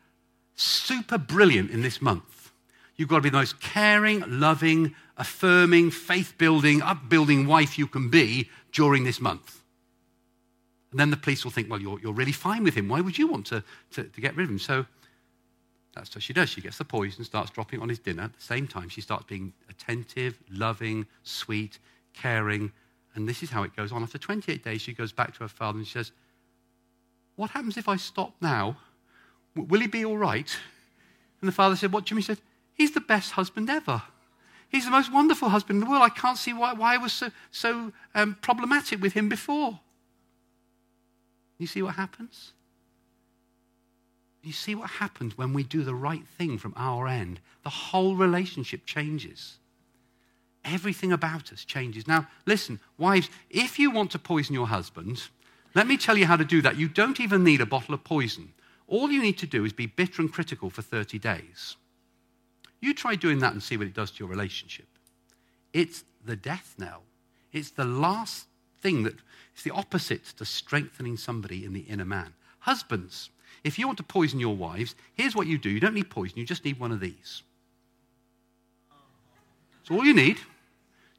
super 0.56 1.17
brilliant 1.17 1.71
in 1.71 1.82
this 1.82 2.02
month. 2.02 2.52
You've 2.95 3.10
got 3.10 3.17
to 3.17 3.21
be 3.21 3.30
the 3.30 3.38
most 3.38 3.60
caring, 3.60 4.23
loving, 4.28 4.95
affirming, 5.17 5.91
faith 5.91 6.34
building, 6.38 6.82
upbuilding 6.82 7.45
wife 7.47 7.78
you 7.78 7.88
can 7.88 8.10
be 8.10 8.50
during 8.71 9.04
this 9.04 9.21
month. 9.21 9.62
And 10.91 11.00
then 11.00 11.12
the 11.12 11.17
police 11.17 11.43
will 11.43 11.52
think, 11.52 11.69
well, 11.69 11.82
you're, 11.82 12.00
you're 12.00 12.13
really 12.13 12.32
fine 12.32 12.63
with 12.63 12.73
him. 12.73 12.88
Why 12.88 13.02
would 13.02 13.17
you 13.17 13.28
want 13.28 13.45
to, 13.47 13.63
to, 13.91 14.04
to 14.04 14.21
get 14.21 14.36
rid 14.36 14.45
of 14.45 14.50
him? 14.50 14.60
So 14.60 14.86
that's 15.93 16.15
what 16.15 16.23
she 16.23 16.34
does. 16.34 16.50
She 16.50 16.62
gets 16.62 16.78
the 16.78 16.86
poison, 16.86 17.23
starts 17.23 17.52
dropping 17.52 17.82
on 17.82 17.89
his 17.89 18.00
dinner. 18.00 18.23
At 18.23 18.36
the 18.36 18.41
same 18.41 18.67
time, 18.67 18.89
she 18.89 19.02
starts 19.02 19.26
being 19.26 19.54
attentive, 19.69 20.39
loving, 20.50 21.06
sweet, 21.23 21.80
caring. 22.13 22.71
And 23.15 23.28
this 23.28 23.43
is 23.43 23.50
how 23.50 23.63
it 23.63 23.76
goes 23.76 23.91
on. 23.91 24.02
After 24.02 24.17
28 24.17 24.63
days, 24.63 24.82
she 24.82 24.93
goes 24.93 25.12
back 25.12 25.34
to 25.36 25.39
her 25.39 25.47
father 25.47 25.78
and 25.78 25.88
she 25.88 25.93
says, 25.93 26.12
What 27.38 27.52
happens 27.52 27.78
if 27.78 27.88
I 27.88 27.95
stop 27.95 28.34
now? 28.41 28.78
Will 29.56 29.80
he 29.80 29.88
be 29.88 30.04
all 30.04 30.17
right? 30.17 30.58
And 31.39 31.47
the 31.47 31.54
father 31.54 31.78
said, 31.78 31.93
What, 31.93 32.04
Jimmy 32.04 32.21
said? 32.21 32.39
He's 32.73 32.91
the 32.91 33.00
best 33.00 33.32
husband 33.32 33.69
ever. 33.69 34.02
He's 34.69 34.86
the 34.86 34.91
most 34.91 35.13
wonderful 35.13 35.50
husband 35.50 35.78
in 35.78 35.86
the 35.86 35.89
world. 35.89 36.04
I 36.04 36.10
can't 36.10 36.38
see 36.38 36.52
why, 36.52 36.73
why 36.73 36.95
I 36.95 36.97
was 36.97 37.13
so, 37.13 37.32
so 37.52 37.93
um, 38.13 38.38
problematic 38.41 39.02
with 39.02 39.13
him 39.13 39.30
before. 39.30 39.80
You 41.58 41.67
see 41.67 41.82
what 41.82 41.95
happens? 41.95 42.54
You 44.43 44.52
see 44.52 44.76
what 44.76 44.89
happens 44.89 45.38
when 45.38 45.54
we 45.54 45.63
do 45.63 45.84
the 45.84 45.95
right 45.95 46.26
thing 46.38 46.58
from 46.58 46.73
our 46.76 47.08
end? 47.08 47.39
The 47.63 47.69
whole 47.69 48.15
relationship 48.15 48.86
changes. 48.86 49.58
Everything 50.65 51.12
about 51.12 51.54
us 51.54 51.63
changes. 51.63 52.08
Now, 52.08 52.28
listen, 52.45 52.80
wives, 52.97 53.30
if 53.50 53.80
you 53.80 53.89
want 53.89 54.12
to 54.12 54.19
poison 54.19 54.54
your 54.54 54.67
husband, 54.67 55.23
let 55.78 55.86
me 55.86 55.96
tell 55.96 56.17
you 56.17 56.25
how 56.25 56.36
to 56.36 56.44
do 56.44 56.62
that. 56.63 56.78
You 56.78 56.88
don't 56.88 57.19
even 57.19 57.44
need 57.44 57.62
a 57.62 57.65
bottle 57.65 57.94
of 57.94 58.04
poison. 58.04 58.52
All 58.88 59.12
you 59.12 59.21
need 59.21 59.38
to 59.38 59.46
do 59.46 59.63
is 59.63 59.73
be 59.73 59.86
bitter 59.86 60.23
and 60.23 60.34
critical 60.34 60.71
for 60.71 60.82
30 60.82 61.19
days. 61.19 61.75
You 62.82 62.96
try 62.96 63.13
doing 63.13 63.38
that 63.40 63.54
and 63.54 63.62
see 63.62 63.78
what 63.78 63.86
it 63.86 63.94
does 63.94 64.10
to 64.12 64.19
your 64.19 64.28
relationship. 64.28 64.88
It's 65.73 66.04
the 66.25 66.36
death 66.36 66.73
knell. 66.80 67.04
It's 67.54 67.69
the 67.69 67.86
last 67.86 68.48
thing 68.82 69.04
that 69.04 69.13
it's 69.54 69.62
the 69.62 69.71
opposite 69.71 70.25
to 70.38 70.46
strengthening 70.46 71.15
somebody 71.15 71.63
in 71.63 71.73
the 71.73 71.82
inner 71.82 72.06
man. 72.06 72.34
Husbands, 72.60 73.30
if 73.63 73.78
you 73.78 73.86
want 73.86 73.98
to 73.98 74.04
poison 74.04 74.40
your 74.40 74.56
wives, 74.56 74.96
here's 75.13 75.36
what 75.36 75.46
you 75.46 75.60
do. 75.60 75.69
You 75.69 75.80
don't 75.80 75.94
need 75.94 76.10
poison, 76.10 76.40
you 76.40 76.46
just 76.46 76.65
need 76.65 76.80
one 76.80 76.92
of 76.92 77.00
these. 77.00 77.44
It's 79.82 79.92
all 79.92 80.04
you 80.04 80.15
need. 80.15 80.40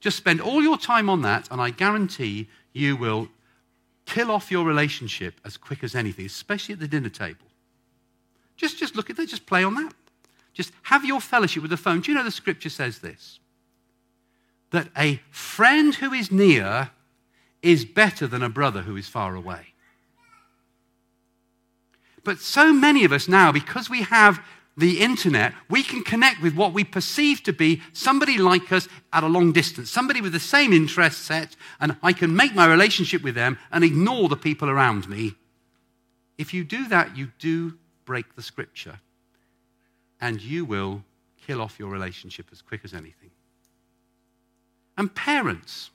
Just 0.00 0.16
spend 0.16 0.40
all 0.40 0.62
your 0.62 0.78
time 0.78 1.08
on 1.08 1.22
that, 1.22 1.48
and 1.50 1.60
I 1.60 1.70
guarantee 1.70 2.48
you 2.72 2.96
will 2.96 3.28
kill 4.08 4.30
off 4.30 4.50
your 4.50 4.64
relationship 4.64 5.38
as 5.44 5.58
quick 5.58 5.84
as 5.84 5.94
anything, 5.94 6.24
especially 6.24 6.72
at 6.72 6.80
the 6.80 6.88
dinner 6.88 7.10
table. 7.10 7.46
Just, 8.56 8.78
just 8.78 8.96
look 8.96 9.10
at 9.10 9.16
that, 9.16 9.28
just 9.28 9.44
play 9.44 9.62
on 9.62 9.74
that. 9.74 9.92
Just 10.54 10.72
have 10.84 11.04
your 11.04 11.20
fellowship 11.20 11.62
with 11.62 11.70
the 11.70 11.76
phone. 11.76 12.00
Do 12.00 12.10
you 12.10 12.16
know 12.16 12.24
the 12.24 12.30
scripture 12.30 12.70
says 12.70 13.00
this? 13.00 13.38
That 14.70 14.88
a 14.96 15.20
friend 15.30 15.94
who 15.94 16.12
is 16.12 16.32
near 16.32 16.90
is 17.62 17.84
better 17.84 18.26
than 18.26 18.42
a 18.42 18.48
brother 18.48 18.82
who 18.82 18.96
is 18.96 19.08
far 19.08 19.34
away. 19.34 19.74
But 22.24 22.38
so 22.40 22.72
many 22.72 23.04
of 23.04 23.12
us 23.12 23.28
now, 23.28 23.52
because 23.52 23.88
we 23.90 24.02
have 24.02 24.40
the 24.78 25.00
internet, 25.00 25.52
we 25.68 25.82
can 25.82 26.02
connect 26.02 26.40
with 26.40 26.54
what 26.54 26.72
we 26.72 26.84
perceive 26.84 27.42
to 27.42 27.52
be 27.52 27.82
somebody 27.92 28.38
like 28.38 28.70
us 28.70 28.88
at 29.12 29.24
a 29.24 29.26
long 29.26 29.52
distance, 29.52 29.90
somebody 29.90 30.20
with 30.20 30.32
the 30.32 30.40
same 30.40 30.72
interest 30.72 31.24
set, 31.24 31.56
and 31.80 31.96
I 32.02 32.12
can 32.12 32.34
make 32.34 32.54
my 32.54 32.66
relationship 32.66 33.22
with 33.22 33.34
them 33.34 33.58
and 33.72 33.82
ignore 33.82 34.28
the 34.28 34.36
people 34.36 34.70
around 34.70 35.08
me. 35.08 35.34
If 36.38 36.54
you 36.54 36.62
do 36.62 36.88
that, 36.88 37.16
you 37.16 37.32
do 37.40 37.76
break 38.04 38.36
the 38.36 38.42
scripture, 38.42 39.00
and 40.20 40.40
you 40.40 40.64
will 40.64 41.02
kill 41.44 41.60
off 41.60 41.78
your 41.78 41.90
relationship 41.90 42.46
as 42.52 42.62
quick 42.62 42.82
as 42.84 42.94
anything. 42.94 43.30
And 44.96 45.14
parents, 45.14 45.90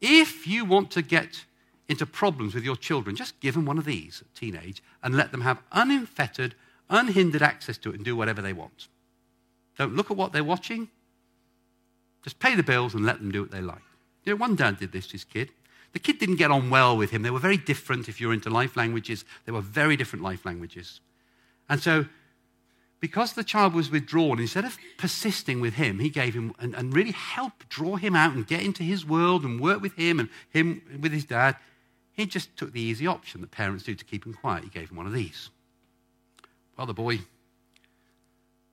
if 0.00 0.46
you 0.46 0.64
want 0.64 0.90
to 0.92 1.02
get 1.02 1.44
into 1.88 2.04
problems 2.04 2.54
with 2.54 2.64
your 2.64 2.76
children, 2.76 3.16
just 3.16 3.40
give 3.40 3.54
them 3.54 3.64
one 3.64 3.78
of 3.78 3.86
these 3.86 4.20
at 4.20 4.34
teenage 4.34 4.82
and 5.02 5.16
let 5.16 5.32
them 5.32 5.40
have 5.40 5.62
unfettered, 5.72 6.54
unhindered 6.90 7.42
access 7.42 7.78
to 7.78 7.90
it 7.90 7.96
and 7.96 8.04
do 8.04 8.16
whatever 8.16 8.42
they 8.42 8.52
want. 8.52 8.88
Don't 9.76 9.94
look 9.94 10.10
at 10.10 10.16
what 10.16 10.32
they're 10.32 10.44
watching. 10.44 10.88
Just 12.24 12.38
pay 12.38 12.54
the 12.54 12.62
bills 12.62 12.94
and 12.94 13.04
let 13.04 13.18
them 13.18 13.30
do 13.30 13.42
what 13.42 13.50
they 13.50 13.60
like. 13.60 13.82
You 14.24 14.32
know, 14.32 14.36
one 14.36 14.56
dad 14.56 14.78
did 14.78 14.92
this 14.92 15.06
to 15.08 15.12
his 15.12 15.24
kid. 15.24 15.50
The 15.92 15.98
kid 15.98 16.18
didn't 16.18 16.36
get 16.36 16.50
on 16.50 16.70
well 16.70 16.96
with 16.96 17.10
him. 17.10 17.22
They 17.22 17.30
were 17.30 17.38
very 17.38 17.56
different. 17.56 18.08
If 18.08 18.20
you're 18.20 18.34
into 18.34 18.50
life 18.50 18.76
languages, 18.76 19.24
they 19.46 19.52
were 19.52 19.60
very 19.60 19.96
different 19.96 20.22
life 20.22 20.44
languages. 20.44 21.00
And 21.68 21.80
so 21.80 22.06
because 23.00 23.32
the 23.32 23.44
child 23.44 23.74
was 23.74 23.90
withdrawn, 23.90 24.40
instead 24.40 24.64
of 24.64 24.76
persisting 24.96 25.60
with 25.60 25.74
him, 25.74 26.00
he 26.00 26.10
gave 26.10 26.34
him 26.34 26.52
and, 26.58 26.74
and, 26.74 26.94
really 26.94 27.12
helped 27.12 27.68
draw 27.68 27.96
him 27.96 28.16
out 28.16 28.34
and 28.34 28.46
get 28.46 28.62
into 28.62 28.82
his 28.82 29.06
world 29.06 29.44
and 29.44 29.60
work 29.60 29.80
with 29.80 29.94
him 29.94 30.18
and 30.18 30.28
him 30.50 30.82
with 31.00 31.12
his 31.12 31.24
dad. 31.24 31.56
He 32.12 32.26
just 32.26 32.56
took 32.56 32.72
the 32.72 32.80
easy 32.80 33.06
option 33.06 33.40
that 33.40 33.52
parents 33.52 33.84
do 33.84 33.94
to 33.94 34.04
keep 34.04 34.26
him 34.26 34.34
quiet. 34.34 34.64
He 34.64 34.70
gave 34.70 34.90
him 34.90 34.96
one 34.96 35.06
of 35.06 35.12
these. 35.12 35.50
Well, 36.78 36.86
the 36.86 36.94
boy 36.94 37.20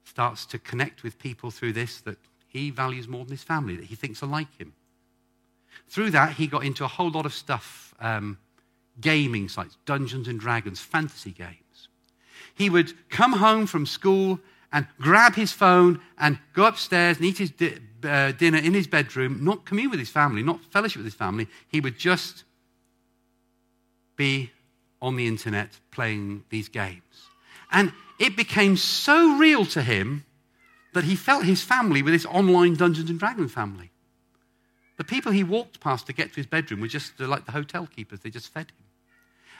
starts 0.06 0.46
to 0.46 0.60
connect 0.60 1.04
with 1.04 1.20
people 1.20 1.52
through 1.52 1.74
this 1.74 2.00
that 2.02 2.18
he 2.48 2.70
values 2.70 3.08
more 3.08 3.26
than 3.26 3.32
his 3.32 3.44
family, 3.44 3.76
that 3.76 3.86
he 3.86 3.96
thinks 3.96 4.24
are 4.24 4.28
like 4.28 4.56
him. 4.58 4.74
Through 5.90 6.12
that, 6.12 6.34
he 6.34 6.48
got 6.48 6.64
into 6.64 6.86
a 6.86 6.88
whole 6.88 7.10
lot 7.10 7.26
of 7.26 7.34
stuff 7.34 7.94
um, 8.00 8.38
gaming 9.02 9.50
sites, 9.50 9.78
Dungeons 9.86 10.30
and 10.30 10.40
Dragons, 10.40 10.80
fantasy 10.80 11.32
games 11.32 11.66
he 12.56 12.70
would 12.70 12.94
come 13.10 13.34
home 13.34 13.68
from 13.68 13.86
school 13.86 14.40
and 14.72 14.88
grab 15.00 15.36
his 15.36 15.52
phone 15.52 16.00
and 16.18 16.40
go 16.54 16.66
upstairs 16.66 17.18
and 17.18 17.26
eat 17.26 17.38
his 17.38 17.52
di- 17.52 17.78
uh, 18.04 18.32
dinner 18.32 18.58
in 18.58 18.74
his 18.74 18.88
bedroom, 18.88 19.44
not 19.44 19.66
commune 19.66 19.92
with 19.92 20.00
his 20.00 20.10
family, 20.10 20.42
not 20.42 20.64
fellowship 20.72 20.98
with 20.98 21.06
his 21.06 21.14
family. 21.14 21.48
He 21.68 21.82
would 21.82 21.98
just 21.98 22.46
be 24.16 24.52
on 25.02 25.18
the 25.18 25.28
internet 25.28 25.78
playing 25.92 26.46
these 26.50 26.70
games. 26.70 27.02
And 27.72 27.92
it 28.20 28.36
became 28.36 28.78
so 28.78 29.38
real 29.38 29.66
to 29.68 29.82
him 29.82 30.26
that 30.94 31.04
he 31.04 31.16
felt 31.16 31.44
his 31.44 31.62
family 31.62 32.02
with 32.02 32.14
this 32.14 32.26
online 32.26 32.76
Dungeons 32.76 33.10
and 33.10 33.20
Dragons 33.20 33.52
family. 33.52 33.92
The 34.98 35.04
people 35.04 35.32
he 35.32 35.44
walked 35.44 35.82
past 35.82 36.08
to 36.08 36.14
get 36.14 36.30
to 36.30 36.36
his 36.38 36.46
bedroom 36.46 36.80
were 36.80 36.88
just 36.88 37.20
like 37.20 37.46
the 37.46 37.52
hotel 37.52 37.86
keepers, 37.86 38.22
they 38.22 38.30
just 38.30 38.54
fed 38.54 38.72
him. 38.72 38.86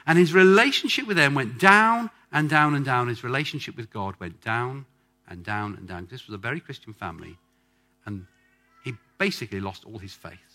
And 0.08 0.18
his 0.18 0.34
relationship 0.34 1.08
with 1.08 1.18
them 1.18 1.34
went 1.34 1.60
down 1.60 2.10
and 2.32 2.50
down 2.50 2.76
and 2.76 2.86
down. 2.86 3.08
His 3.08 3.24
relationship 3.24 3.76
with 3.76 3.92
God 3.92 4.16
went 4.20 4.42
down 4.42 4.86
and 5.28 5.44
down 5.44 5.76
and 5.76 5.88
down. 5.88 6.08
This 6.10 6.28
was 6.28 6.36
a 6.36 6.38
very 6.38 6.60
Christian 6.60 6.94
family. 6.94 7.38
And 8.06 8.28
he 8.84 8.94
basically 9.18 9.60
lost 9.60 9.84
all 9.84 9.98
his 9.98 10.14
faith. 10.14 10.55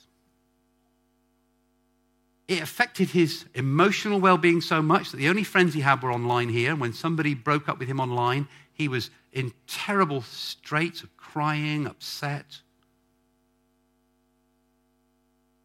It 2.51 2.61
affected 2.61 3.11
his 3.11 3.45
emotional 3.55 4.19
well 4.19 4.37
being 4.37 4.61
so 4.61 4.83
much 4.83 5.13
that 5.13 5.19
the 5.19 5.29
only 5.29 5.45
friends 5.45 5.73
he 5.73 5.83
had 5.83 6.03
were 6.03 6.13
online 6.13 6.49
here. 6.49 6.73
And 6.73 6.81
when 6.81 6.93
somebody 6.93 7.33
broke 7.33 7.69
up 7.69 7.79
with 7.79 7.87
him 7.87 8.01
online, 8.01 8.49
he 8.73 8.89
was 8.89 9.09
in 9.33 9.53
terrible 9.69 10.23
straits 10.23 11.05
of 11.05 11.17
crying, 11.17 11.87
upset. 11.87 12.59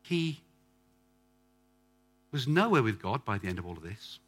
He 0.04 0.42
was 2.32 2.48
nowhere 2.48 2.84
with 2.84 3.02
God 3.02 3.26
by 3.26 3.40
the 3.40 3.48
end 3.48 3.58
of 3.58 3.66
all 3.66 3.78
of 3.78 3.82
this. 3.82 4.20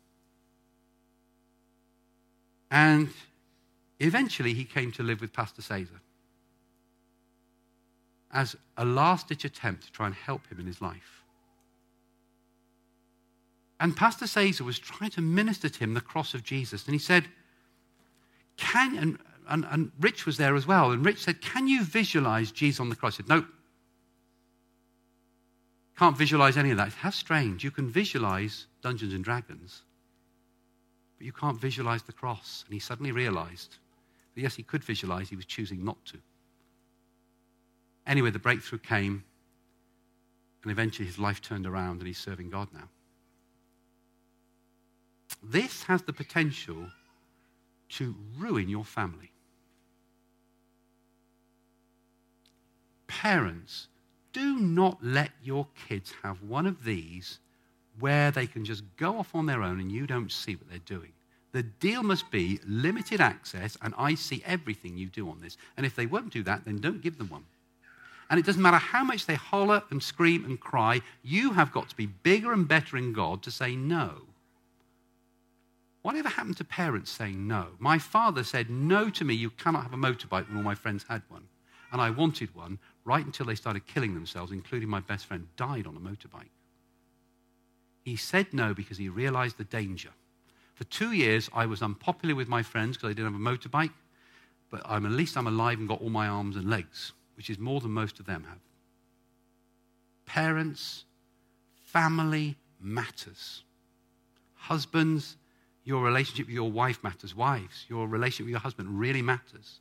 And 2.71 3.09
eventually 3.99 4.55
he 4.55 4.65
came 4.65 4.91
to 4.93 5.03
live 5.03 5.21
with 5.21 5.31
Pastor 5.31 5.61
Cesar 5.61 6.01
as 8.31 8.55
a 8.77 8.83
last 8.83 9.27
ditch 9.27 9.45
attempt 9.45 9.83
to 9.83 9.91
try 9.91 10.07
and 10.07 10.15
help 10.15 10.47
him 10.47 10.59
in 10.59 10.65
his 10.65 10.81
life. 10.81 11.16
And 13.79 13.95
Pastor 13.95 14.25
Cesar 14.25 14.63
was 14.63 14.79
trying 14.79 15.11
to 15.11 15.21
minister 15.21 15.69
to 15.69 15.79
him 15.79 15.93
the 15.93 16.01
cross 16.01 16.33
of 16.33 16.43
Jesus. 16.43 16.85
And 16.85 16.93
he 16.93 16.99
said, 16.99 17.27
Can, 18.57 18.97
and, 18.97 19.17
and, 19.47 19.65
and 19.69 19.91
Rich 19.99 20.25
was 20.25 20.37
there 20.37 20.55
as 20.55 20.65
well. 20.65 20.91
And 20.91 21.05
Rich 21.05 21.23
said, 21.23 21.41
Can 21.41 21.67
you 21.67 21.83
visualize 21.83 22.51
Jesus 22.51 22.79
on 22.79 22.89
the 22.89 22.95
cross? 22.95 23.17
He 23.17 23.23
said, 23.23 23.29
Nope. 23.29 23.45
Can't 25.97 26.17
visualize 26.17 26.57
any 26.57 26.71
of 26.71 26.77
that. 26.77 26.93
How 26.93 27.09
strange. 27.09 27.63
You 27.63 27.71
can 27.71 27.89
visualize 27.89 28.67
Dungeons 28.81 29.13
and 29.13 29.23
Dragons, 29.23 29.81
but 31.17 31.25
you 31.25 31.33
can't 31.33 31.59
visualize 31.59 32.03
the 32.03 32.13
cross. 32.13 32.63
And 32.67 32.73
he 32.73 32.79
suddenly 32.79 33.11
realized 33.11 33.77
that 34.35 34.41
yes, 34.41 34.55
he 34.55 34.63
could 34.63 34.83
visualize, 34.83 35.29
he 35.29 35.35
was 35.35 35.45
choosing 35.45 35.83
not 35.83 36.03
to. 36.05 36.17
Anyway, 38.05 38.29
the 38.29 38.39
breakthrough 38.39 38.79
came, 38.79 39.23
and 40.61 40.71
eventually 40.71 41.07
his 41.07 41.17
life 41.17 41.41
turned 41.41 41.65
around 41.65 41.97
and 41.97 42.07
he's 42.07 42.17
serving 42.17 42.49
God 42.51 42.67
now. 42.73 42.87
This 45.49 45.83
has 45.83 46.01
the 46.01 46.13
potential 46.13 46.87
to 47.89 48.15
ruin 48.37 48.67
your 48.67 48.83
family. 48.83 49.31
Parents 53.07 53.87
do 54.33 54.57
not 54.59 54.97
let 55.01 55.31
your 55.43 55.67
kids 55.87 56.13
have 56.23 56.43
one 56.43 56.67
of 56.67 56.83
these 56.83 57.39
where 57.99 58.29
they 58.29 58.45
can 58.45 58.65
just 58.65 58.83
go 58.97 59.17
off 59.17 59.33
on 59.33 59.45
their 59.45 59.63
own 59.63 59.79
and 59.79 59.91
you 59.91 60.05
don't 60.05 60.31
see 60.31 60.55
what 60.55 60.69
they're 60.69 60.79
doing. 60.79 61.13
The 61.53 61.63
deal 61.63 62.03
must 62.03 62.29
be 62.29 62.59
limited 62.67 63.21
access, 63.21 63.77
and 63.81 63.93
I 63.97 64.13
see 64.15 64.43
everything 64.45 64.97
you 64.97 65.07
do 65.07 65.29
on 65.29 65.41
this. 65.41 65.57
And 65.75 65.85
if 65.85 65.95
they 65.95 66.05
won't 66.05 66.31
do 66.31 66.43
that, 66.43 66.65
then 66.65 66.79
don't 66.79 67.01
give 67.01 67.17
them 67.17 67.29
one. 67.29 67.45
And 68.29 68.39
it 68.39 68.45
doesn't 68.45 68.61
matter 68.61 68.77
how 68.77 69.03
much 69.03 69.25
they 69.25 69.35
holler 69.35 69.81
and 69.89 70.03
scream 70.03 70.43
and 70.45 70.59
cry, 70.59 71.01
you 71.23 71.53
have 71.53 71.71
got 71.71 71.89
to 71.89 71.95
be 71.95 72.05
bigger 72.05 72.51
and 72.51 72.67
better 72.67 72.97
in 72.97 73.13
God 73.13 73.41
to 73.43 73.51
say 73.51 73.75
no. 73.75 74.21
Whatever 76.07 76.29
happened 76.29 76.55
to 76.55 76.63
parents 76.63 77.11
saying 77.11 77.45
no? 77.45 77.67
My 77.79 77.97
father 77.97 78.45
said 78.45 78.69
no 78.69 79.09
to 79.09 79.25
me, 79.25 79.33
you 79.33 79.49
cannot 79.49 79.83
have 79.83 79.91
a 79.91 79.97
motorbike 79.97 80.47
when 80.47 80.55
all 80.55 80.63
my 80.63 80.73
friends 80.73 81.03
had 81.09 81.21
one. 81.27 81.43
And 81.91 81.99
I 81.99 82.11
wanted 82.11 82.55
one 82.55 82.79
right 83.03 83.25
until 83.25 83.45
they 83.45 83.55
started 83.55 83.85
killing 83.87 84.13
themselves, 84.13 84.53
including 84.53 84.87
my 84.87 85.01
best 85.01 85.25
friend, 85.25 85.49
died 85.57 85.85
on 85.85 85.97
a 85.97 85.99
motorbike. 85.99 86.47
He 88.05 88.15
said 88.15 88.53
no 88.53 88.73
because 88.73 88.97
he 88.97 89.09
realized 89.09 89.57
the 89.57 89.65
danger. 89.65 90.11
For 90.75 90.85
two 90.85 91.11
years, 91.11 91.49
I 91.53 91.65
was 91.65 91.81
unpopular 91.81 92.35
with 92.35 92.47
my 92.47 92.63
friends 92.63 92.95
because 92.95 93.09
I 93.09 93.13
didn't 93.13 93.33
have 93.33 93.41
a 93.41 93.57
motorbike, 93.57 93.91
but 94.71 94.83
I'm, 94.85 95.05
at 95.05 95.11
least 95.11 95.35
I'm 95.35 95.47
alive 95.47 95.77
and 95.77 95.89
got 95.89 96.01
all 96.01 96.09
my 96.09 96.29
arms 96.29 96.55
and 96.55 96.69
legs, 96.69 97.11
which 97.35 97.49
is 97.49 97.59
more 97.59 97.81
than 97.81 97.91
most 97.91 98.17
of 98.21 98.25
them 98.25 98.45
have. 98.47 98.59
Parents, 100.25 101.03
family 101.83 102.55
matters. 102.79 103.63
Husbands, 104.55 105.35
your 105.87 106.03
relationship 106.03 106.47
with 106.47 106.53
your 106.53 106.69
wife 106.69 107.01
matters. 107.01 107.33
Wives, 107.33 107.85
your 107.87 108.07
relationship 108.07 108.47
with 108.47 108.51
your 108.51 108.59
husband 108.59 108.99
really 108.99 109.21
matters. 109.21 109.79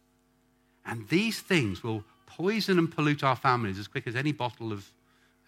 And 0.84 1.08
these 1.08 1.40
things 1.40 1.82
will 1.82 2.04
poison 2.26 2.78
and 2.78 2.88
pollute 2.88 3.24
our 3.24 3.34
families 3.34 3.76
as 3.76 3.88
quick 3.88 4.06
as 4.06 4.14
any 4.14 4.30
bottle 4.30 4.70
of 4.70 4.88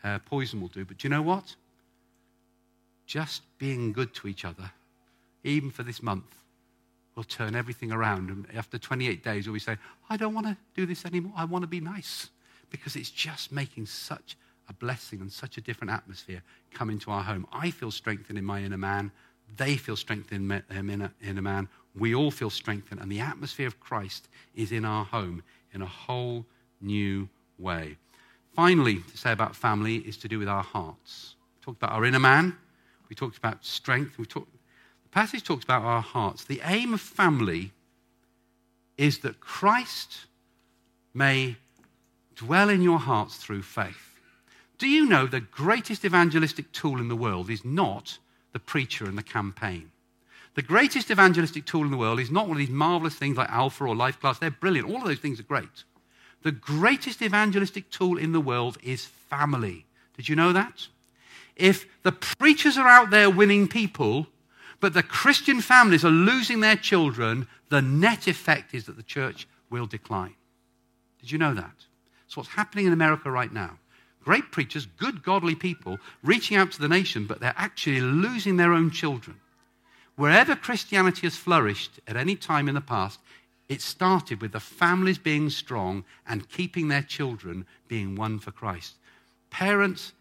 uh, 0.03 0.19
poison 0.27 0.61
will 0.61 0.67
do. 0.67 0.85
But 0.85 0.99
do 0.99 1.07
you 1.07 1.11
know 1.11 1.23
what? 1.23 1.55
Just 3.07 3.43
being 3.59 3.93
good 3.93 4.13
to 4.15 4.27
each 4.27 4.45
other, 4.45 4.73
even 5.45 5.71
for 5.71 5.85
this 5.85 6.03
month, 6.03 6.35
will 7.15 7.23
turn 7.23 7.55
everything 7.55 7.93
around. 7.93 8.29
And 8.29 8.45
after 8.57 8.79
28 8.79 9.23
days, 9.23 9.49
we'll 9.49 9.61
say, 9.61 9.77
I 10.11 10.17
don't 10.17 10.35
want 10.35 10.49
to 10.49 10.57
do 10.75 10.87
this 10.87 11.05
anymore. 11.05 11.35
I 11.37 11.45
want 11.45 11.63
to 11.63 11.69
be 11.69 11.81
nice. 11.81 12.31
Because 12.71 12.97
it's 12.97 13.11
just 13.11 13.53
making 13.53 13.87
such 13.87 14.37
a 14.69 14.73
blessing 14.73 15.21
and 15.21 15.31
such 15.31 15.57
a 15.57 15.61
different 15.61 15.93
atmosphere 15.93 16.43
come 16.73 16.91
into 16.91 17.13
our 17.13 17.23
home. 17.23 17.47
I 17.53 17.71
feel 17.71 17.93
strengthened 17.93 18.39
in 18.39 18.45
my 18.45 18.61
inner 18.61 18.77
man. 18.77 19.13
They 19.57 19.76
feel 19.76 19.96
strengthened 19.96 20.40
in 20.40 20.49
their 20.49 20.64
um, 20.78 21.11
inner 21.22 21.42
man. 21.42 21.68
We 21.96 22.14
all 22.14 22.30
feel 22.30 22.51
strengthened. 22.51 23.01
And 23.01 23.11
the 23.11 23.20
atmosphere 23.20 23.66
of 23.66 23.80
Christ 23.80 24.28
is 24.55 24.72
in 24.72 24.84
our 24.84 25.05
home 25.05 25.42
in 25.72 25.82
a 25.82 25.86
whole 25.86 26.44
new 26.80 27.28
way. 27.59 27.96
Finally, 28.55 28.96
to 29.11 29.16
say 29.16 29.32
about 29.32 29.55
family 29.55 29.96
is 29.96 30.16
to 30.18 30.28
do 30.28 30.38
with 30.38 30.49
our 30.49 30.62
hearts. 30.62 31.34
We 31.61 31.64
talked 31.64 31.82
about 31.82 31.92
our 31.92 32.05
inner 32.05 32.18
man. 32.18 32.57
We 33.09 33.16
talked 33.16 33.38
about 33.38 33.64
strength. 33.64 34.18
We 34.18 34.26
talked, 34.26 34.53
the 35.03 35.09
passage 35.11 35.44
talks 35.44 35.64
about 35.64 35.82
our 35.82 36.03
hearts. 36.03 36.44
The 36.44 36.61
aim 36.64 36.94
of 36.94 37.01
family 37.01 37.72
is 38.96 39.20
that 39.20 39.40
Christ 39.40 40.26
may 41.14 41.57
dwell 42.34 42.68
in 42.68 42.82
your 42.82 42.99
hearts 42.99 43.36
through 43.36 43.62
faith. 43.62 44.18
Do 44.78 44.88
you 44.88 45.07
know 45.07 45.26
the 45.26 45.40
greatest 45.40 46.05
evangelistic 46.05 46.70
tool 46.72 47.01
in 47.01 47.09
the 47.09 47.16
world 47.16 47.51
is 47.51 47.64
not 47.64 48.18
the 48.59 48.65
preacher 48.65 49.05
and 49.05 49.17
the 49.17 49.23
campaign? 49.23 49.93
The 50.57 50.63
greatest 50.63 51.13
evangelistic 51.13 51.65
tool 51.65 51.85
in 51.85 51.93
the 51.93 51.97
world 51.97 52.19
is 52.19 52.33
not 52.33 52.49
one 52.49 52.57
of 52.57 52.59
these 52.59 52.69
marvelous 52.69 53.15
things 53.15 53.37
like 53.37 53.49
Alpha 53.49 53.85
or 53.85 53.95
Life 53.95 54.19
Class. 54.21 54.41
They're 54.41 54.51
brilliant. 54.51 54.91
All 54.91 54.97
of 54.97 55.05
those 55.05 55.21
things 55.21 55.39
are 55.39 55.45
great. 55.45 55.85
The 56.43 56.51
greatest 56.51 57.23
evangelistic 57.23 57.91
tool 57.91 58.19
in 58.19 58.33
the 58.33 58.41
world 58.41 58.77
is 58.83 59.05
family. 59.05 59.87
Did 60.17 60.29
you 60.29 60.35
know 60.35 60.53
that? 60.53 60.89
If 61.55 61.87
the 62.03 62.11
preachers 62.11 62.77
are 62.77 62.89
out 62.89 63.11
there 63.11 63.31
winning 63.31 63.69
people, 63.69 64.27
but 64.81 64.95
the 64.95 65.03
Christian 65.05 65.61
families 65.61 66.05
are 66.05 66.11
losing 66.11 66.59
their 66.59 66.77
children, 66.77 67.47
the 67.69 67.83
net 67.83 68.27
effect 68.27 68.75
is 68.75 68.87
that 68.87 68.97
the 68.97 69.03
church 69.05 69.47
will 69.71 69.87
decline. 69.87 70.35
Did 71.21 71.31
you 71.31 71.39
know 71.39 71.55
that? 71.55 71.75
It's 72.27 72.37
what's 72.37 72.51
happening 72.51 72.87
in 72.87 72.93
America 72.93 73.31
right 73.31 73.53
now. 73.53 73.79
Great 74.25 74.51
preachers, 74.53 74.87
good, 74.87 75.23
godly 75.23 75.55
people, 75.55 75.99
reaching 76.23 76.57
out 76.57 76.71
to 76.73 76.81
the 76.81 76.89
nation, 76.89 77.27
but 77.27 77.41
they're 77.41 77.55
actually 77.57 78.01
losing 78.01 78.57
their 78.57 78.73
own 78.73 78.91
children. 78.91 79.39
Wherever 80.16 80.57
Christianity 80.57 81.27
has 81.27 81.37
flourished 81.37 82.01
at 82.07 82.16
any 82.16 82.35
time 82.35 82.69
in 82.69 82.75
the 82.75 82.81
past, 82.81 83.21
it 83.69 83.81
started 83.81 84.41
with 84.41 84.53
the 84.53 84.61
families 84.61 85.19
being 85.19 85.51
strong 85.51 86.05
and 86.27 86.49
keeping 86.49 86.89
their 86.89 87.03
children 87.03 87.66
being 87.87 88.16
won 88.16 88.39
for 88.39 88.51
Christ. 88.51 88.95
Parents, 89.51 90.12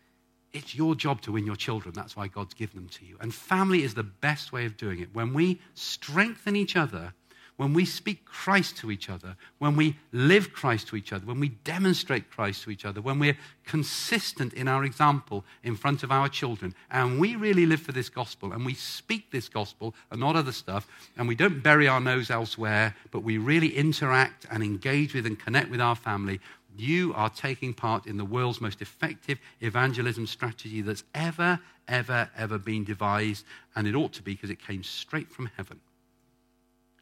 it's 0.54 0.76
your 0.76 0.96
job 0.96 1.22
to 1.22 1.32
win 1.32 1.46
your 1.46 1.56
children. 1.56 1.94
That's 1.96 2.16
why 2.16 2.28
God's 2.28 2.54
given 2.54 2.76
them 2.76 2.90
to 2.90 3.06
you. 3.06 3.18
And 3.20 3.34
family 3.34 3.84
is 3.84 3.94
the 3.94 4.04
best 4.04 4.52
way 4.52 4.66
of 4.66 4.78
doing 4.78 5.00
it. 5.00 5.10
When 5.14 5.34
we 5.34 5.60
strengthen 5.76 6.56
each 6.56 6.76
other, 6.76 7.14
when 7.58 7.74
we 7.74 7.86
speak 7.86 8.24
Christ 8.24 8.78
to 8.78 8.92
each 8.92 9.10
other, 9.10 9.36
when 9.58 9.76
we 9.76 9.98
live 10.12 10.54
Christ 10.54 10.88
to 10.90 10.96
each 10.96 11.12
other, 11.12 11.26
when 11.26 11.40
we 11.40 11.50
demonstrate 11.50 12.30
Christ 12.30 12.64
to 12.64 12.72
each 12.72 12.86
other, 12.86 13.02
when 13.02 13.18
we're 13.18 13.38
consistent 13.66 14.54
in 14.54 14.68
our 14.68 14.86
example 14.86 15.44
in 15.64 15.76
front 15.76 16.04
of 16.04 16.12
our 16.12 16.30
children, 16.30 16.76
and 16.92 17.20
we 17.20 17.36
really 17.36 17.66
live 17.66 17.82
for 17.82 17.92
this 17.92 18.10
gospel, 18.10 18.54
and 18.54 18.64
we 18.64 18.76
speak 18.76 19.32
this 19.32 19.50
gospel 19.50 19.96
and 20.12 20.20
not 20.20 20.36
other 20.36 20.52
stuff, 20.52 20.88
and 21.18 21.28
we 21.28 21.36
don't 21.36 21.64
bury 21.64 21.88
our 21.88 22.00
nose 22.00 22.30
elsewhere, 22.30 22.96
but 23.10 23.22
we 23.22 23.40
really 23.40 23.76
interact 23.76 24.46
and 24.52 24.64
engage 24.64 25.16
with 25.16 25.26
and 25.26 25.40
connect 25.40 25.72
with 25.72 25.82
our 25.82 25.96
family, 25.96 26.40
you 26.78 27.12
are 27.16 27.30
taking 27.32 27.74
part 27.74 28.06
in 28.06 28.18
the 28.18 28.26
world's 28.26 28.62
most 28.62 28.84
effective 28.84 29.40
evangelism 29.62 30.28
strategy 30.28 30.82
that's 30.82 31.04
ever, 31.16 31.60
ever, 31.88 32.30
ever 32.38 32.60
been 32.60 32.84
devised, 32.84 33.46
and 33.76 33.88
it 33.88 33.96
ought 33.96 34.14
to 34.14 34.22
be 34.22 34.34
because 34.34 34.52
it 34.52 34.62
came 34.62 34.84
straight 34.84 35.32
from 35.32 35.50
heaven. 35.58 35.80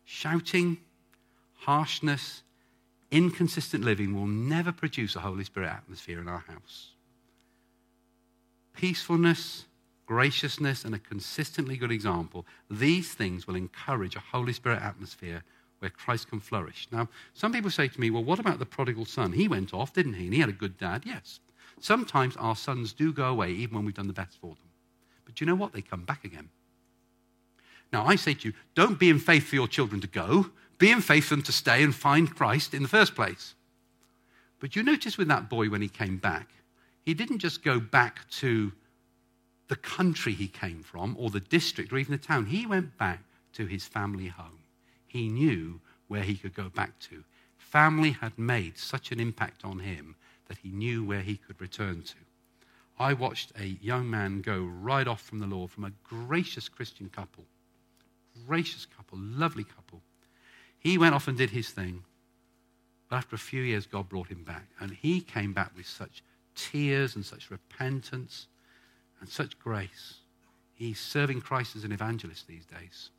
Shouting, 0.05 0.77
harshness, 1.59 2.43
inconsistent 3.11 3.83
living 3.83 4.15
will 4.15 4.27
never 4.27 4.71
produce 4.71 5.15
a 5.15 5.19
Holy 5.19 5.43
Spirit 5.43 5.69
atmosphere 5.69 6.19
in 6.19 6.27
our 6.27 6.43
house. 6.47 6.91
Peacefulness, 8.73 9.65
graciousness, 10.05 10.85
and 10.85 10.93
a 10.93 10.99
consistently 10.99 11.77
good 11.77 11.91
example, 11.91 12.45
these 12.69 13.13
things 13.13 13.47
will 13.47 13.55
encourage 13.55 14.15
a 14.15 14.19
Holy 14.19 14.53
Spirit 14.53 14.81
atmosphere 14.81 15.43
where 15.79 15.89
Christ 15.89 16.29
can 16.29 16.39
flourish. 16.39 16.87
Now, 16.91 17.09
some 17.33 17.51
people 17.51 17.71
say 17.71 17.87
to 17.87 18.01
me, 18.01 18.09
well, 18.09 18.23
what 18.23 18.39
about 18.39 18.59
the 18.59 18.65
prodigal 18.65 19.05
son? 19.05 19.33
He 19.33 19.47
went 19.47 19.73
off, 19.73 19.93
didn't 19.93 20.13
he? 20.13 20.25
And 20.25 20.33
he 20.33 20.39
had 20.39 20.49
a 20.49 20.53
good 20.53 20.77
dad. 20.77 21.03
Yes. 21.05 21.39
Sometimes 21.79 22.37
our 22.37 22.55
sons 22.55 22.93
do 22.93 23.11
go 23.11 23.25
away 23.25 23.51
even 23.51 23.75
when 23.75 23.85
we've 23.85 23.95
done 23.95 24.07
the 24.07 24.13
best 24.13 24.37
for 24.39 24.49
them. 24.49 24.69
But 25.25 25.41
you 25.41 25.47
know 25.47 25.55
what? 25.55 25.73
They 25.73 25.81
come 25.81 26.03
back 26.03 26.23
again. 26.23 26.49
Now, 27.91 28.05
I 28.05 28.15
say 28.15 28.33
to 28.33 28.49
you, 28.49 28.53
don't 28.73 28.99
be 28.99 29.09
in 29.09 29.19
faith 29.19 29.47
for 29.47 29.55
your 29.55 29.67
children 29.67 30.01
to 30.01 30.07
go. 30.07 30.49
Be 30.77 30.91
in 30.91 31.01
faith 31.01 31.25
for 31.25 31.35
them 31.35 31.43
to 31.43 31.51
stay 31.51 31.83
and 31.83 31.95
find 31.95 32.35
Christ 32.35 32.73
in 32.73 32.83
the 32.83 32.89
first 32.89 33.15
place. 33.15 33.53
But 34.59 34.75
you 34.75 34.83
notice 34.83 35.17
with 35.17 35.27
that 35.29 35.49
boy 35.49 35.69
when 35.69 35.81
he 35.81 35.87
came 35.87 36.17
back, 36.17 36.49
he 37.05 37.13
didn't 37.13 37.39
just 37.39 37.63
go 37.63 37.79
back 37.79 38.29
to 38.31 38.71
the 39.67 39.75
country 39.75 40.33
he 40.33 40.47
came 40.47 40.83
from 40.83 41.15
or 41.19 41.29
the 41.29 41.39
district 41.39 41.91
or 41.93 41.97
even 41.97 42.11
the 42.11 42.17
town. 42.17 42.45
He 42.45 42.65
went 42.65 42.97
back 42.97 43.19
to 43.53 43.65
his 43.65 43.85
family 43.85 44.27
home. 44.27 44.59
He 45.07 45.29
knew 45.29 45.79
where 46.07 46.23
he 46.23 46.35
could 46.35 46.53
go 46.53 46.69
back 46.69 46.97
to. 46.99 47.23
Family 47.57 48.11
had 48.11 48.37
made 48.37 48.77
such 48.77 49.11
an 49.11 49.19
impact 49.19 49.63
on 49.63 49.79
him 49.79 50.15
that 50.47 50.57
he 50.57 50.69
knew 50.69 51.03
where 51.03 51.21
he 51.21 51.37
could 51.37 51.59
return 51.59 52.03
to. 52.03 52.15
I 52.97 53.13
watched 53.13 53.51
a 53.59 53.65
young 53.65 54.09
man 54.09 54.41
go 54.41 54.63
right 54.63 55.07
off 55.07 55.21
from 55.21 55.39
the 55.39 55.47
law 55.47 55.67
from 55.67 55.85
a 55.85 55.91
gracious 56.03 56.69
Christian 56.69 57.09
couple 57.09 57.45
gracious 58.47 58.85
couple, 58.85 59.17
lovely 59.19 59.63
couple. 59.63 60.01
He 60.79 60.97
went 60.97 61.15
off 61.15 61.27
and 61.27 61.37
did 61.37 61.49
his 61.49 61.69
thing. 61.69 62.03
But 63.09 63.17
after 63.17 63.35
a 63.35 63.39
few 63.39 63.61
years, 63.61 63.85
God 63.85 64.09
brought 64.09 64.27
him 64.27 64.43
back. 64.43 64.67
And 64.79 64.91
he 64.91 65.21
came 65.21 65.53
back 65.53 65.71
with 65.75 65.87
such 65.87 66.23
tears 66.55 67.15
and 67.15 67.25
such 67.25 67.51
repentance 67.51 68.47
and 69.19 69.29
such 69.29 69.57
grace. 69.59 70.15
He's 70.73 70.99
serving 70.99 71.41
Christ 71.41 71.75
as 71.75 71.83
an 71.83 71.91
evangelist 71.91 72.47
these 72.47 72.65
days. 72.65 73.09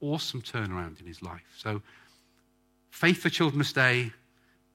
Awesome 0.00 0.42
turnaround 0.42 1.00
in 1.00 1.06
his 1.06 1.22
life. 1.22 1.54
So, 1.56 1.82
faith 2.90 3.18
for 3.18 3.30
children 3.30 3.62
to 3.62 3.68
stay, 3.68 4.12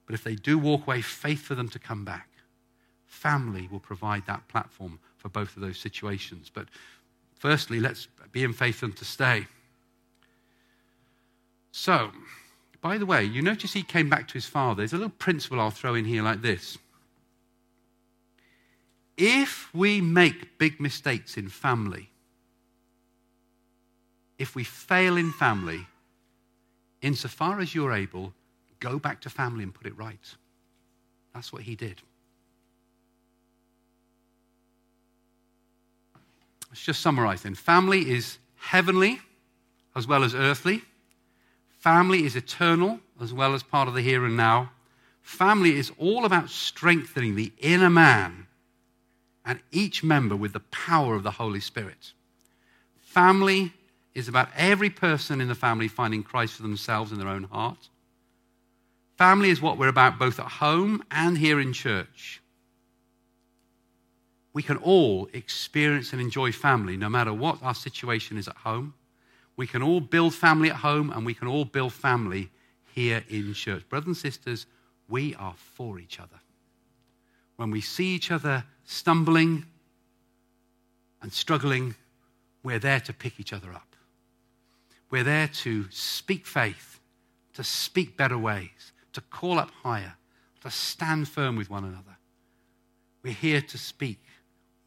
but 0.06 0.14
if 0.14 0.24
they 0.24 0.34
do 0.34 0.58
walk 0.58 0.86
away, 0.86 1.02
faith 1.02 1.42
for 1.42 1.54
them 1.54 1.68
to 1.68 1.78
come 1.78 2.04
back. 2.04 2.28
Family 3.06 3.68
will 3.70 3.80
provide 3.80 4.26
that 4.26 4.46
platform 4.48 4.98
for 5.16 5.28
both 5.28 5.56
of 5.56 5.62
those 5.62 5.78
situations. 5.78 6.50
But 6.52 6.66
firstly, 7.38 7.78
let's 7.78 8.08
be 8.32 8.42
in 8.42 8.52
faith 8.52 8.76
for 8.76 8.86
them 8.86 8.94
to 8.94 9.04
stay. 9.04 9.46
So, 11.72 12.10
by 12.80 12.98
the 12.98 13.06
way, 13.06 13.24
you 13.24 13.42
notice 13.42 13.72
he 13.72 13.82
came 13.82 14.08
back 14.08 14.26
to 14.28 14.34
his 14.34 14.46
father. 14.46 14.78
There's 14.78 14.92
a 14.92 14.96
little 14.96 15.10
principle 15.10 15.60
I'll 15.60 15.70
throw 15.70 15.94
in 15.94 16.04
here 16.04 16.22
like 16.22 16.42
this. 16.42 16.78
If 19.16 19.72
we 19.74 20.00
make 20.00 20.58
big 20.58 20.80
mistakes 20.80 21.36
in 21.36 21.48
family, 21.48 22.10
if 24.38 24.54
we 24.54 24.64
fail 24.64 25.18
in 25.18 25.32
family, 25.32 25.86
insofar 27.02 27.60
as 27.60 27.74
you're 27.74 27.92
able, 27.92 28.32
go 28.78 28.98
back 28.98 29.20
to 29.20 29.30
family 29.30 29.62
and 29.62 29.74
put 29.74 29.86
it 29.86 29.96
right. 29.98 30.34
That's 31.34 31.52
what 31.52 31.62
he 31.62 31.76
did. 31.76 32.00
Let's 36.70 36.82
just 36.82 37.00
summarize 37.00 37.42
then. 37.42 37.54
Family 37.54 38.10
is 38.10 38.38
heavenly 38.56 39.20
as 39.94 40.06
well 40.06 40.24
as 40.24 40.34
earthly. 40.34 40.82
Family 41.80 42.26
is 42.26 42.36
eternal 42.36 43.00
as 43.22 43.32
well 43.32 43.54
as 43.54 43.62
part 43.62 43.88
of 43.88 43.94
the 43.94 44.02
here 44.02 44.26
and 44.26 44.36
now. 44.36 44.70
Family 45.22 45.78
is 45.78 45.90
all 45.96 46.26
about 46.26 46.50
strengthening 46.50 47.36
the 47.36 47.52
inner 47.58 47.88
man 47.88 48.46
and 49.46 49.60
each 49.72 50.04
member 50.04 50.36
with 50.36 50.52
the 50.52 50.60
power 50.60 51.14
of 51.14 51.22
the 51.22 51.30
Holy 51.30 51.58
Spirit. 51.58 52.12
Family 52.98 53.72
is 54.14 54.28
about 54.28 54.50
every 54.54 54.90
person 54.90 55.40
in 55.40 55.48
the 55.48 55.54
family 55.54 55.88
finding 55.88 56.22
Christ 56.22 56.54
for 56.54 56.62
themselves 56.62 57.12
in 57.12 57.18
their 57.18 57.28
own 57.28 57.44
heart. 57.44 57.88
Family 59.16 59.48
is 59.48 59.62
what 59.62 59.78
we're 59.78 59.88
about 59.88 60.18
both 60.18 60.38
at 60.38 60.46
home 60.46 61.02
and 61.10 61.38
here 61.38 61.58
in 61.58 61.72
church. 61.72 62.42
We 64.52 64.62
can 64.62 64.76
all 64.76 65.30
experience 65.32 66.12
and 66.12 66.20
enjoy 66.20 66.52
family 66.52 66.98
no 66.98 67.08
matter 67.08 67.32
what 67.32 67.62
our 67.62 67.74
situation 67.74 68.36
is 68.36 68.48
at 68.48 68.56
home 68.58 68.92
we 69.60 69.66
can 69.66 69.82
all 69.82 70.00
build 70.00 70.32
family 70.32 70.70
at 70.70 70.76
home 70.76 71.10
and 71.10 71.26
we 71.26 71.34
can 71.34 71.46
all 71.46 71.66
build 71.66 71.92
family 71.92 72.48
here 72.94 73.22
in 73.28 73.52
church. 73.52 73.86
Brothers 73.90 74.06
and 74.06 74.16
sisters, 74.16 74.64
we 75.06 75.34
are 75.34 75.52
for 75.54 75.98
each 75.98 76.18
other. 76.18 76.40
When 77.56 77.70
we 77.70 77.82
see 77.82 78.14
each 78.14 78.30
other 78.30 78.64
stumbling 78.86 79.66
and 81.20 81.30
struggling, 81.30 81.94
we're 82.62 82.78
there 82.78 83.00
to 83.00 83.12
pick 83.12 83.38
each 83.38 83.52
other 83.52 83.70
up. 83.70 83.94
We're 85.10 85.24
there 85.24 85.48
to 85.48 85.84
speak 85.90 86.46
faith, 86.46 86.98
to 87.52 87.62
speak 87.62 88.16
better 88.16 88.38
ways, 88.38 88.92
to 89.12 89.20
call 89.20 89.58
up 89.58 89.72
higher, 89.82 90.14
to 90.62 90.70
stand 90.70 91.28
firm 91.28 91.56
with 91.56 91.68
one 91.68 91.84
another. 91.84 92.16
We're 93.22 93.34
here 93.34 93.60
to 93.60 93.76
speak 93.76 94.22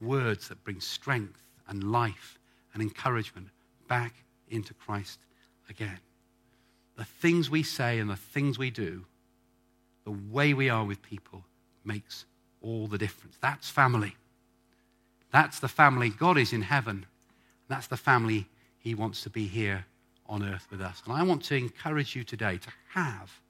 words 0.01 0.47
that 0.47 0.63
bring 0.63 0.81
strength 0.81 1.43
and 1.67 1.91
life 1.91 2.39
and 2.73 2.81
encouragement 2.81 3.49
back 3.87 4.22
into 4.53 4.73
Christ 4.73 5.19
again. 5.69 5.99
The 6.95 7.05
things 7.05 7.49
we 7.49 7.63
say 7.63 7.99
and 7.99 8.09
the 8.09 8.15
things 8.15 8.57
we 8.57 8.69
do, 8.69 9.05
the 10.05 10.15
way 10.31 10.53
we 10.53 10.69
are 10.69 10.85
with 10.85 11.01
people, 11.01 11.43
makes 11.83 12.25
all 12.61 12.87
the 12.87 12.97
difference. 12.97 13.35
That's 13.41 13.69
family. 13.69 14.15
That's 15.31 15.59
the 15.59 15.67
family. 15.67 16.09
God 16.09 16.37
is 16.37 16.53
in 16.53 16.61
heaven. 16.61 17.05
That's 17.67 17.87
the 17.87 17.97
family 17.97 18.47
He 18.79 18.93
wants 18.93 19.23
to 19.23 19.29
be 19.29 19.47
here 19.47 19.85
on 20.27 20.43
earth 20.43 20.67
with 20.69 20.81
us. 20.81 21.01
And 21.05 21.13
I 21.13 21.23
want 21.23 21.43
to 21.45 21.55
encourage 21.55 22.15
you 22.15 22.23
today 22.23 22.57
to 22.57 22.69
have 22.93 23.41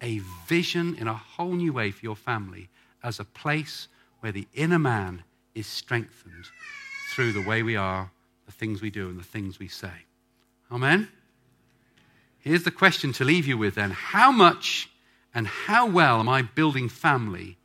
a 0.00 0.20
vision 0.46 0.96
in 0.98 1.08
a 1.08 1.14
whole 1.14 1.52
new 1.52 1.72
way 1.72 1.90
for 1.90 2.04
your 2.04 2.16
family 2.16 2.68
as 3.02 3.18
a 3.18 3.24
place 3.24 3.88
where 4.20 4.32
the 4.32 4.46
inner 4.54 4.78
man 4.78 5.22
is 5.54 5.66
strengthened 5.66 6.46
through 7.12 7.32
the 7.32 7.42
way 7.42 7.62
we 7.62 7.76
are, 7.76 8.10
the 8.46 8.52
things 8.52 8.80
we 8.80 8.90
do, 8.90 9.08
and 9.08 9.18
the 9.18 9.24
things 9.24 9.58
we 9.58 9.68
say. 9.68 10.04
Amen? 10.70 11.08
Here's 12.38 12.62
the 12.62 12.70
question 12.70 13.12
to 13.14 13.24
leave 13.24 13.46
you 13.46 13.58
with 13.58 13.74
then 13.74 13.90
How 13.90 14.30
much 14.30 14.90
and 15.34 15.46
how 15.46 15.86
well 15.86 16.20
am 16.20 16.28
I 16.28 16.42
building 16.42 16.88
family 16.88 17.58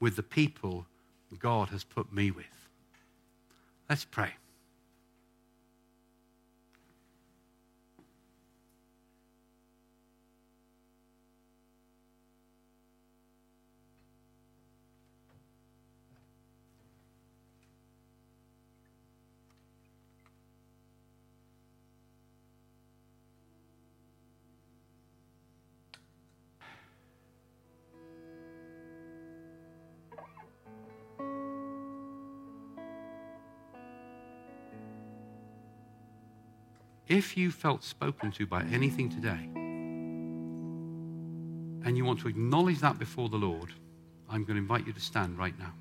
with 0.00 0.16
the 0.16 0.22
people 0.22 0.86
God 1.38 1.70
has 1.70 1.84
put 1.84 2.12
me 2.12 2.30
with? 2.30 2.46
Let's 3.88 4.04
pray. 4.04 4.34
If 37.08 37.36
you 37.36 37.50
felt 37.50 37.82
spoken 37.82 38.30
to 38.32 38.46
by 38.46 38.62
anything 38.64 39.08
today, 39.08 39.48
and 41.86 41.96
you 41.96 42.04
want 42.04 42.20
to 42.20 42.28
acknowledge 42.28 42.80
that 42.80 42.98
before 42.98 43.28
the 43.28 43.36
Lord, 43.36 43.72
I'm 44.28 44.44
going 44.44 44.56
to 44.56 44.62
invite 44.62 44.86
you 44.86 44.92
to 44.92 45.00
stand 45.00 45.38
right 45.38 45.58
now. 45.58 45.72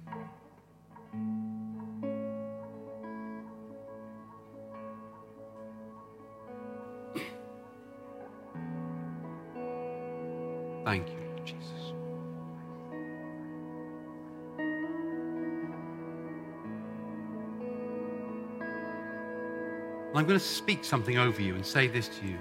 Going 20.27 20.39
to 20.39 20.45
speak 20.45 20.83
something 20.83 21.17
over 21.17 21.41
you 21.41 21.55
and 21.55 21.65
say 21.65 21.87
this 21.87 22.07
to 22.07 22.25
you. 22.27 22.37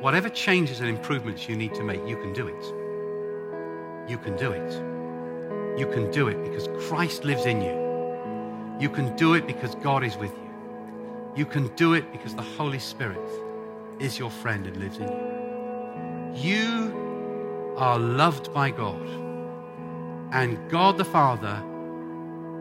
Whatever 0.00 0.28
changes 0.28 0.80
and 0.80 0.88
improvements 0.88 1.48
you 1.48 1.56
need 1.56 1.74
to 1.74 1.82
make, 1.82 2.06
you 2.06 2.16
can 2.16 2.32
do 2.32 2.48
it. 2.48 4.10
You 4.10 4.18
can 4.18 4.36
do 4.36 4.52
it. 4.52 4.72
You 5.78 5.86
can 5.86 6.10
do 6.10 6.28
it 6.28 6.42
because 6.42 6.68
Christ 6.86 7.24
lives 7.24 7.46
in 7.46 7.62
you. 7.62 8.78
You 8.80 8.88
can 8.88 9.14
do 9.16 9.34
it 9.34 9.46
because 9.46 9.74
God 9.76 10.04
is 10.04 10.16
with 10.16 10.32
you. 10.32 10.50
You 11.36 11.46
can 11.46 11.68
do 11.76 11.94
it 11.94 12.10
because 12.12 12.34
the 12.34 12.42
Holy 12.42 12.78
Spirit 12.78 13.20
is 13.98 14.18
your 14.18 14.30
friend 14.30 14.66
and 14.66 14.76
lives 14.76 14.98
in 14.98 15.08
you. 15.08 16.34
You 16.34 17.74
are 17.76 17.98
loved 17.98 18.52
by 18.52 18.70
God. 18.70 19.06
And 20.32 20.58
God 20.70 20.98
the 20.98 21.04
Father 21.04 21.62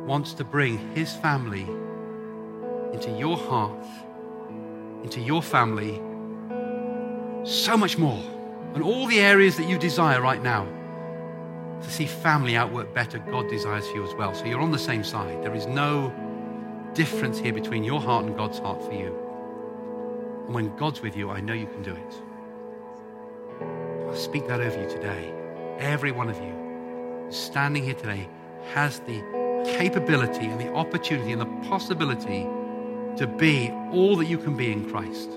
wants 0.06 0.34
to 0.36 0.44
bring 0.44 0.78
his 0.96 1.14
family 1.14 1.68
into 3.04 3.20
your 3.20 3.38
heart, 3.38 3.86
into 5.04 5.20
your 5.20 5.42
family, 5.42 6.02
so 7.44 7.76
much 7.76 7.98
more. 7.98 8.22
And 8.74 8.82
all 8.82 9.08
the 9.08 9.20
areas 9.20 9.58
that 9.58 9.68
you 9.68 9.78
desire 9.78 10.22
right 10.22 10.42
now 10.42 10.66
to 11.82 11.92
see 11.92 12.06
family 12.06 12.56
outwork 12.56 12.94
better, 12.94 13.20
God 13.20 13.50
desires 13.50 13.88
for 13.88 13.98
you 13.98 14.08
as 14.08 14.16
well. 14.16 14.34
So 14.34 14.46
you're 14.46 14.62
on 14.62 14.72
the 14.72 14.80
same 14.80 15.04
side. 15.04 15.44
There 15.44 15.54
is 15.54 15.68
no 15.68 16.14
difference 16.94 17.40
here 17.40 17.52
between 17.52 17.84
your 17.84 18.00
heart 18.00 18.26
and 18.26 18.38
God's 18.38 18.60
heart 18.60 18.82
for 18.82 18.94
you. 18.94 19.14
And 20.46 20.56
when 20.56 20.76
God's 20.78 21.02
with 21.02 21.18
you, 21.18 21.30
I 21.30 21.42
know 21.42 21.54
you 21.54 21.68
can 21.68 21.84
do 21.84 21.92
it. 21.92 22.22
I 24.12 24.16
speak 24.16 24.48
that 24.48 24.62
over 24.62 24.82
you 24.82 24.90
today. 24.90 25.34
Every 25.80 26.12
one 26.12 26.30
of 26.30 26.38
you 26.38 27.28
standing 27.32 27.84
here 27.84 27.96
today 27.96 28.30
has 28.74 29.00
the 29.02 29.22
capability 29.66 30.46
and 30.46 30.60
the 30.60 30.74
opportunity 30.74 31.34
and 31.34 31.42
the 31.42 31.68
possibility 31.68 32.48
to 33.18 33.28
be 33.28 33.72
all 33.92 34.16
that 34.16 34.26
you 34.26 34.38
can 34.38 34.56
be 34.58 34.72
in 34.72 34.90
Christ. 34.90 35.30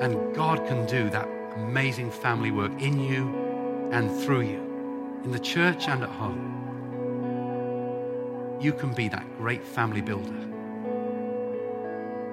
And 0.00 0.34
God 0.34 0.66
can 0.66 0.86
do 0.86 1.08
that 1.10 1.28
amazing 1.56 2.10
family 2.10 2.50
work 2.50 2.72
in 2.80 2.98
you 2.98 3.28
and 3.92 4.10
through 4.22 4.40
you, 4.42 4.60
in 5.22 5.30
the 5.30 5.38
church 5.38 5.88
and 5.88 6.02
at 6.02 6.08
home. 6.08 6.50
You 8.60 8.72
can 8.72 8.92
be 8.92 9.08
that 9.08 9.24
great 9.38 9.62
family 9.62 10.00
builder, 10.00 10.32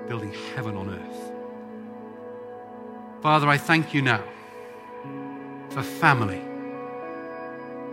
building 0.08 0.34
heaven 0.56 0.76
on 0.76 0.90
earth. 0.90 1.32
Father, 3.22 3.48
I 3.48 3.58
thank 3.58 3.94
you 3.94 4.02
now 4.02 4.24
for 5.70 5.84
family, 5.84 6.42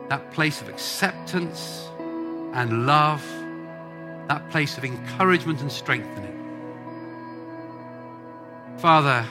that 0.09 0.31
place 0.33 0.63
of 0.63 0.69
acceptance 0.71 1.89
and 2.55 2.87
love, 2.87 3.23
that 4.29 4.49
place 4.51 4.79
of 4.79 4.85
encouragement 4.85 5.61
and 5.61 5.71
strengthening. 5.71 6.38
Father, 8.79 9.27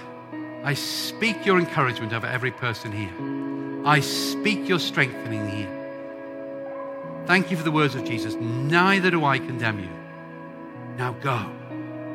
I 0.65 0.73
speak 0.73 1.45
your 1.45 1.57
encouragement 1.57 2.11
over 2.11 2.27
every 2.27 2.51
person 2.51 2.91
here. 2.91 3.87
I 3.87 4.01
speak 4.01 4.67
your 4.67 4.77
strengthening 4.77 5.47
here. 5.47 5.73
Thank 7.27 7.49
you 7.49 7.55
for 7.55 7.63
the 7.63 7.71
words 7.71 7.95
of 7.95 8.03
Jesus. 8.03 8.35
Neither 8.35 9.09
do 9.09 9.23
I 9.23 9.39
condemn 9.39 9.79
you. 9.79 9.89
Now 10.97 11.13
go 11.13 11.49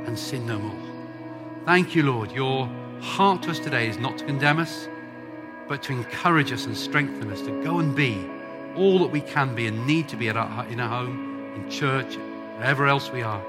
and 0.04 0.18
sin 0.18 0.46
no 0.46 0.58
more. 0.58 0.78
Thank 1.64 1.94
you, 1.94 2.02
Lord. 2.02 2.32
Your 2.32 2.66
heart 3.00 3.44
to 3.44 3.50
us 3.50 3.58
today 3.58 3.88
is 3.88 3.96
not 3.96 4.18
to 4.18 4.26
condemn 4.26 4.58
us, 4.58 4.86
but 5.68 5.82
to 5.84 5.92
encourage 5.92 6.52
us 6.52 6.66
and 6.66 6.76
strengthen 6.76 7.32
us 7.32 7.40
to 7.42 7.62
go 7.62 7.78
and 7.78 7.96
be 7.96 8.28
all 8.76 8.98
that 8.98 9.10
we 9.10 9.22
can 9.22 9.54
be 9.54 9.66
and 9.66 9.86
need 9.86 10.06
to 10.10 10.16
be 10.16 10.28
our, 10.28 10.66
in 10.66 10.80
our 10.80 10.88
home, 10.88 11.54
in 11.56 11.70
church, 11.70 12.16
wherever 12.56 12.86
else 12.86 13.10
we 13.10 13.22
are, 13.22 13.42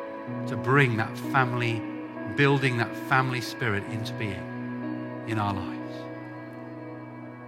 to 0.47 0.55
bring 0.55 0.95
that 0.95 1.17
family, 1.17 1.81
building 2.36 2.78
that 2.78 2.95
family 3.07 3.41
spirit 3.41 3.84
into 3.91 4.13
being 4.13 5.24
in 5.28 5.39
our 5.39 5.53
lives. 5.53 5.74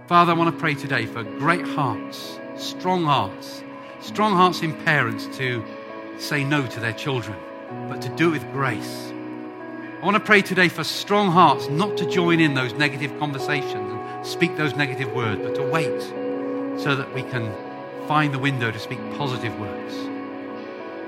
Father, 0.06 0.32
I 0.32 0.34
want 0.34 0.54
to 0.54 0.60
pray 0.60 0.74
today 0.74 1.06
for 1.06 1.24
great 1.24 1.66
hearts, 1.66 2.38
strong 2.56 3.04
hearts, 3.04 3.62
strong 4.00 4.32
hearts 4.34 4.62
in 4.62 4.72
parents 4.84 5.26
to 5.38 5.64
say 6.18 6.44
no 6.44 6.66
to 6.66 6.80
their 6.80 6.92
children, 6.92 7.36
but 7.88 8.00
to 8.02 8.08
do 8.10 8.28
it 8.28 8.32
with 8.32 8.52
grace. 8.52 9.12
I 10.00 10.04
want 10.04 10.14
to 10.16 10.22
pray 10.22 10.42
today 10.42 10.68
for 10.68 10.84
strong 10.84 11.32
hearts 11.32 11.68
not 11.68 11.96
to 11.96 12.08
join 12.08 12.38
in 12.38 12.54
those 12.54 12.72
negative 12.74 13.18
conversations 13.18 13.92
and 13.92 14.26
speak 14.26 14.56
those 14.56 14.76
negative 14.76 15.12
words, 15.12 15.40
but 15.42 15.54
to 15.56 15.62
wait 15.62 16.00
so 16.78 16.94
that 16.94 17.12
we 17.12 17.22
can 17.22 17.52
find 18.06 18.32
the 18.32 18.38
window 18.38 18.70
to 18.70 18.78
speak 18.78 19.00
positive 19.16 19.58
words. 19.58 19.96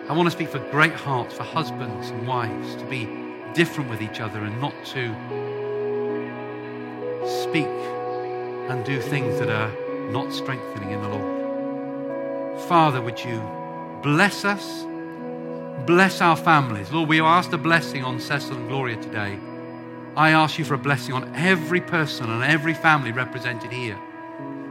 I 0.09 0.15
want 0.15 0.27
to 0.27 0.31
speak 0.31 0.49
for 0.49 0.59
great 0.71 0.95
hearts 0.95 1.35
for 1.35 1.45
husbands 1.45 2.11
and 2.11 2.27
wives 2.27 2.75
to 2.77 2.85
be 2.87 3.28
different 3.55 3.91
with 3.91 4.03
each 4.03 4.21
other 4.21 4.45
and 4.45 4.61
not 4.61 4.75
to 4.87 5.15
speak 7.43 7.67
and 8.69 8.85
do 8.85 9.01
things 9.01 9.39
that 9.39 9.51
are 9.51 9.73
not 10.11 10.33
strengthening 10.33 10.91
in 10.91 11.01
the 11.01 11.09
Lord. 11.09 12.61
Father, 12.63 13.01
would 13.01 13.23
you 13.23 13.41
bless 14.03 14.45
us? 14.45 14.85
Bless 15.87 16.21
our 16.21 16.37
families. 16.37 16.91
Lord, 16.91 17.09
we 17.09 17.21
ask 17.21 17.53
a 17.53 17.59
blessing 17.59 18.05
on 18.05 18.21
Cecil 18.21 18.57
and 18.57 18.69
Gloria 18.69 18.97
today. 18.97 19.39
I 20.17 20.31
ask 20.31 20.59
you 20.59 20.65
for 20.65 20.75
a 20.75 20.79
blessing 20.79 21.15
on 21.15 21.35
every 21.35 21.81
person 21.81 22.29
and 22.29 22.43
every 22.43 22.75
family 22.75 23.13
represented 23.13 23.71
here, 23.71 23.99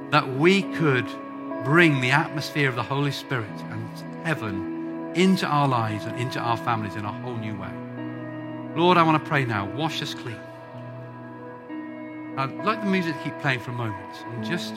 that 0.09 0.28
we 0.36 0.63
could 0.73 1.07
bring 1.63 2.01
the 2.01 2.11
atmosphere 2.11 2.69
of 2.69 2.75
the 2.75 2.84
Holy 2.84 3.11
Spirit 3.11 3.49
and 3.71 4.25
heaven 4.25 5.11
into 5.15 5.47
our 5.47 5.67
lives 5.67 6.05
and 6.05 6.19
into 6.19 6.39
our 6.39 6.57
families 6.57 6.95
in 6.95 7.05
a 7.05 7.11
whole 7.11 7.36
new 7.36 7.55
way. 7.55 7.71
Lord, 8.78 8.97
I 8.99 9.01
want 9.01 9.23
to 9.23 9.28
pray 9.28 9.43
now. 9.43 9.65
Wash 9.65 10.03
us 10.03 10.13
clean. 10.13 10.39
I'd 12.38 12.53
like 12.63 12.80
the 12.80 12.86
music 12.86 13.17
to 13.17 13.23
keep 13.23 13.39
playing 13.39 13.59
for 13.59 13.71
a 13.71 13.73
moment. 13.73 14.15
And 14.28 14.45
just, 14.45 14.75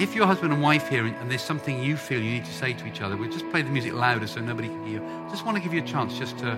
if 0.00 0.14
you're 0.14 0.26
husband 0.26 0.54
and 0.54 0.62
wife 0.62 0.88
here 0.88 1.04
and 1.04 1.30
there's 1.30 1.42
something 1.42 1.82
you 1.82 1.98
feel 1.98 2.18
you 2.22 2.30
need 2.30 2.46
to 2.46 2.54
say 2.54 2.72
to 2.72 2.86
each 2.86 3.02
other, 3.02 3.18
we'll 3.18 3.30
just 3.30 3.46
play 3.50 3.60
the 3.60 3.68
music 3.68 3.92
louder 3.92 4.26
so 4.26 4.40
nobody 4.40 4.68
can 4.68 4.86
hear. 4.86 5.00
Just 5.28 5.44
want 5.44 5.54
to 5.58 5.62
give 5.62 5.74
you 5.74 5.82
a 5.82 5.86
chance 5.86 6.18
just 6.18 6.38
to 6.38 6.56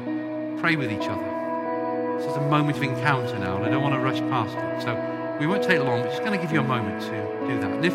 pray 0.60 0.76
with 0.76 0.92
each 0.92 1.08
other. 1.08 2.16
This 2.18 2.30
is 2.30 2.36
a 2.36 2.42
moment 2.42 2.76
of 2.76 2.84
encounter 2.84 3.40
now, 3.40 3.56
and 3.56 3.66
I 3.66 3.68
don't 3.68 3.82
want 3.82 3.96
to 3.96 4.00
rush 4.00 4.20
past 4.30 4.56
it. 4.56 4.82
So 4.82 5.38
we 5.40 5.48
won't 5.48 5.64
take 5.64 5.80
long. 5.80 6.02
We're 6.02 6.10
just 6.10 6.20
going 6.20 6.30
to 6.30 6.38
give 6.38 6.52
you 6.52 6.60
a 6.60 6.64
moment 6.64 7.02
to 7.02 7.46
do 7.48 7.58
that. 7.58 7.72
And 7.72 7.84
if, 7.84 7.92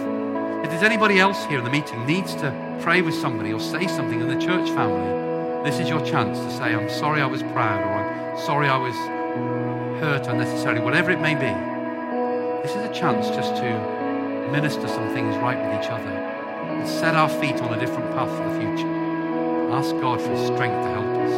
if 0.66 0.70
there's 0.72 0.84
anybody 0.84 1.20
else 1.22 1.46
here 1.46 1.60
in 1.60 1.64
the 1.64 1.72
meeting 1.72 2.06
needs 2.06 2.36
to 2.36 2.80
pray 2.82 3.02
with 3.02 3.16
somebody 3.16 3.54
or 3.54 3.62
say 3.62 3.88
something 3.88 4.20
in 4.20 4.28
the 4.28 4.46
church 4.46 4.70
family, 4.72 5.64
this 5.64 5.80
is 5.80 5.88
your 5.88 6.06
chance 6.06 6.38
to 6.38 6.52
say, 6.58 6.76
I'm 6.76 6.90
sorry 6.90 7.22
I 7.22 7.28
was 7.28 7.44
proud, 7.44 7.82
or 7.86 8.01
sorry 8.38 8.68
I 8.68 8.78
was 8.78 8.96
hurt 10.02 10.28
unnecessarily, 10.28 10.82
whatever 10.82 11.12
it 11.12 11.20
may 11.20 11.36
be. 11.36 11.54
This 12.64 12.76
is 12.76 12.84
a 12.84 12.94
chance 12.94 13.28
just 13.30 13.56
to 13.58 14.50
minister 14.52 14.88
some 14.88 15.14
things 15.14 15.36
right 15.38 15.58
with 15.58 15.84
each 15.84 15.90
other 15.90 16.10
and 16.10 16.88
set 16.88 17.16
our 17.16 17.30
feet 17.30 17.62
on 17.62 17.74
a 17.74 17.80
different 17.80 18.12
path 18.12 18.30
for 18.30 18.50
the 18.50 18.60
future. 18.60 18.88
Ask 19.72 19.92
God 20.02 20.22
for 20.22 20.30
His 20.30 20.48
strength 20.48 20.84
to 20.84 20.90
help 20.90 21.06
us. 21.06 21.32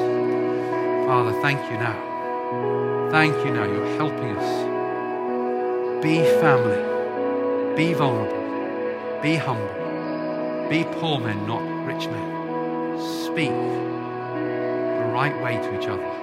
Father, 1.07 1.33
thank 1.41 1.59
you 1.71 1.77
now. 1.77 3.09
Thank 3.11 3.35
you 3.45 3.53
now. 3.53 3.65
You're 3.65 3.95
helping 3.97 4.35
us. 4.37 6.03
Be 6.03 6.23
family. 6.41 7.75
Be 7.75 7.93
vulnerable. 7.93 9.21
Be 9.21 9.35
humble. 9.35 10.69
Be 10.69 10.83
poor 10.99 11.19
men, 11.19 11.45
not 11.45 11.61
rich 11.85 12.07
men. 12.07 12.99
Speak 13.25 13.51
the 13.51 15.11
right 15.13 15.39
way 15.41 15.57
to 15.57 15.79
each 15.79 15.87
other. 15.87 16.22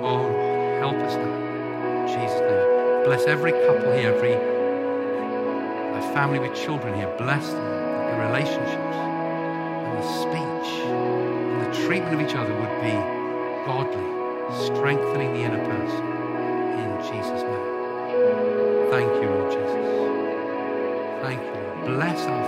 Oh, 0.00 0.28
help 0.80 0.96
us 0.96 1.14
now. 1.16 2.06
Jesus' 2.06 2.40
name. 2.40 3.04
Bless 3.04 3.26
every 3.26 3.52
couple 3.52 3.92
here, 3.92 4.14
every 4.14 4.52
family 6.14 6.38
with 6.38 6.54
children 6.54 6.94
here. 6.94 7.12
Bless 7.16 7.48
them, 7.48 7.64
the 7.64 8.16
relationships 8.26 8.96
and 8.96 9.98
the 9.98 10.06
speech 10.20 10.70
and 10.84 11.60
the 11.62 11.86
treatment 11.86 12.14
of 12.14 12.20
each 12.20 12.34
other 12.34 12.54
would 12.54 12.80
be 12.82 12.92
godly, 13.64 14.04
strengthening 14.66 15.32
the 15.32 15.40
inner 15.40 15.64
person. 15.64 16.04
In 16.78 16.90
Jesus' 17.00 17.42
name. 17.42 17.70
Thank 18.90 19.10
you, 19.22 19.28
Lord 19.30 19.52
Jesus. 19.52 19.86
Thank 21.22 21.40
you, 21.40 21.52
Lord. 21.62 21.84
Bless 21.86 22.20
our. 22.26 22.42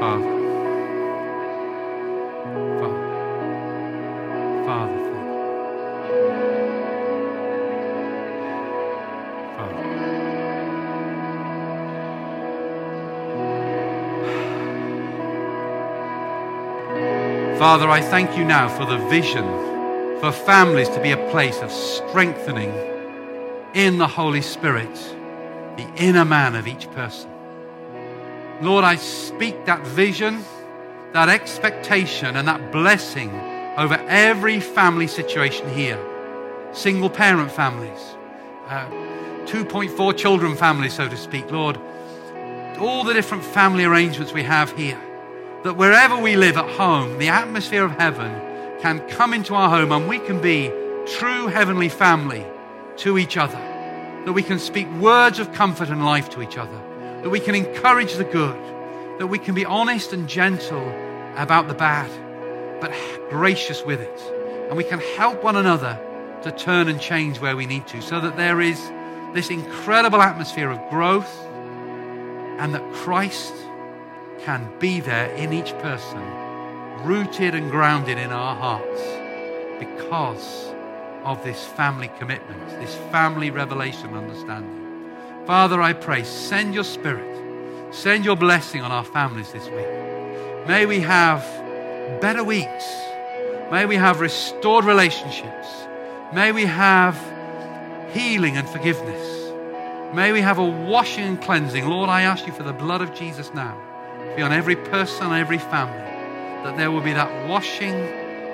Father. 0.00 0.30
Father. 0.30 0.43
Father, 17.64 17.88
I 17.88 18.02
thank 18.02 18.36
you 18.36 18.44
now 18.44 18.68
for 18.68 18.84
the 18.84 18.98
vision 19.08 19.46
for 20.20 20.30
families 20.30 20.90
to 20.90 21.00
be 21.00 21.12
a 21.12 21.30
place 21.30 21.62
of 21.62 21.72
strengthening 21.72 22.70
in 23.72 23.96
the 23.96 24.06
Holy 24.06 24.42
Spirit, 24.42 24.94
the 25.78 25.88
inner 25.96 26.26
man 26.26 26.56
of 26.56 26.68
each 26.68 26.90
person. 26.90 27.30
Lord, 28.60 28.84
I 28.84 28.96
speak 28.96 29.64
that 29.64 29.80
vision, 29.80 30.44
that 31.14 31.30
expectation, 31.30 32.36
and 32.36 32.46
that 32.48 32.70
blessing 32.70 33.30
over 33.78 33.94
every 34.08 34.60
family 34.60 35.06
situation 35.06 35.66
here. 35.70 35.98
Single 36.74 37.08
parent 37.08 37.50
families, 37.50 38.14
uh, 38.68 38.90
2.4 39.46 40.14
children 40.18 40.54
families, 40.54 40.92
so 40.92 41.08
to 41.08 41.16
speak. 41.16 41.50
Lord, 41.50 41.80
all 42.78 43.04
the 43.04 43.14
different 43.14 43.42
family 43.42 43.84
arrangements 43.84 44.34
we 44.34 44.42
have 44.42 44.70
here 44.76 45.00
that 45.64 45.78
wherever 45.78 46.18
we 46.18 46.36
live 46.36 46.58
at 46.58 46.68
home, 46.76 47.18
the 47.18 47.28
atmosphere 47.28 47.84
of 47.84 47.92
heaven 47.92 48.30
can 48.82 49.00
come 49.08 49.32
into 49.32 49.54
our 49.54 49.70
home 49.70 49.92
and 49.92 50.06
we 50.06 50.18
can 50.18 50.38
be 50.40 50.70
true 51.06 51.46
heavenly 51.46 51.88
family 51.88 52.44
to 52.98 53.16
each 53.16 53.38
other. 53.38 53.58
That 54.26 54.34
we 54.34 54.42
can 54.42 54.58
speak 54.58 54.86
words 54.92 55.38
of 55.38 55.52
comfort 55.54 55.88
and 55.88 56.04
life 56.04 56.28
to 56.30 56.42
each 56.42 56.58
other. 56.58 56.78
That 57.22 57.30
we 57.30 57.40
can 57.40 57.54
encourage 57.54 58.12
the 58.14 58.24
good. 58.24 58.58
That 59.18 59.28
we 59.28 59.38
can 59.38 59.54
be 59.54 59.64
honest 59.64 60.12
and 60.12 60.28
gentle 60.28 60.86
about 61.36 61.68
the 61.68 61.74
bad, 61.74 62.10
but 62.82 62.92
gracious 63.30 63.82
with 63.82 64.02
it. 64.02 64.20
And 64.68 64.76
we 64.76 64.84
can 64.84 65.00
help 65.16 65.42
one 65.42 65.56
another 65.56 65.98
to 66.42 66.52
turn 66.52 66.88
and 66.88 67.00
change 67.00 67.40
where 67.40 67.56
we 67.56 67.64
need 67.64 67.86
to 67.86 68.02
so 68.02 68.20
that 68.20 68.36
there 68.36 68.60
is 68.60 68.78
this 69.32 69.48
incredible 69.48 70.20
atmosphere 70.20 70.70
of 70.70 70.78
growth 70.90 71.34
and 72.58 72.74
that 72.74 72.92
Christ 72.92 73.54
can 74.44 74.70
be 74.78 75.00
there 75.00 75.34
in 75.36 75.54
each 75.54 75.72
person, 75.78 76.20
rooted 77.02 77.54
and 77.54 77.70
grounded 77.70 78.18
in 78.18 78.30
our 78.30 78.54
hearts 78.54 79.00
because 79.78 80.70
of 81.24 81.42
this 81.42 81.64
family 81.64 82.10
commitment, 82.18 82.68
this 82.78 82.94
family 83.10 83.50
revelation 83.50 84.14
understanding. 84.14 84.82
Father, 85.46 85.80
I 85.80 85.94
pray, 85.94 86.24
send 86.24 86.74
your 86.74 86.84
spirit, 86.84 87.94
send 87.94 88.26
your 88.26 88.36
blessing 88.36 88.82
on 88.82 88.92
our 88.92 89.04
families 89.04 89.50
this 89.50 89.64
week. 89.70 90.68
May 90.68 90.84
we 90.84 91.00
have 91.00 91.40
better 92.20 92.44
weeks. 92.44 92.84
May 93.70 93.86
we 93.86 93.96
have 93.96 94.20
restored 94.20 94.84
relationships. 94.84 95.68
May 96.34 96.52
we 96.52 96.66
have 96.66 97.16
healing 98.12 98.58
and 98.58 98.68
forgiveness. 98.68 99.50
May 100.14 100.32
we 100.32 100.42
have 100.42 100.58
a 100.58 100.64
washing 100.64 101.24
and 101.24 101.40
cleansing. 101.40 101.86
Lord, 101.88 102.10
I 102.10 102.22
ask 102.22 102.46
you 102.46 102.52
for 102.52 102.62
the 102.62 102.74
blood 102.74 103.00
of 103.00 103.14
Jesus 103.14 103.52
now 103.54 103.93
be 104.36 104.42
on 104.42 104.52
every 104.52 104.76
person, 104.76 105.32
every 105.32 105.58
family, 105.58 105.98
that 106.64 106.76
there 106.76 106.90
will 106.90 107.00
be 107.00 107.12
that 107.12 107.48
washing 107.48 107.94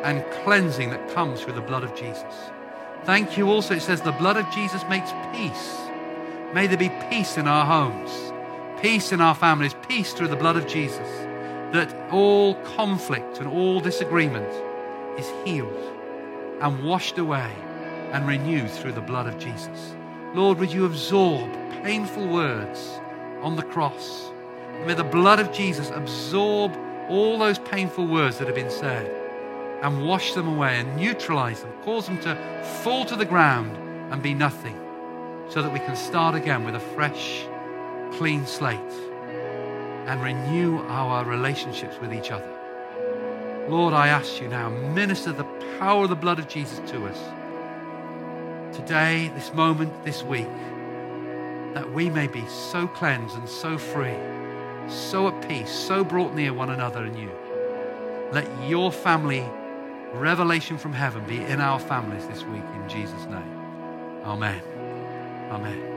and 0.03 0.25
cleansing 0.45 0.91
that 0.91 1.11
comes 1.11 1.41
through 1.41 1.55
the 1.55 1.61
blood 1.61 1.85
of 1.85 1.95
Jesus. 1.95 2.51
Thank 3.05 3.37
you 3.37 3.49
also. 3.49 3.75
It 3.75 3.83
says 3.83 4.03
the 4.03 4.13
blood 4.13 4.37
of 4.37 4.51
Jesus 4.51 4.83
makes 4.89 5.11
peace. 5.33 5.77
May 6.53 6.67
there 6.67 6.77
be 6.77 6.93
peace 7.09 7.39
in 7.39 7.47
our 7.47 7.65
homes, 7.65 8.33
peace 8.83 9.13
in 9.13 9.21
our 9.21 9.35
families, 9.35 9.75
peace 9.89 10.13
through 10.13 10.29
the 10.29 10.37
blood 10.37 10.57
of 10.57 10.67
Jesus. 10.67 11.09
That 11.73 11.95
all 12.11 12.55
conflict 12.77 13.39
and 13.39 13.47
all 13.47 13.81
disagreement 13.81 14.51
is 15.19 15.31
healed 15.45 15.93
and 16.61 16.85
washed 16.85 17.19
away 17.19 17.51
and 18.13 18.27
renewed 18.27 18.71
through 18.71 18.93
the 18.93 19.01
blood 19.01 19.27
of 19.27 19.39
Jesus. 19.39 19.95
Lord, 20.35 20.59
would 20.59 20.73
you 20.73 20.85
absorb 20.85 21.51
painful 21.83 22.27
words 22.29 23.01
on 23.43 23.57
the 23.57 23.63
cross? 23.63 24.30
May 24.87 24.95
the 24.95 25.05
blood 25.05 25.41
of 25.41 25.53
Jesus 25.53 25.91
absorb 25.91 26.77
all 27.09 27.39
those 27.39 27.59
painful 27.59 28.07
words 28.07 28.39
that 28.39 28.47
have 28.47 28.55
been 28.55 28.71
said 28.71 29.11
and 29.83 30.07
wash 30.07 30.33
them 30.33 30.49
away 30.49 30.79
and 30.79 30.97
neutralize 30.97 31.61
them, 31.61 31.73
cause 31.85 32.07
them 32.07 32.19
to 32.21 32.35
fall 32.83 33.05
to 33.05 33.17
the 33.17 33.25
ground 33.25 33.77
and 34.13 34.23
be 34.23 34.33
nothing, 34.33 34.79
so 35.49 35.61
that 35.63 35.73
we 35.73 35.79
can 35.81 35.97
start 35.97 36.35
again 36.35 36.65
with 36.65 36.75
a 36.75 36.81
fresh, 36.81 37.45
clean 38.13 38.47
slate 38.47 38.79
and 40.07 40.23
renew 40.23 40.79
our 40.89 41.25
relationships 41.25 41.97
with 42.01 42.13
each 42.13 42.31
other. 42.31 42.51
Lord, 43.69 43.93
I 43.93 44.09
ask 44.09 44.41
you 44.41 44.49
now, 44.49 44.71
minister 44.71 45.33
the 45.33 45.45
power 45.79 46.05
of 46.05 46.11
the 46.11 46.17
blood 46.17 46.39
of 46.39 46.49
Jesus 46.49 46.81
to 46.91 47.07
us 47.07 47.19
today, 48.75 49.31
this 49.35 49.53
moment, 49.53 50.05
this 50.05 50.23
week, 50.23 50.49
that 51.75 51.93
we 51.93 52.09
may 52.09 52.27
be 52.27 52.47
so 52.49 52.87
cleansed 52.87 53.37
and 53.37 53.49
so 53.49 53.77
free 53.77 54.17
so 54.91 55.29
at 55.29 55.49
peace, 55.49 55.71
so 55.71 56.05
brought 56.05 56.35
near 56.35 56.53
one 56.53 56.71
another 56.71 57.05
and 57.05 57.19
you. 57.19 57.31
Let 58.33 58.47
your 58.69 58.93
family 58.93 59.45
revelation 60.13 60.79
from 60.79 60.93
heaven 60.93 61.25
be 61.27 61.39
in 61.39 61.61
our 61.61 61.79
families 61.79 62.27
this 62.27 62.43
week 62.45 62.65
in 62.75 62.89
Jesus' 62.89 63.25
name. 63.27 63.61
Amen. 64.25 64.63
Amen. 65.51 65.90